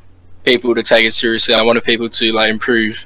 people 0.44 0.74
to 0.76 0.84
take 0.84 1.06
it 1.06 1.14
seriously. 1.14 1.54
I 1.54 1.62
wanted 1.62 1.84
people 1.84 2.10
to 2.10 2.32
like 2.34 2.50
improve. 2.50 3.06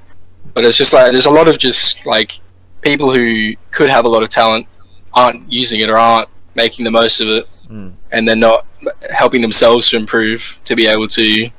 But 0.53 0.63
it's 0.65 0.77
just 0.77 0.93
like 0.93 1.11
there's 1.11 1.25
a 1.25 1.29
lot 1.31 1.47
of 1.47 1.57
just 1.57 2.05
like 2.05 2.39
people 2.81 3.13
who 3.13 3.55
could 3.71 3.89
have 3.89 4.05
a 4.05 4.07
lot 4.07 4.23
of 4.23 4.29
talent 4.29 4.67
aren't 5.13 5.51
using 5.51 5.79
it 5.81 5.89
or 5.89 5.97
aren't 5.97 6.29
making 6.55 6.85
the 6.85 6.91
most 6.91 7.19
of 7.21 7.27
it, 7.27 7.47
Mm. 7.69 7.93
and 8.11 8.27
they're 8.27 8.35
not 8.35 8.67
helping 9.11 9.41
themselves 9.41 9.89
to 9.89 9.95
improve 9.97 10.59
to 10.65 10.75
be 10.75 10.85
able 10.85 11.07
to 11.07 11.49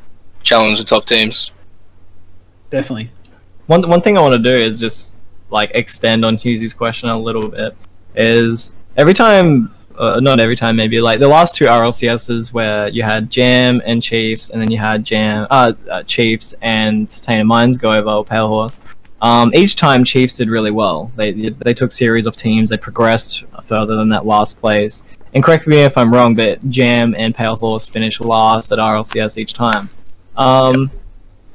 challenge 0.45 0.79
the 0.79 0.85
top 0.85 1.05
teams. 1.05 1.51
Definitely. 2.71 3.11
one 3.67 3.89
one 3.89 4.01
thing 4.01 4.17
I 4.17 4.21
want 4.21 4.35
to 4.35 4.39
do 4.39 4.55
is 4.55 4.79
just 4.81 5.13
like 5.51 5.71
extend 5.75 6.25
on 6.25 6.37
Hughesy's 6.37 6.73
question 6.75 7.09
a 7.09 7.19
little 7.19 7.49
bit. 7.49 7.77
Is 8.15 8.73
every 8.97 9.15
time, 9.15 9.75
uh, 9.99 10.21
not 10.21 10.41
every 10.41 10.57
time, 10.57 10.77
maybe 10.77 11.01
like 11.01 11.21
the 11.21 11.29
last 11.29 11.55
two 11.55 11.67
RLCSs 11.67 12.53
where 12.53 12.89
you 12.89 13.03
had 13.03 13.31
Jam 13.31 13.83
and 13.85 14.03
Chiefs, 14.03 14.51
and 14.51 14.61
then 14.61 14.71
you 14.71 14.79
had 14.79 15.05
Jam, 15.05 15.47
uh, 15.51 15.73
uh 15.91 16.03
Chiefs 16.03 16.55
and 16.63 17.09
Tainted 17.09 17.47
Minds 17.47 17.79
go 17.79 17.93
over 17.93 18.25
Pale 18.25 18.49
Horse. 18.49 18.81
Um, 19.23 19.53
each 19.55 19.77
time 19.77 20.05
Chiefs 20.05 20.37
did 20.37 20.51
really 20.51 20.71
well. 20.71 21.11
They 21.17 21.51
they 21.51 21.75
took 21.75 21.93
series 21.93 22.27
of 22.27 22.37
teams. 22.37 22.71
They 22.71 22.77
progressed 22.77 23.45
further 23.63 23.97
than 23.97 24.09
that 24.11 24.27
last 24.27 24.59
place. 24.59 25.03
And 25.35 25.43
correct 25.43 25.67
me 25.67 25.79
if 25.79 25.99
I'm 25.99 26.13
wrong, 26.13 26.35
but 26.35 26.67
Jam 26.71 27.15
and 27.17 27.35
Pale 27.35 27.57
Horse 27.57 27.87
finished 27.87 28.21
last 28.21 28.73
at 28.73 28.79
RLCS 28.79 29.37
each 29.39 29.53
time. 29.53 29.91
Um, 30.37 30.91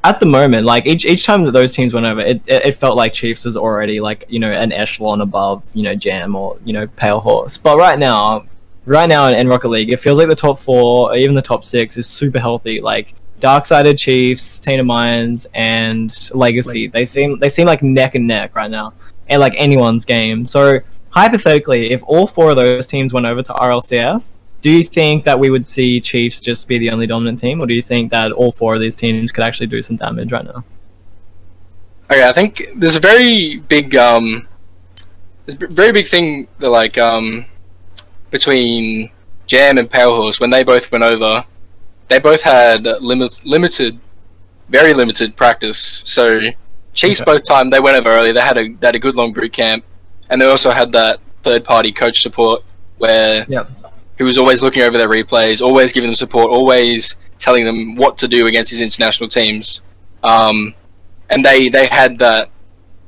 at 0.04 0.20
the 0.20 0.26
moment, 0.26 0.66
like 0.66 0.86
each 0.86 1.06
each 1.06 1.26
time 1.26 1.44
that 1.44 1.52
those 1.52 1.74
teams 1.74 1.94
went 1.94 2.06
over, 2.06 2.22
it, 2.22 2.42
it, 2.48 2.66
it 2.66 2.72
felt 2.78 2.98
like 2.98 3.14
Chiefs 3.14 3.46
was 3.46 3.56
already 3.56 4.00
like 4.00 4.26
you 4.30 4.40
know 4.40 4.52
an 4.52 4.72
echelon 4.72 5.22
above 5.22 5.64
you 5.74 5.84
know 5.84 5.94
Jam 5.94 6.36
or 6.36 6.58
you 6.66 6.74
know 6.74 6.88
Pale 6.88 7.20
Horse. 7.20 7.58
But 7.58 7.78
right 7.78 8.00
now, 8.00 8.46
right 8.86 9.08
now 9.08 9.28
in, 9.28 9.36
in 9.36 9.48
Rocket 9.48 9.70
League, 9.70 9.92
it 9.92 10.00
feels 10.00 10.18
like 10.18 10.28
the 10.28 10.36
top 10.36 10.60
four, 10.60 11.12
or 11.12 11.16
even 11.16 11.36
the 11.36 11.42
top 11.42 11.64
six, 11.64 11.98
is 11.98 12.08
super 12.08 12.40
healthy. 12.40 12.82
Like 12.82 13.14
Dark 13.40 13.66
Darksided 13.66 13.98
Chiefs, 13.98 14.60
Tainted 14.60 14.86
Minds, 14.86 15.46
and 15.54 16.30
Legacy. 16.34 16.88
They 16.88 17.06
seem 17.06 17.38
they 17.40 17.50
seem 17.50 17.68
like 17.68 17.84
neck 17.84 18.16
and 18.16 18.26
neck 18.26 18.56
right 18.56 18.72
now, 18.72 18.94
and 19.28 19.40
like 19.40 19.54
anyone's 19.56 20.06
game. 20.06 20.48
So 20.48 20.80
hypothetically, 21.12 21.92
if 21.92 22.02
all 22.08 22.26
four 22.26 22.50
of 22.50 22.56
those 22.56 22.88
teams 22.88 23.14
went 23.14 23.28
over 23.28 23.44
to 23.44 23.54
RLCS, 23.54 24.32
do 24.62 24.70
you 24.70 24.84
think 24.84 25.24
that 25.26 25.40
we 25.40 25.50
would 25.50 25.66
see 25.66 26.00
Chiefs 26.00 26.40
just 26.40 26.68
be 26.68 26.78
the 26.78 26.90
only 26.92 27.08
dominant 27.08 27.40
team, 27.40 27.60
or 27.62 27.66
do 27.66 27.74
you 27.74 27.82
think 27.82 28.12
that 28.12 28.32
all 28.32 28.52
four 28.52 28.74
of 28.76 28.80
these 28.80 28.96
teams 28.96 29.32
could 29.32 29.44
actually 29.44 29.68
do 29.68 29.82
some 29.82 29.98
damage 29.98 30.32
right 30.32 30.46
now? 30.46 30.64
Okay, 32.12 32.28
I 32.28 32.32
think 32.32 32.68
there's 32.76 32.96
a 32.96 33.00
very 33.00 33.58
big 33.60 33.96
um, 33.96 34.48
there's 35.46 35.62
a 35.62 35.74
very 35.74 35.92
big 35.92 36.08
thing 36.08 36.48
that 36.60 36.70
like 36.70 36.98
um, 36.98 37.46
between 38.30 39.10
Jam 39.48 39.78
and 39.78 39.90
Pale 39.90 40.16
Horse 40.16 40.40
when 40.40 40.50
they 40.50 40.64
both 40.64 40.92
went 40.92 41.04
over, 41.04 41.44
they 42.08 42.20
both 42.20 42.42
had 42.42 42.84
limit, 43.02 43.46
limited, 43.46 44.00
very 44.70 44.94
limited 44.94 45.36
practice. 45.36 46.04
So 46.06 46.42
Chiefs 46.94 47.22
Okay. 47.22 47.32
both 47.32 47.48
time 47.48 47.70
they 47.70 47.80
went 47.80 47.98
over 47.98 48.10
early. 48.10 48.32
They 48.32 48.42
had 48.42 48.58
a 48.58 48.68
they 48.74 48.88
had 48.88 48.96
a 48.96 49.00
good 49.00 49.16
long 49.16 49.34
boot 49.34 49.54
camp, 49.54 49.84
and 50.30 50.40
they 50.40 50.46
also 50.46 50.70
had 50.72 50.92
that 50.92 51.20
third 51.44 51.64
party 51.64 51.92
coach 51.92 52.22
support 52.22 52.64
where 53.00 53.46
Yep. 53.50 53.72
Who 54.22 54.26
was 54.26 54.38
always 54.38 54.62
looking 54.62 54.84
over 54.84 55.00
their 55.00 55.10
replays, 55.10 55.64
always 55.64 55.92
giving 55.92 56.08
them 56.08 56.14
support, 56.16 56.52
always 56.52 57.16
telling 57.40 57.66
them 57.66 57.96
what 57.96 58.20
to 58.20 58.28
do 58.28 58.46
against 58.46 58.70
these 58.70 58.80
international 58.80 59.28
teams. 59.28 59.82
Um, 60.22 60.76
and 61.32 61.44
they 61.44 61.70
they 61.70 61.88
had 61.88 62.20
that 62.20 62.50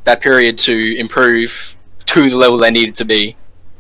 that 0.06 0.22
period 0.22 0.58
to 0.58 0.96
improve 0.98 1.78
to 2.06 2.32
the 2.32 2.36
level 2.36 2.58
they 2.58 2.72
needed 2.72 2.96
to 2.96 3.06
be. 3.06 3.36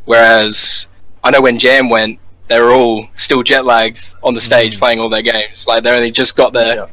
Whereas 0.06 0.86
I 1.24 1.32
know 1.32 1.42
when 1.42 1.58
Jam 1.58 1.90
went, 1.90 2.20
they 2.50 2.60
were 2.62 2.72
all 2.72 3.08
still 3.16 3.42
jet 3.42 3.66
lags 3.66 4.16
on 4.22 4.36
the 4.36 4.42
stage 4.42 4.76
Mhm. 4.76 4.80
playing 4.80 5.00
all 5.00 5.10
their 5.10 5.24
games. 5.24 5.66
Like 5.68 5.84
they 5.84 5.90
only 5.90 6.12
just 6.12 6.36
got 6.36 6.54
there, 6.54 6.76
Yeah. 6.76 6.86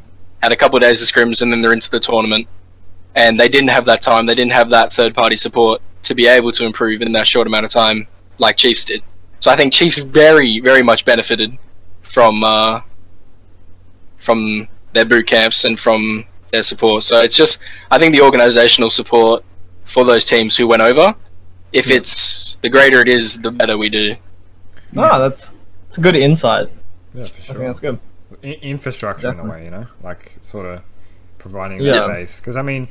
had 0.43 0.53
a 0.53 0.57
couple 0.57 0.79
of 0.79 0.83
days 0.83 1.03
of 1.03 1.09
scrims, 1.09 1.43
and 1.43 1.53
then 1.53 1.61
they're 1.61 1.75
into 1.75 1.91
the 1.91 2.01
tournament. 2.01 2.49
And 3.15 3.39
they 3.39 3.51
didn't 3.51 3.69
have 3.77 3.85
that 3.85 4.01
time. 4.01 4.25
They 4.25 4.35
didn't 4.35 4.53
have 4.53 4.71
that 4.71 4.91
third 4.91 5.13
party 5.15 5.37
support 5.37 5.83
to 6.05 6.15
be 6.15 6.27
able 6.27 6.51
to 6.53 6.65
improve 6.65 7.03
in 7.03 7.13
that 7.13 7.27
short 7.27 7.47
amount 7.47 7.67
of 7.67 7.71
time, 7.73 8.07
like 8.39 8.57
Chiefs 8.57 8.87
did. 8.87 9.03
So 9.41 9.51
I 9.51 9.57
think 9.57 9.73
Chiefs 9.73 9.99
very, 9.99 10.61
very 10.61 10.83
much 10.83 11.05
benefited 11.05 11.57
from 12.03 12.45
uh, 12.45 12.83
from 14.19 14.69
their 14.93 15.05
boot 15.05 15.27
camps 15.27 15.65
and 15.65 15.79
from 15.79 16.25
their 16.53 16.63
support. 16.63 17.05
So 17.05 17.21
it's 17.21 17.37
just 17.37 17.59
I 17.91 17.99
think 17.99 18.15
the 18.15 18.21
organizational 18.23 18.91
support 18.91 19.45
for 19.85 20.05
those 20.05 20.27
teams 20.27 20.57
who 20.57 20.67
went 20.67 20.83
over, 20.83 21.15
if 21.73 21.89
Yeah. 21.89 21.97
it's 21.97 22.57
the 22.63 22.69
greater 22.69 23.01
it 23.01 23.09
is, 23.09 23.39
the 23.41 23.51
better 23.51 23.79
we 23.79 23.89
do. 23.89 24.17
Ah, 24.97 25.19
that's 25.19 25.53
it's 25.89 25.99
a 25.99 26.01
good 26.01 26.17
insight. 26.17 26.69
Yeah, 27.15 27.25
for 27.25 27.41
sure. 27.43 27.55
I 27.55 27.59
think 27.59 27.69
that's 27.69 27.81
good. 27.81 27.99
I- 28.45 28.59
infrastructure 28.63 29.31
in 29.33 29.39
a 29.41 29.45
way, 29.45 29.65
you 29.65 29.71
know, 29.71 29.87
like 30.05 30.37
sort 30.43 30.67
of 30.67 30.83
providing 31.39 31.81
Yeah. 31.81 31.93
that 31.93 32.09
base. 32.09 32.41
Because 32.41 32.57
I 32.57 32.63
mean, 32.63 32.89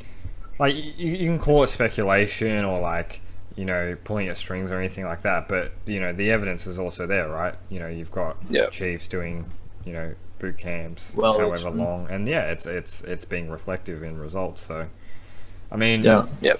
like 0.58 0.74
you, 0.74 0.82
you 1.12 1.26
can 1.26 1.38
call 1.38 1.62
it 1.62 1.68
speculation 1.68 2.64
or 2.64 2.80
like 2.80 3.20
you 3.60 3.66
know 3.66 3.94
pulling 4.04 4.26
at 4.28 4.38
strings 4.38 4.72
or 4.72 4.78
anything 4.78 5.04
like 5.04 5.20
that, 5.20 5.46
but 5.46 5.72
you 5.84 6.00
know 6.00 6.14
the 6.14 6.30
evidence 6.30 6.66
is 6.66 6.78
also 6.78 7.06
there, 7.06 7.28
right? 7.28 7.54
You 7.68 7.78
know, 7.78 7.88
you've 7.88 8.10
got 8.10 8.38
Yeah. 8.48 8.70
Chiefs 8.70 9.06
doing 9.06 9.44
you 9.84 9.92
know 9.92 10.14
boot 10.38 10.56
camps, 10.56 11.14
Well, 11.14 11.38
however 11.38 11.70
long, 11.70 12.08
and 12.08 12.26
yeah, 12.26 12.44
it's 12.46 12.64
it's 12.64 13.02
it's 13.02 13.26
being 13.26 13.50
reflective 13.50 14.02
in 14.02 14.16
results. 14.16 14.62
So, 14.62 14.88
I 15.70 15.76
mean, 15.76 16.02
Yeah. 16.02 16.26
Yeah. 16.40 16.54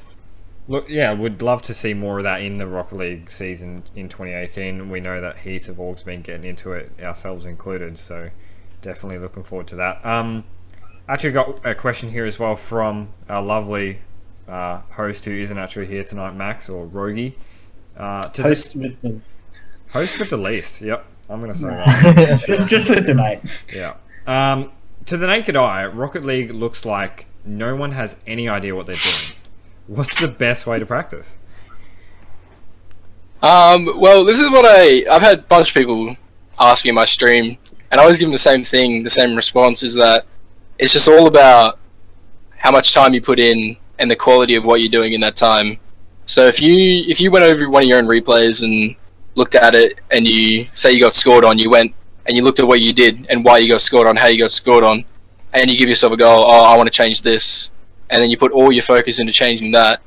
Look, 0.68 0.90
yeah, 0.90 1.14
we'd 1.14 1.40
love 1.40 1.62
to 1.62 1.74
see 1.74 1.94
more 1.94 2.18
of 2.18 2.24
that 2.24 2.42
in 2.42 2.59
the 2.59 2.66
Rocket 2.66 2.96
League 2.96 3.32
season 3.32 3.82
in 3.96 4.11
2018. 4.11 4.90
We 4.90 5.01
know 5.01 5.22
that 5.22 5.38
Heat 5.38 5.66
have 5.66 5.80
all 5.80 5.96
been 6.05 6.20
getting 6.20 6.44
into 6.44 6.72
it, 6.72 6.92
ourselves 7.03 7.46
included, 7.46 7.96
so 7.96 8.28
definitely 8.82 9.18
looking 9.18 9.42
forward 9.42 9.68
to 9.68 9.76
that. 9.76 10.05
Um, 10.05 10.44
actually 11.09 11.32
got 11.32 11.64
a 11.66 11.74
question 11.74 12.11
here 12.11 12.26
as 12.26 12.38
well 12.38 12.57
from 12.57 13.09
our 13.26 13.42
lovely 13.42 14.01
uh, 14.51 14.80
host 14.90 15.24
who 15.24 15.32
isn't 15.32 15.57
actually 15.57 15.86
here 15.86 16.05
tonight, 16.05 16.34
Max 16.34 16.68
or 16.68 16.86
Rogi. 16.86 17.34
Uh, 17.96 18.22
to 18.22 18.42
Host 18.42 18.76
with 18.76 19.01
the 19.03 19.20
host 19.90 20.18
with 20.18 20.30
the 20.30 20.36
least. 20.36 20.80
Yep, 20.80 21.05
I'm 21.28 21.40
gonna 21.40 21.55
say 21.55 21.68
that. 21.68 22.42
just 22.46 22.68
just 22.68 22.88
for 22.88 23.01
tonight. 23.01 23.42
Yeah. 23.72 23.94
Um, 24.26 24.72
to 25.07 25.16
the 25.16 25.26
naked 25.26 25.57
eye, 25.57 25.86
Rocket 25.86 26.24
League 26.24 26.51
looks 26.51 26.84
like 26.84 27.26
no 27.44 27.76
one 27.76 27.92
has 27.92 28.16
any 28.26 28.48
idea 28.48 28.74
what 28.74 28.86
they're 28.86 28.96
doing. 28.96 29.38
What's 29.86 30.20
the 30.20 30.28
best 30.28 30.66
way 30.66 30.78
to 30.78 30.86
practice? 30.86 31.38
Um, 33.42 33.98
well, 33.98 34.24
this 34.24 34.38
is 34.38 34.51
what 34.51 34.64
I 34.66 35.05
I've 35.11 35.22
had 35.22 35.38
a 35.38 35.42
bunch 35.42 35.70
of 35.70 35.74
people 35.74 36.16
ask 36.59 36.84
me 36.84 36.90
in 36.90 36.94
my 36.94 37.07
stream, 37.07 37.59
and 37.90 38.01
I 38.01 38.05
always 38.05 38.18
give 38.18 38.26
them 38.26 38.32
the 38.32 38.38
same 38.38 38.64
thing, 38.64 39.03
the 39.03 39.11
same 39.11 39.34
response 39.34 39.82
is 39.82 39.94
that 39.94 40.26
it's 40.78 40.92
just 40.92 41.09
all 41.09 41.26
about 41.26 41.78
how 42.57 42.70
much 42.70 42.92
time 42.92 43.14
you 43.14 43.22
put 43.22 43.38
in 43.38 43.76
and 44.01 44.11
the 44.11 44.16
quality 44.16 44.57
of 44.57 44.64
what 44.64 44.80
you're 44.80 44.90
doing 44.90 45.12
in 45.12 45.20
that 45.20 45.36
time. 45.36 45.78
So 46.26 46.46
if 46.46 46.61
you 46.61 47.05
if 47.09 47.20
you 47.20 47.30
went 47.30 47.44
over 47.44 47.68
one 47.68 47.82
of 47.82 47.88
your 47.88 47.98
own 47.98 48.07
replays 48.07 48.62
and 48.62 48.96
looked 49.36 49.55
at 49.55 49.74
it 49.74 50.01
and 50.11 50.26
you 50.26 50.66
say 50.74 50.90
you 50.92 51.01
got 51.01 51.14
scored 51.14 51.44
on, 51.44 51.59
you 51.59 51.70
went 51.70 51.94
and 52.26 52.36
you 52.36 52.42
looked 52.42 52.59
at 52.59 52.66
what 52.66 52.80
you 52.80 52.92
did 52.92 53.26
and 53.30 53.44
why 53.44 53.59
you 53.59 53.68
got 53.68 53.80
scored 53.80 54.07
on, 54.07 54.16
how 54.16 54.26
you 54.26 54.38
got 54.38 54.51
scored 54.51 54.84
on, 54.84 55.05
and 55.55 55.70
you 55.70 55.78
give 55.78 55.88
yourself 55.88 56.12
a 56.12 56.16
goal, 56.16 56.44
oh 56.46 56.64
I 56.64 56.76
want 56.76 56.86
to 56.88 56.92
change 56.92 57.22
this, 57.22 57.70
and 58.09 58.22
then 58.22 58.30
you 58.30 58.36
put 58.36 58.53
all 58.53 58.72
your 58.72 58.82
focus 58.82 59.20
into 59.20 59.32
changing 59.32 59.72
that, 59.72 60.01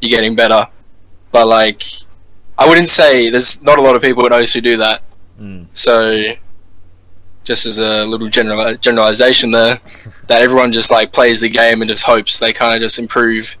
you're 0.00 0.16
getting 0.16 0.34
better. 0.34 0.66
But 1.32 1.46
like 1.46 1.84
I 2.58 2.68
wouldn't 2.68 2.88
say 2.88 3.30
there's 3.30 3.62
not 3.62 3.78
a 3.78 3.82
lot 3.82 3.96
of 3.96 4.02
people 4.02 4.26
at 4.26 4.32
OS 4.32 4.52
who 4.52 4.60
do 4.60 4.76
that. 4.76 5.02
Mm. 5.40 5.66
So, 5.72 6.34
just 7.44 7.66
as 7.66 7.78
a 7.78 8.04
little 8.04 8.28
general 8.28 8.76
generalization 8.76 9.50
there, 9.50 9.80
that 10.28 10.42
everyone 10.42 10.72
just 10.72 10.90
like 10.90 11.12
plays 11.12 11.40
the 11.40 11.48
game 11.48 11.82
and 11.82 11.90
just 11.90 12.04
hopes 12.04 12.38
they 12.38 12.52
kind 12.52 12.74
of 12.74 12.80
just 12.80 12.98
improve. 12.98 13.56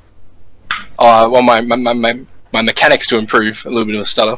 Uh, 0.98 1.24
I 1.24 1.26
want 1.26 1.46
my, 1.46 1.60
my, 1.60 1.92
my, 1.94 2.26
my, 2.52 2.62
mechanics 2.62 3.06
to 3.08 3.18
improve 3.18 3.64
a 3.64 3.70
little 3.70 3.86
bit 3.86 3.94
of 3.94 4.02
a 4.02 4.06
stutter. 4.06 4.36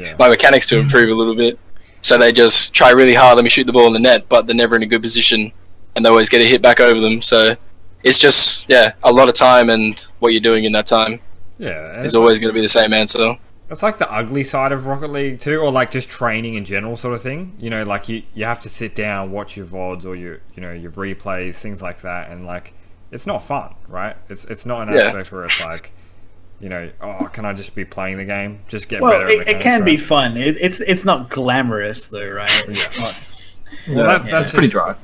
Yeah. 0.00 0.16
my 0.18 0.28
mechanics 0.28 0.68
to 0.68 0.78
improve 0.78 1.08
a 1.10 1.14
little 1.14 1.36
bit. 1.36 1.58
So 2.02 2.18
they 2.18 2.32
just 2.32 2.74
try 2.74 2.90
really 2.90 3.14
hard. 3.14 3.36
Let 3.36 3.44
me 3.44 3.50
shoot 3.50 3.64
the 3.64 3.72
ball 3.72 3.86
in 3.86 3.92
the 3.92 4.00
net, 4.00 4.28
but 4.28 4.46
they're 4.46 4.56
never 4.56 4.74
in 4.76 4.82
a 4.82 4.86
good 4.86 5.02
position, 5.02 5.52
and 5.94 6.04
they 6.04 6.08
always 6.08 6.28
get 6.28 6.40
a 6.40 6.44
hit 6.44 6.62
back 6.62 6.80
over 6.80 7.00
them. 7.00 7.22
So 7.22 7.56
it's 8.02 8.18
just 8.18 8.68
yeah, 8.68 8.94
a 9.02 9.12
lot 9.12 9.28
of 9.28 9.34
time 9.34 9.70
and 9.70 9.98
what 10.18 10.32
you're 10.32 10.40
doing 10.40 10.64
in 10.64 10.72
that 10.72 10.86
time 10.86 11.20
Yeah. 11.58 12.02
is 12.02 12.14
always 12.14 12.38
going 12.38 12.48
to 12.48 12.54
be 12.54 12.62
the 12.62 12.68
same 12.68 12.92
answer. 12.92 13.36
It's 13.70 13.82
like 13.84 13.98
the 13.98 14.10
ugly 14.12 14.42
side 14.42 14.72
of 14.72 14.86
Rocket 14.86 15.12
League 15.12 15.38
too, 15.40 15.58
or 15.60 15.70
like 15.70 15.90
just 15.90 16.08
training 16.08 16.54
in 16.54 16.64
general, 16.64 16.96
sort 16.96 17.14
of 17.14 17.22
thing. 17.22 17.54
You 17.58 17.70
know, 17.70 17.84
like 17.84 18.08
you 18.08 18.22
you 18.34 18.44
have 18.44 18.60
to 18.62 18.68
sit 18.68 18.94
down, 18.96 19.30
watch 19.30 19.56
your 19.56 19.66
vods 19.66 20.04
or 20.04 20.16
your 20.16 20.40
you 20.54 20.60
know 20.62 20.72
your 20.72 20.90
replays, 20.90 21.54
things 21.56 21.80
like 21.80 22.00
that, 22.02 22.30
and 22.30 22.42
like 22.44 22.74
it's 23.12 23.26
not 23.26 23.38
fun, 23.42 23.74
right? 23.88 24.16
It's 24.28 24.44
it's 24.46 24.66
not 24.66 24.88
an 24.88 24.94
Yeah. 24.94 25.02
aspect 25.02 25.30
where 25.32 25.44
it's 25.44 25.64
like, 25.64 25.92
you 26.60 26.68
know, 26.68 26.90
oh, 27.00 27.28
can 27.32 27.44
I 27.44 27.52
just 27.52 27.74
be 27.76 27.84
playing 27.84 28.16
the 28.18 28.24
game, 28.24 28.60
just 28.68 28.88
get 28.88 29.02
Well, 29.02 29.12
better? 29.12 29.24
at 29.26 29.30
it, 29.30 29.34
it 29.34 29.38
mechanics, 29.56 29.62
can 29.64 29.84
be 29.84 29.96
fun. 29.96 30.36
It, 30.36 30.56
it's 30.60 30.80
it's 30.80 31.04
not 31.04 31.30
glamorous 31.30 32.08
though, 32.08 32.28
right? 32.28 32.50
It's 32.68 32.98
Yeah. 32.98 33.04
not. 33.04 33.24
Well, 33.88 34.04
that's, 34.06 34.24
yeah, 34.24 34.30
that's 34.32 34.46
it's 34.46 34.54
pretty 34.54 34.68
dry. 34.68 34.94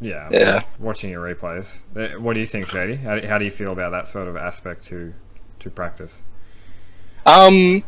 Yeah, 0.00 0.28
Yeah. 0.30 0.62
Watching 0.78 1.10
your 1.10 1.22
replays, 1.22 1.80
Uh, 1.94 2.18
what 2.20 2.32
do 2.34 2.40
you 2.40 2.46
think, 2.46 2.68
Shadey? 2.68 3.02
How, 3.02 3.26
how 3.28 3.38
do 3.38 3.44
you 3.44 3.50
feel 3.50 3.72
about 3.72 3.90
that 3.92 4.08
sort 4.08 4.26
of 4.28 4.36
aspect 4.36 4.84
to 4.86 5.12
to 5.60 5.70
practice? 5.70 6.22
Um, 7.24 7.82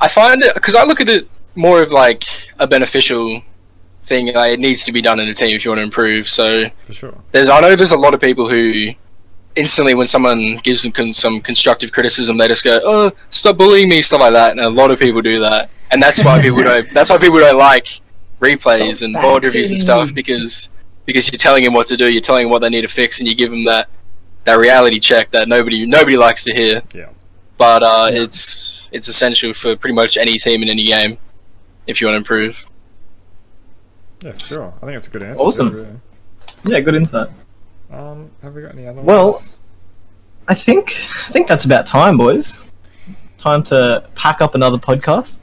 I 0.00 0.08
find 0.08 0.42
it 0.42 0.54
because 0.54 0.74
I 0.74 0.84
look 0.84 1.00
at 1.00 1.08
it 1.08 1.28
more 1.54 1.82
of 1.82 1.90
like 1.90 2.24
a 2.58 2.66
beneficial 2.66 3.42
thing. 4.02 4.32
Like 4.34 4.52
it 4.52 4.60
needs 4.60 4.84
to 4.84 4.92
be 4.92 5.02
done 5.02 5.20
in 5.20 5.28
a 5.28 5.34
team 5.34 5.54
if 5.54 5.64
you 5.64 5.70
want 5.70 5.78
to 5.78 5.84
improve. 5.84 6.28
So 6.28 6.64
For 6.82 6.92
sure. 6.92 7.14
there's 7.32 7.48
I 7.48 7.60
know 7.60 7.76
there's 7.76 7.92
a 7.92 7.96
lot 7.96 8.14
of 8.14 8.20
people 8.20 8.48
who 8.48 8.92
instantly 9.56 9.94
when 9.94 10.06
someone 10.06 10.58
gives 10.62 10.82
them 10.82 10.92
con- 10.92 11.12
some 11.12 11.40
constructive 11.40 11.90
criticism, 11.92 12.38
they 12.38 12.48
just 12.48 12.64
go, 12.64 12.78
"Oh, 12.84 13.12
stop 13.30 13.58
bullying 13.58 13.88
me," 13.88 14.02
stuff 14.02 14.20
like 14.20 14.32
that. 14.32 14.52
And 14.52 14.60
a 14.60 14.70
lot 14.70 14.90
of 14.90 14.98
people 14.98 15.20
do 15.20 15.40
that, 15.40 15.70
and 15.90 16.02
that's 16.02 16.24
why 16.24 16.40
people 16.40 16.62
don't. 16.62 16.88
That's 16.92 17.10
why 17.10 17.18
people 17.18 17.40
don't 17.40 17.58
like 17.58 18.00
replays 18.40 18.96
Stop 18.96 19.04
and 19.06 19.14
board 19.14 19.44
reviews 19.44 19.70
and 19.70 19.78
stuff 19.78 20.14
because 20.14 20.68
because 21.06 21.30
you're 21.32 21.38
telling 21.38 21.64
them 21.64 21.72
what 21.72 21.86
to 21.88 21.96
do, 21.96 22.10
you're 22.10 22.20
telling 22.20 22.44
them 22.44 22.50
what 22.52 22.60
they 22.60 22.68
need 22.68 22.82
to 22.82 22.88
fix, 22.88 23.18
and 23.18 23.28
you 23.28 23.34
give 23.34 23.50
them 23.50 23.64
that 23.64 23.88
that 24.44 24.54
reality 24.58 25.00
check 25.00 25.30
that 25.32 25.48
nobody 25.48 25.84
nobody 25.86 26.16
likes 26.16 26.44
to 26.44 26.54
hear. 26.54 26.82
Yeah. 26.94 27.08
But 27.56 27.82
uh, 27.82 28.08
it's 28.12 28.77
it's 28.92 29.08
essential 29.08 29.52
for 29.54 29.76
pretty 29.76 29.94
much 29.94 30.16
any 30.16 30.38
team 30.38 30.62
in 30.62 30.68
any 30.68 30.84
game 30.84 31.18
if 31.86 32.00
you 32.00 32.06
want 32.06 32.14
to 32.14 32.18
improve. 32.18 32.64
Yeah, 34.22 34.32
for 34.32 34.40
sure. 34.40 34.74
I 34.82 34.86
think 34.86 34.98
it's 34.98 35.06
a 35.06 35.10
good 35.10 35.22
answer. 35.22 35.42
Awesome. 35.42 35.70
really. 35.70 35.88
Yeah, 36.66 36.80
good 36.80 36.96
insight. 36.96 37.28
Um, 37.90 38.30
have 38.42 38.54
we 38.54 38.62
got 38.62 38.72
any 38.72 38.86
other 38.86 39.00
Well- 39.00 39.32
ones? 39.32 39.54
I 40.50 40.54
think 40.54 40.96
I 41.28 41.30
think 41.30 41.46
that's 41.46 41.66
about 41.66 41.86
time, 41.86 42.16
boys. 42.16 42.64
Time 43.36 43.62
to 43.64 44.04
pack 44.14 44.40
up 44.40 44.54
another 44.54 44.78
podcast. 44.78 45.40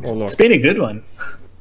Well, 0.00 0.14
look, 0.16 0.24
It's 0.26 0.34
been 0.34 0.52
a 0.52 0.58
good 0.58 0.78
one. 0.78 1.02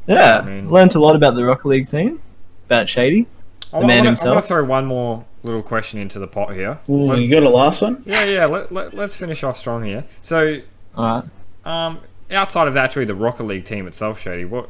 Yeah, 0.07 0.39
I 0.39 0.45
mean- 0.45 0.69
learned 0.71 0.95
a 0.95 0.99
lot 0.99 1.15
about 1.15 1.35
the 1.35 1.43
Rocket 1.43 1.67
League 1.67 1.87
scene, 1.87 2.19
about 2.67 2.87
Shadey. 2.87 3.27
I, 3.73 3.81
the 3.81 3.85
man 3.85 4.03
I, 4.03 4.05
himself. 4.07 4.29
want 4.33 4.41
to 4.41 4.47
throw 4.47 4.63
one 4.63 4.85
more 4.85 5.25
little 5.43 5.61
question 5.61 5.99
into 5.99 6.17
the 6.19 6.27
pot 6.27 6.53
here. 6.55 6.79
Ooh, 6.89 7.05
Let- 7.05 7.19
you 7.19 7.29
got 7.29 7.43
a 7.43 7.49
last 7.49 7.81
one? 7.81 8.01
yeah, 8.05 8.23
yeah. 8.25 8.45
Let, 8.45 8.71
let, 8.71 8.93
let's 8.95 9.15
finish 9.15 9.43
off 9.43 9.57
strong 9.59 9.83
here. 9.83 10.05
So, 10.21 10.57
All 10.95 11.05
right. 11.65 11.85
um, 11.87 11.99
outside 12.31 12.67
of 12.67 12.75
actually 12.77 13.05
the 13.05 13.15
Rocket 13.15 13.43
League 13.43 13.65
team 13.65 13.87
itself, 13.87 14.23
Shadey, 14.23 14.47
what 14.47 14.69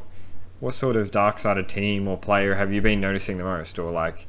what 0.60 0.74
sort 0.74 0.94
of 0.96 1.10
Dark 1.10 1.38
Sided 1.38 1.68
team 1.68 2.06
or 2.06 2.18
player 2.18 2.54
have 2.56 2.72
you 2.72 2.82
been 2.82 3.00
noticing 3.00 3.38
the 3.38 3.44
most, 3.44 3.78
or 3.78 3.90
like, 3.90 4.26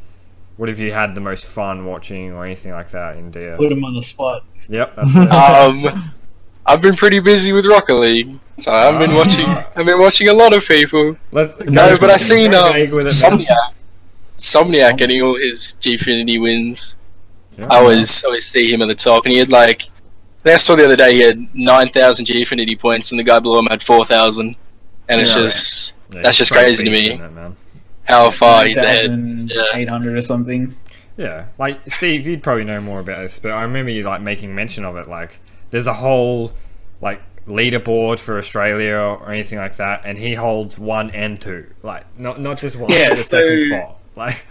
what 0.57 0.69
have 0.69 0.79
you 0.79 0.93
had 0.93 1.13
the 1.13 1.21
most 1.21 1.45
fun 1.45 1.85
watching, 1.85 2.31
or 2.31 2.45
anything 2.45 2.71
like 2.71 2.89
that 2.91 3.17
in 3.17 3.31
DS? 3.31 3.57
Put 3.57 3.71
him 3.71 3.83
on 3.83 3.93
the 3.95 4.01
spot. 4.01 4.43
Yep, 4.69 4.95
that's 4.97 5.15
it. 5.15 5.29
Um, 5.29 6.13
I've 6.65 6.81
been 6.81 6.95
pretty 6.95 7.19
busy 7.19 7.51
with 7.51 7.65
Rocket 7.65 7.95
League, 7.95 8.39
so 8.57 8.71
I've 8.71 8.97
been 8.99 9.13
watching. 9.13 9.45
I've 9.45 9.85
been 9.85 9.99
watching 9.99 10.29
a 10.29 10.33
lot 10.33 10.53
of 10.53 10.63
people. 10.65 11.17
Let's, 11.31 11.53
No, 11.65 11.89
go- 11.89 11.97
but 11.99 12.09
I've 12.09 12.21
seen 12.21 12.51
go 12.51 12.67
um, 12.67 12.73
big 12.73 12.93
with. 12.93 13.05
Somniac, 13.07 13.73
Somniac 14.37 14.97
getting 14.97 15.21
all 15.21 15.37
his 15.37 15.75
Gfinity 15.81 16.41
wins. 16.41 16.95
Yeah. 17.57 17.67
I 17.69 17.79
always 17.79 18.23
always 18.23 18.45
see 18.45 18.71
him 18.71 18.81
at 18.81 18.87
the 18.87 18.95
top, 18.95 19.25
and 19.25 19.33
he 19.33 19.39
had 19.39 19.49
like. 19.49 19.89
I 20.41 20.43
think 20.43 20.53
I 20.53 20.57
saw 20.57 20.75
the 20.75 20.85
other 20.85 20.95
day 20.95 21.13
he 21.15 21.21
had 21.21 21.53
nine 21.55 21.89
thousand 21.89 22.25
Gfinity 22.25 22.77
points, 22.79 23.11
and 23.11 23.19
the 23.19 23.23
guy 23.23 23.39
below 23.39 23.59
him 23.59 23.67
had 23.67 23.83
four 23.83 24.05
thousand. 24.05 24.55
And 25.07 25.21
it's 25.21 25.35
Yeah. 25.35 25.43
just 25.43 25.93
Yeah, 26.13 26.21
that's 26.23 26.37
just 26.37 26.51
crazy 26.51 26.83
to 26.83 26.89
me. 26.89 27.05
isn't 27.11 27.21
it, 27.21 27.31
man? 27.33 27.55
how 28.03 28.29
far 28.31 28.65
he's 28.65 28.77
ahead. 28.77 29.11
Yeah. 29.49 29.61
800 29.73 30.17
or 30.17 30.21
something. 30.21 30.75
Yeah, 31.17 31.45
like 31.59 31.79
Steve, 31.89 32.25
you'd 32.27 32.41
probably 32.43 32.63
know 32.65 32.81
more 32.81 32.99
about 32.99 33.21
this, 33.21 33.37
but 33.39 33.51
I 33.51 33.61
remember 33.61 33.91
you 33.91 34.03
like 34.03 34.21
making 34.21 34.53
mention 34.55 34.83
of 34.83 34.97
it. 34.97 35.07
Like, 35.07 35.39
there's 35.69 35.87
a 35.87 35.93
whole 35.93 36.53
like 37.01 37.21
leaderboard 37.47 38.19
for 38.19 38.37
Australia 38.37 38.95
or 38.95 39.31
anything 39.31 39.59
like 39.59 39.75
that, 39.77 40.01
and 40.03 40.17
he 40.17 40.33
holds 40.33 40.77
one 40.79 41.11
and 41.11 41.39
two, 41.39 41.67
like 41.83 42.05
not 42.17 42.41
not 42.41 42.57
just 42.57 42.75
one, 42.77 42.89
Yeah, 42.91 43.13
the 43.13 43.23
second 43.23 43.59
spot. 43.61 43.97
Like, 44.15 44.45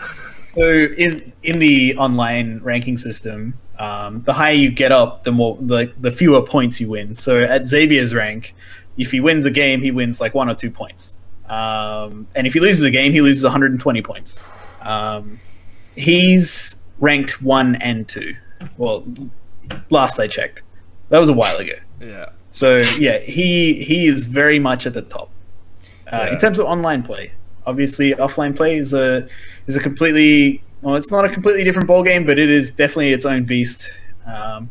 So 0.55 0.69
in 0.97 1.33
in 1.43 1.59
the 1.59 1.97
online 1.97 2.61
ranking 2.63 2.97
system, 2.97 3.55
um, 3.81 4.23
the 4.23 4.33
higher 4.33 4.53
you 4.53 4.71
get 4.71 4.93
up, 4.93 5.25
the 5.25 5.33
more 5.33 5.57
the 5.61 5.93
the 6.01 6.11
fewer 6.11 6.43
points 6.43 6.81
you 6.81 6.89
win. 6.91 7.15
So 7.15 7.39
at 7.41 7.69
Xavier's 7.69 8.15
rank, 8.15 8.55
if 8.99 9.11
he 9.11 9.21
wins 9.21 9.45
a 9.47 9.51
game, 9.51 9.81
he 9.81 9.91
wins 9.91 10.21
like 10.21 10.35
one 10.35 10.49
or 10.51 10.55
two 10.55 10.71
points. 10.71 11.17
Um, 11.49 12.27
and 12.37 12.47
if 12.47 12.53
he 12.55 12.61
loses 12.61 12.83
a 12.85 12.91
game, 12.91 13.13
he 13.13 13.21
loses 13.21 13.43
120 13.43 14.03
points. 14.03 14.39
Um, 14.83 15.41
he's 15.97 16.81
ranked 17.01 17.43
one 17.43 17.75
and 17.77 18.07
two. 18.09 18.35
Well, 18.77 19.05
last 19.91 20.19
I 20.21 20.29
checked, 20.29 20.63
that 21.09 21.19
was 21.19 21.29
a 21.29 21.33
while 21.33 21.57
ago. 21.57 21.73
yeah, 22.01 22.27
So 22.51 22.79
yeah, 22.99 23.19
he 23.19 23.83
he 23.83 24.07
is 24.07 24.27
very 24.27 24.59
much 24.59 24.87
at 24.87 24.93
the 24.95 25.03
top. 25.03 25.31
Uh, 26.13 26.25
Yeah. 26.27 26.33
In 26.35 26.39
terms 26.39 26.59
of 26.59 26.67
online 26.67 27.03
play, 27.03 27.33
obviously 27.67 28.13
offline 28.15 28.55
play 28.55 28.77
is 28.77 28.93
a 28.95 29.27
is 29.67 29.77
a 29.77 29.81
completely 29.81 30.63
well, 30.83 30.97
it's 30.97 31.11
not 31.11 31.25
a 31.25 31.29
completely 31.29 31.65
different 31.65 31.87
ball 31.87 32.03
game, 32.03 32.25
but 32.25 32.39
it 32.39 32.51
is 32.51 32.71
definitely 32.71 33.13
its 33.13 33.27
own 33.27 33.45
beast. 33.45 33.91
Um, 34.27 34.71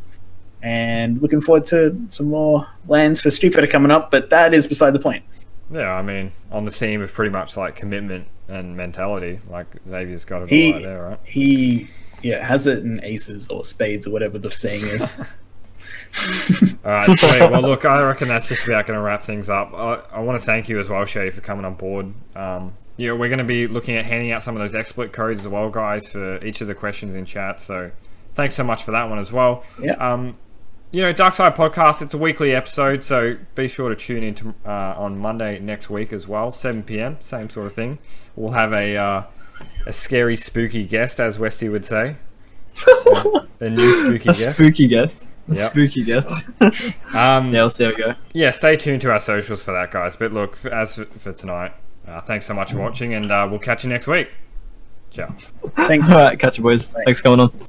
and 0.61 1.21
looking 1.21 1.41
forward 1.41 1.65
to 1.67 1.99
some 2.09 2.27
more 2.29 2.67
LANs 2.87 3.21
for 3.21 3.31
Street 3.31 3.53
Fighter 3.53 3.67
coming 3.67 3.91
up, 3.91 4.11
but 4.11 4.29
that 4.29 4.53
is 4.53 4.67
beside 4.67 4.91
the 4.91 4.99
point. 4.99 5.23
yeah. 5.71 5.91
I 5.93 6.01
mean, 6.01 6.31
on 6.51 6.65
the 6.65 6.71
theme 6.71 7.01
of 7.01 7.13
pretty 7.13 7.31
much 7.31 7.55
like 7.55 7.75
commitment 7.75 8.27
and 8.47 8.75
mentality, 8.75 9.39
like 9.49 9.67
Xavier's 9.87 10.25
got 10.25 10.41
it 10.43 10.49
He- 10.49 10.67
all 10.67 10.73
right 10.73 10.83
there, 10.83 11.03
right? 11.03 11.19
He 11.23 11.87
yeah 12.21 12.45
has 12.45 12.67
it 12.67 12.79
in 12.79 13.01
aces 13.03 13.47
or 13.47 13.63
spades 13.63 14.05
or 14.05 14.09
whatever 14.11 14.37
the 14.37 14.51
saying 14.51 14.83
is. 14.83 15.19
All 16.83 16.91
right, 16.91 17.09
sweet. 17.17 17.39
Well, 17.39 17.61
look, 17.61 17.85
I 17.85 18.01
reckon 18.01 18.27
that's 18.29 18.49
just 18.49 18.65
about 18.65 18.87
going 18.87 18.97
to 18.97 19.01
wrap 19.03 19.21
things 19.21 19.47
up. 19.49 19.73
I, 19.75 20.01
I 20.11 20.19
want 20.21 20.39
to 20.39 20.45
thank 20.45 20.67
you 20.67 20.79
as 20.79 20.89
well, 20.89 21.03
Shadey, 21.03 21.31
for 21.31 21.41
coming 21.41 21.65
on 21.65 21.75
board. 21.75 22.13
Um, 22.35 22.73
yeah, 22.99 23.13
we're 23.13 23.29
going 23.29 23.39
to 23.39 23.43
be 23.45 23.65
looking 23.67 23.95
at 23.95 24.05
handing 24.05 24.31
out 24.31 24.43
some 24.43 24.55
of 24.55 24.61
those 24.61 24.73
XSplit 24.79 25.11
codes 25.11 25.39
as 25.41 25.47
well, 25.47 25.69
guys, 25.69 26.07
for 26.11 26.43
each 26.45 26.61
of 26.61 26.67
the 26.67 26.75
questions 26.75 27.15
in 27.15 27.25
chat. 27.25 27.59
So, 27.59 27.91
thanks 28.35 28.53
so 28.55 28.63
much 28.63 28.83
for 28.83 28.91
that 28.91 29.09
one 29.09 29.17
as 29.19 29.31
well. 29.31 29.63
Yeah. 29.81 29.93
Um, 29.93 30.37
you 30.91 31.01
know, 31.03 31.13
Dark 31.13 31.33
Side 31.35 31.55
Podcast, 31.55 32.01
it's 32.01 32.13
a 32.13 32.17
weekly 32.17 32.53
episode, 32.53 33.03
so 33.03 33.37
be 33.55 33.67
sure 33.67 33.89
to 33.89 33.95
tune 33.95 34.23
in 34.23 34.33
to, 34.35 34.55
uh, 34.65 34.95
on 34.97 35.17
Monday 35.19 35.59
next 35.59 35.89
week 35.89 36.11
as 36.11 36.27
well, 36.27 36.51
7 36.51 36.81
p.m., 36.83 37.17
same 37.21 37.49
sort 37.49 37.67
of 37.67 37.73
thing. 37.73 37.99
We'll 38.35 38.53
have 38.53 38.73
a 38.73 38.97
uh, 38.97 39.23
a 39.85 39.93
scary, 39.93 40.35
spooky 40.35 40.85
guest, 40.85 41.19
as 41.19 41.37
Westy 41.39 41.69
would 41.69 41.85
say. 41.85 42.15
A 43.61 43.69
new 43.69 43.93
spooky 43.93 44.29
A 44.29 44.33
guest. 44.33 44.53
spooky 44.55 44.87
guest. 44.87 45.27
A 45.49 45.55
Yep. 45.55 45.71
spooky 45.71 46.03
guess. 46.05 46.43
Um, 47.13 47.53
yeah, 47.53 47.61
we'll 47.61 47.69
see 47.69 47.83
how 47.85 47.89
we 47.89 47.95
go. 47.97 48.13
yeah, 48.33 48.51
stay 48.51 48.75
tuned 48.77 49.01
to 49.01 49.11
our 49.11 49.19
socials 49.19 49.63
for 49.63 49.71
that, 49.73 49.91
guys. 49.91 50.15
But 50.15 50.31
look, 50.31 50.63
as 50.65 50.95
for, 50.95 51.05
for 51.05 51.33
tonight, 51.33 51.73
uh, 52.09 52.21
thanks 52.21 52.45
so 52.45 52.53
much 52.53 52.71
for 52.71 52.79
watching, 52.79 53.13
and 53.13 53.31
uh, 53.31 53.47
we'll 53.49 53.59
catch 53.59 53.83
you 53.83 53.89
next 53.89 54.07
week. 54.07 54.29
Ciao. 55.11 55.33
Thanks. 55.75 56.09
All 56.09 56.19
right, 56.19 56.39
catch 56.39 56.57
you 56.57 56.63
boys. 56.63 56.93
Thanks 57.05 57.19
for 57.19 57.23
coming 57.23 57.39
on. 57.39 57.67